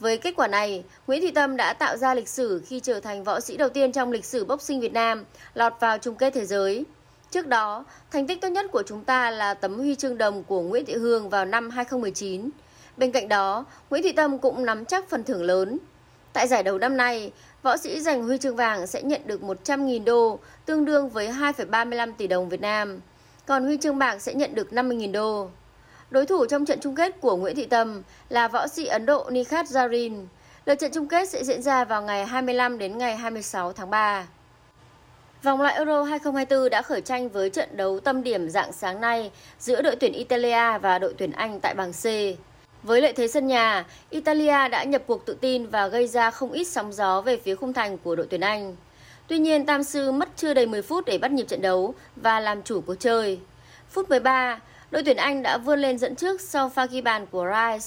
Với 0.00 0.18
kết 0.18 0.36
quả 0.36 0.46
này, 0.46 0.84
Nguyễn 1.06 1.20
Thị 1.20 1.30
Tâm 1.30 1.56
đã 1.56 1.72
tạo 1.72 1.96
ra 1.96 2.14
lịch 2.14 2.28
sử 2.28 2.62
khi 2.66 2.80
trở 2.80 3.00
thành 3.00 3.24
võ 3.24 3.40
sĩ 3.40 3.56
đầu 3.56 3.68
tiên 3.68 3.92
trong 3.92 4.12
lịch 4.12 4.24
sử 4.24 4.44
boxing 4.44 4.80
Việt 4.80 4.92
Nam 4.92 5.24
lọt 5.54 5.72
vào 5.80 5.98
chung 5.98 6.14
kết 6.14 6.34
thế 6.34 6.46
giới. 6.46 6.84
Trước 7.30 7.46
đó, 7.46 7.84
thành 8.10 8.26
tích 8.26 8.40
tốt 8.40 8.48
nhất 8.48 8.66
của 8.72 8.82
chúng 8.86 9.04
ta 9.04 9.30
là 9.30 9.54
tấm 9.54 9.78
huy 9.78 9.94
chương 9.94 10.18
đồng 10.18 10.44
của 10.44 10.60
Nguyễn 10.60 10.84
Thị 10.84 10.94
Hương 10.94 11.28
vào 11.28 11.44
năm 11.44 11.70
2019. 11.70 12.50
Bên 12.96 13.12
cạnh 13.12 13.28
đó, 13.28 13.64
Nguyễn 13.90 14.02
Thị 14.02 14.12
Tâm 14.12 14.38
cũng 14.38 14.64
nắm 14.64 14.84
chắc 14.84 15.08
phần 15.08 15.24
thưởng 15.24 15.42
lớn. 15.42 15.78
Tại 16.32 16.48
giải 16.48 16.62
đấu 16.62 16.78
năm 16.78 16.96
nay, 16.96 17.32
võ 17.62 17.76
sĩ 17.76 18.00
giành 18.00 18.24
huy 18.24 18.38
chương 18.38 18.56
vàng 18.56 18.86
sẽ 18.86 19.02
nhận 19.02 19.20
được 19.26 19.40
100.000 19.40 20.04
đô, 20.04 20.38
tương 20.66 20.84
đương 20.84 21.08
với 21.08 21.28
2,35 21.28 22.12
tỷ 22.18 22.26
đồng 22.26 22.48
Việt 22.48 22.60
Nam. 22.60 23.00
Còn 23.46 23.64
huy 23.64 23.76
chương 23.76 23.98
bạc 23.98 24.18
sẽ 24.18 24.34
nhận 24.34 24.54
được 24.54 24.68
50.000 24.70 25.12
đô. 25.12 25.48
Đối 26.14 26.26
thủ 26.26 26.46
trong 26.46 26.64
trận 26.64 26.80
chung 26.80 26.94
kết 26.94 27.20
của 27.20 27.36
Nguyễn 27.36 27.56
Thị 27.56 27.66
Tâm 27.66 28.02
là 28.28 28.48
võ 28.48 28.66
sĩ 28.68 28.86
Ấn 28.86 29.06
Độ 29.06 29.30
Nikhat 29.30 29.66
Zarin. 29.66 30.24
Lượt 30.66 30.74
trận 30.74 30.90
chung 30.94 31.08
kết 31.08 31.28
sẽ 31.28 31.44
diễn 31.44 31.62
ra 31.62 31.84
vào 31.84 32.02
ngày 32.02 32.26
25 32.26 32.78
đến 32.78 32.98
ngày 32.98 33.16
26 33.16 33.72
tháng 33.72 33.90
3. 33.90 34.26
Vòng 35.42 35.60
loại 35.60 35.74
Euro 35.74 36.02
2024 36.02 36.70
đã 36.70 36.82
khởi 36.82 37.00
tranh 37.00 37.28
với 37.28 37.50
trận 37.50 37.76
đấu 37.76 38.00
tâm 38.00 38.22
điểm 38.22 38.50
dạng 38.50 38.72
sáng 38.72 39.00
nay 39.00 39.30
giữa 39.58 39.82
đội 39.82 39.96
tuyển 39.96 40.12
Italia 40.12 40.78
và 40.78 40.98
đội 40.98 41.14
tuyển 41.18 41.32
Anh 41.32 41.60
tại 41.60 41.74
bảng 41.74 41.92
C. 41.92 42.04
Với 42.82 43.00
lợi 43.00 43.12
thế 43.12 43.28
sân 43.28 43.46
nhà, 43.46 43.84
Italia 44.10 44.68
đã 44.68 44.84
nhập 44.84 45.02
cuộc 45.06 45.26
tự 45.26 45.36
tin 45.40 45.66
và 45.66 45.88
gây 45.88 46.06
ra 46.06 46.30
không 46.30 46.52
ít 46.52 46.64
sóng 46.64 46.92
gió 46.92 47.20
về 47.20 47.36
phía 47.36 47.54
khung 47.54 47.72
thành 47.72 47.98
của 47.98 48.16
đội 48.16 48.26
tuyển 48.30 48.40
Anh. 48.40 48.76
Tuy 49.28 49.38
nhiên, 49.38 49.66
Tam 49.66 49.82
Sư 49.82 50.12
mất 50.12 50.28
chưa 50.36 50.54
đầy 50.54 50.66
10 50.66 50.82
phút 50.82 51.04
để 51.04 51.18
bắt 51.18 51.32
nhịp 51.32 51.48
trận 51.48 51.62
đấu 51.62 51.94
và 52.16 52.40
làm 52.40 52.62
chủ 52.62 52.80
cuộc 52.80 52.94
chơi. 52.94 53.38
Phút 53.90 54.08
13, 54.08 54.60
đội 54.94 55.02
tuyển 55.02 55.16
Anh 55.16 55.42
đã 55.42 55.58
vươn 55.58 55.80
lên 55.80 55.98
dẫn 55.98 56.16
trước 56.16 56.40
sau 56.40 56.68
pha 56.68 56.86
ghi 56.86 57.00
bàn 57.00 57.26
của 57.26 57.46
Rice. 57.46 57.86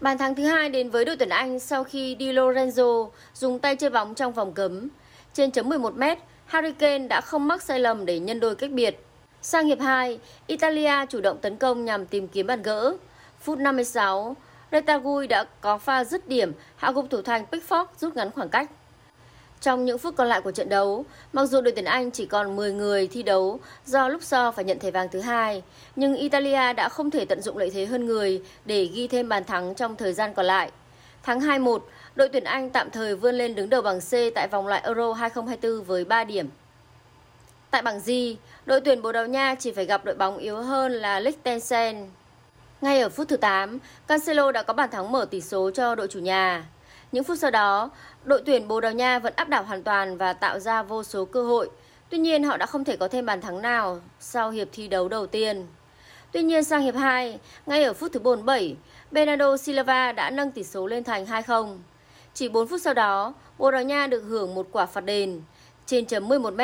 Bàn 0.00 0.18
thắng 0.18 0.34
thứ 0.34 0.42
hai 0.44 0.68
đến 0.68 0.90
với 0.90 1.04
đội 1.04 1.16
tuyển 1.16 1.28
Anh 1.28 1.58
sau 1.60 1.84
khi 1.84 2.16
Di 2.18 2.32
Lorenzo 2.32 3.10
dùng 3.34 3.58
tay 3.58 3.76
chơi 3.76 3.90
bóng 3.90 4.14
trong 4.14 4.32
vòng 4.32 4.52
cấm. 4.52 4.88
Trên 5.32 5.50
chấm 5.50 5.68
11 5.68 5.96
m 5.96 6.02
Harry 6.46 6.72
Kane 6.72 7.08
đã 7.08 7.20
không 7.20 7.48
mắc 7.48 7.62
sai 7.62 7.80
lầm 7.80 8.06
để 8.06 8.18
nhân 8.18 8.40
đôi 8.40 8.54
cách 8.54 8.70
biệt. 8.70 9.06
Sang 9.42 9.66
hiệp 9.66 9.80
2, 9.80 10.18
Italia 10.46 11.06
chủ 11.08 11.20
động 11.20 11.38
tấn 11.38 11.56
công 11.56 11.84
nhằm 11.84 12.06
tìm 12.06 12.28
kiếm 12.28 12.46
bàn 12.46 12.62
gỡ. 12.62 12.96
Phút 13.40 13.58
56, 13.58 14.36
Retagui 14.72 15.26
đã 15.26 15.44
có 15.60 15.78
pha 15.78 16.04
dứt 16.04 16.28
điểm 16.28 16.52
hạ 16.76 16.92
gục 16.92 17.10
thủ 17.10 17.22
thành 17.22 17.44
Pickford 17.50 17.86
rút 18.00 18.16
ngắn 18.16 18.30
khoảng 18.30 18.48
cách. 18.48 18.70
Trong 19.64 19.84
những 19.84 19.98
phút 19.98 20.16
còn 20.16 20.28
lại 20.28 20.40
của 20.40 20.50
trận 20.50 20.68
đấu, 20.68 21.04
mặc 21.32 21.46
dù 21.46 21.60
đội 21.60 21.72
tuyển 21.72 21.84
Anh 21.84 22.10
chỉ 22.10 22.26
còn 22.26 22.56
10 22.56 22.72
người 22.72 23.08
thi 23.08 23.22
đấu 23.22 23.60
do 23.86 24.08
lúc 24.08 24.22
so 24.22 24.50
phải 24.50 24.64
nhận 24.64 24.78
thẻ 24.78 24.90
vàng 24.90 25.08
thứ 25.08 25.20
hai, 25.20 25.62
nhưng 25.96 26.14
Italia 26.14 26.72
đã 26.72 26.88
không 26.88 27.10
thể 27.10 27.24
tận 27.24 27.42
dụng 27.42 27.58
lợi 27.58 27.70
thế 27.70 27.86
hơn 27.86 28.06
người 28.06 28.42
để 28.64 28.84
ghi 28.84 29.08
thêm 29.08 29.28
bàn 29.28 29.44
thắng 29.44 29.74
trong 29.74 29.96
thời 29.96 30.12
gian 30.12 30.34
còn 30.34 30.46
lại. 30.46 30.70
Tháng 31.22 31.40
2-1, 31.40 31.78
đội 32.14 32.28
tuyển 32.28 32.44
Anh 32.44 32.70
tạm 32.70 32.90
thời 32.90 33.16
vươn 33.16 33.34
lên 33.34 33.54
đứng 33.54 33.70
đầu 33.70 33.82
bảng 33.82 34.00
C 34.00 34.12
tại 34.34 34.48
vòng 34.48 34.66
loại 34.66 34.82
Euro 34.84 35.12
2024 35.12 35.84
với 35.84 36.04
3 36.04 36.24
điểm. 36.24 36.48
Tại 37.70 37.82
bảng 37.82 38.00
G, 38.06 38.10
đội 38.66 38.80
tuyển 38.80 39.02
Bồ 39.02 39.12
Đào 39.12 39.26
Nha 39.26 39.54
chỉ 39.54 39.72
phải 39.72 39.84
gặp 39.84 40.04
đội 40.04 40.14
bóng 40.14 40.38
yếu 40.38 40.56
hơn 40.56 40.92
là 40.92 41.20
Liechtenstein. 41.20 41.96
Ngay 42.80 43.00
ở 43.00 43.08
phút 43.08 43.28
thứ 43.28 43.36
8, 43.36 43.78
Cancelo 44.06 44.52
đã 44.52 44.62
có 44.62 44.72
bàn 44.72 44.90
thắng 44.90 45.12
mở 45.12 45.24
tỷ 45.30 45.40
số 45.40 45.70
cho 45.70 45.94
đội 45.94 46.08
chủ 46.08 46.18
nhà. 46.18 46.64
Những 47.14 47.24
phút 47.24 47.38
sau 47.38 47.50
đó, 47.50 47.90
đội 48.24 48.42
tuyển 48.46 48.68
Bồ 48.68 48.80
Đào 48.80 48.92
Nha 48.92 49.18
vẫn 49.18 49.32
áp 49.36 49.48
đảo 49.48 49.62
hoàn 49.62 49.82
toàn 49.82 50.16
và 50.16 50.32
tạo 50.32 50.58
ra 50.60 50.82
vô 50.82 51.02
số 51.02 51.24
cơ 51.24 51.42
hội. 51.42 51.70
Tuy 52.10 52.18
nhiên 52.18 52.44
họ 52.44 52.56
đã 52.56 52.66
không 52.66 52.84
thể 52.84 52.96
có 52.96 53.08
thêm 53.08 53.26
bàn 53.26 53.40
thắng 53.40 53.62
nào 53.62 54.00
sau 54.20 54.50
hiệp 54.50 54.68
thi 54.72 54.88
đấu 54.88 55.08
đầu 55.08 55.26
tiên. 55.26 55.66
Tuy 56.32 56.42
nhiên 56.42 56.64
sang 56.64 56.82
hiệp 56.82 56.94
2, 56.94 57.38
ngay 57.66 57.84
ở 57.84 57.92
phút 57.92 58.12
thứ 58.12 58.20
47, 58.20 58.76
Bernardo 59.10 59.56
Silva 59.56 60.12
đã 60.12 60.30
nâng 60.30 60.50
tỷ 60.50 60.64
số 60.64 60.86
lên 60.86 61.04
thành 61.04 61.24
2-0. 61.24 61.76
Chỉ 62.34 62.48
4 62.48 62.68
phút 62.68 62.80
sau 62.80 62.94
đó, 62.94 63.34
Bồ 63.58 63.70
Đào 63.70 63.82
Nha 63.82 64.06
được 64.06 64.20
hưởng 64.20 64.54
một 64.54 64.68
quả 64.72 64.86
phạt 64.86 65.04
đền. 65.04 65.40
Trên 65.86 66.06
chấm 66.06 66.28
11 66.28 66.54
m, 66.54 66.60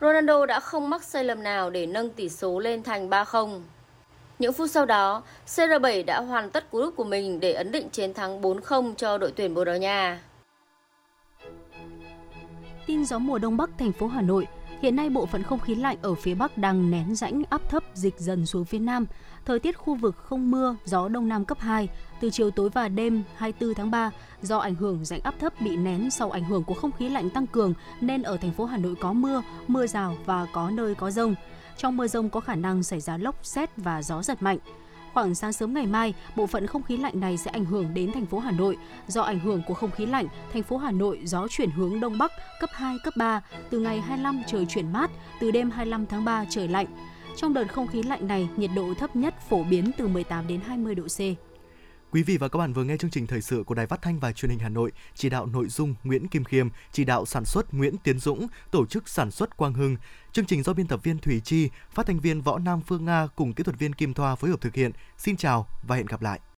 Ronaldo 0.00 0.46
đã 0.46 0.60
không 0.60 0.90
mắc 0.90 1.02
sai 1.02 1.24
lầm 1.24 1.42
nào 1.42 1.70
để 1.70 1.86
nâng 1.86 2.10
tỷ 2.10 2.28
số 2.28 2.58
lên 2.58 2.82
thành 2.82 3.10
3-0. 3.10 3.60
Những 4.38 4.52
phút 4.52 4.70
sau 4.70 4.86
đó, 4.86 5.22
CR7 5.46 6.04
đã 6.04 6.20
hoàn 6.20 6.50
tất 6.50 6.70
cú 6.70 6.80
đúp 6.80 6.94
của 6.96 7.04
mình 7.04 7.40
để 7.40 7.52
ấn 7.52 7.72
định 7.72 7.88
chiến 7.88 8.14
thắng 8.14 8.42
4-0 8.42 8.94
cho 8.94 9.18
đội 9.18 9.32
tuyển 9.36 9.54
Bồ 9.54 9.64
Đào 9.64 9.76
Nha. 9.76 10.20
Tin 12.86 13.04
gió 13.04 13.18
mùa 13.18 13.38
đông 13.38 13.56
bắc 13.56 13.70
thành 13.78 13.92
phố 13.92 14.06
Hà 14.06 14.22
Nội, 14.22 14.46
Hiện 14.84 14.96
nay 14.96 15.10
bộ 15.10 15.26
phận 15.26 15.42
không 15.42 15.58
khí 15.58 15.74
lạnh 15.74 15.96
ở 16.02 16.14
phía 16.14 16.34
Bắc 16.34 16.58
đang 16.58 16.90
nén 16.90 17.14
rãnh 17.14 17.42
áp 17.50 17.70
thấp 17.70 17.84
dịch 17.94 18.14
dần 18.18 18.46
xuống 18.46 18.64
phía 18.64 18.78
Nam. 18.78 19.06
Thời 19.44 19.58
tiết 19.58 19.78
khu 19.78 19.94
vực 19.94 20.16
không 20.16 20.50
mưa, 20.50 20.76
gió 20.84 21.08
đông 21.08 21.28
nam 21.28 21.44
cấp 21.44 21.58
2. 21.60 21.88
Từ 22.20 22.30
chiều 22.30 22.50
tối 22.50 22.70
và 22.70 22.88
đêm 22.88 23.22
24 23.36 23.74
tháng 23.74 23.90
3, 23.90 24.10
do 24.42 24.58
ảnh 24.58 24.74
hưởng 24.74 25.04
rãnh 25.04 25.20
áp 25.20 25.34
thấp 25.38 25.60
bị 25.60 25.76
nén 25.76 26.10
sau 26.10 26.30
ảnh 26.30 26.44
hưởng 26.44 26.64
của 26.64 26.74
không 26.74 26.92
khí 26.92 27.08
lạnh 27.08 27.30
tăng 27.30 27.46
cường 27.46 27.74
nên 28.00 28.22
ở 28.22 28.36
thành 28.36 28.52
phố 28.52 28.64
Hà 28.64 28.76
Nội 28.76 28.94
có 29.00 29.12
mưa, 29.12 29.42
mưa 29.68 29.86
rào 29.86 30.16
và 30.26 30.46
có 30.52 30.70
nơi 30.70 30.94
có 30.94 31.10
rông. 31.10 31.34
Trong 31.76 31.96
mưa 31.96 32.06
rông 32.06 32.30
có 32.30 32.40
khả 32.40 32.54
năng 32.54 32.82
xảy 32.82 33.00
ra 33.00 33.16
lốc, 33.16 33.38
xét 33.42 33.70
và 33.76 34.02
gió 34.02 34.22
giật 34.22 34.42
mạnh. 34.42 34.58
Khoảng 35.14 35.34
sáng 35.34 35.52
sớm 35.52 35.74
ngày 35.74 35.86
mai, 35.86 36.14
bộ 36.36 36.46
phận 36.46 36.66
không 36.66 36.82
khí 36.82 36.96
lạnh 36.96 37.20
này 37.20 37.36
sẽ 37.36 37.50
ảnh 37.50 37.64
hưởng 37.64 37.94
đến 37.94 38.12
thành 38.12 38.26
phố 38.26 38.38
Hà 38.38 38.50
Nội. 38.50 38.76
Do 39.06 39.22
ảnh 39.22 39.40
hưởng 39.40 39.62
của 39.66 39.74
không 39.74 39.90
khí 39.90 40.06
lạnh, 40.06 40.26
thành 40.52 40.62
phố 40.62 40.76
Hà 40.76 40.90
Nội 40.90 41.20
gió 41.24 41.46
chuyển 41.50 41.70
hướng 41.70 42.00
đông 42.00 42.18
bắc 42.18 42.32
cấp 42.60 42.70
2, 42.72 42.96
cấp 43.04 43.14
3. 43.16 43.40
Từ 43.70 43.78
ngày 43.78 44.00
25 44.00 44.42
trời 44.46 44.66
chuyển 44.68 44.92
mát, 44.92 45.10
từ 45.40 45.50
đêm 45.50 45.70
25 45.70 46.06
tháng 46.06 46.24
3 46.24 46.44
trời 46.50 46.68
lạnh. 46.68 46.86
Trong 47.36 47.54
đợt 47.54 47.72
không 47.72 47.86
khí 47.86 48.02
lạnh 48.02 48.26
này, 48.26 48.48
nhiệt 48.56 48.70
độ 48.76 48.94
thấp 48.98 49.16
nhất 49.16 49.34
phổ 49.48 49.64
biến 49.64 49.90
từ 49.98 50.08
18 50.08 50.46
đến 50.46 50.60
20 50.66 50.94
độ 50.94 51.04
C. 51.04 51.20
Quý 52.14 52.22
vị 52.22 52.36
và 52.36 52.48
các 52.48 52.58
bạn 52.58 52.72
vừa 52.72 52.84
nghe 52.84 52.96
chương 52.96 53.10
trình 53.10 53.26
thời 53.26 53.40
sự 53.40 53.62
của 53.66 53.74
Đài 53.74 53.86
Phát 53.86 54.02
thanh 54.02 54.18
và 54.18 54.32
Truyền 54.32 54.50
hình 54.50 54.58
Hà 54.58 54.68
Nội, 54.68 54.92
chỉ 55.14 55.28
đạo 55.28 55.46
nội 55.46 55.68
dung 55.68 55.94
Nguyễn 56.04 56.28
Kim 56.28 56.44
Khiêm, 56.44 56.68
chỉ 56.92 57.04
đạo 57.04 57.26
sản 57.26 57.44
xuất 57.44 57.74
Nguyễn 57.74 57.96
Tiến 57.98 58.18
Dũng, 58.18 58.46
tổ 58.70 58.86
chức 58.86 59.08
sản 59.08 59.30
xuất 59.30 59.56
Quang 59.56 59.74
Hưng. 59.74 59.96
Chương 60.32 60.46
trình 60.46 60.62
do 60.62 60.72
biên 60.72 60.86
tập 60.86 61.00
viên 61.02 61.18
Thủy 61.18 61.40
Chi, 61.44 61.68
phát 61.94 62.06
thanh 62.06 62.20
viên 62.20 62.42
Võ 62.42 62.58
Nam 62.58 62.80
Phương 62.86 63.04
Nga 63.04 63.26
cùng 63.36 63.52
kỹ 63.52 63.64
thuật 63.64 63.78
viên 63.78 63.92
Kim 63.92 64.14
Thoa 64.14 64.34
phối 64.34 64.50
hợp 64.50 64.60
thực 64.60 64.74
hiện. 64.74 64.92
Xin 65.18 65.36
chào 65.36 65.66
và 65.82 65.96
hẹn 65.96 66.06
gặp 66.06 66.22
lại. 66.22 66.40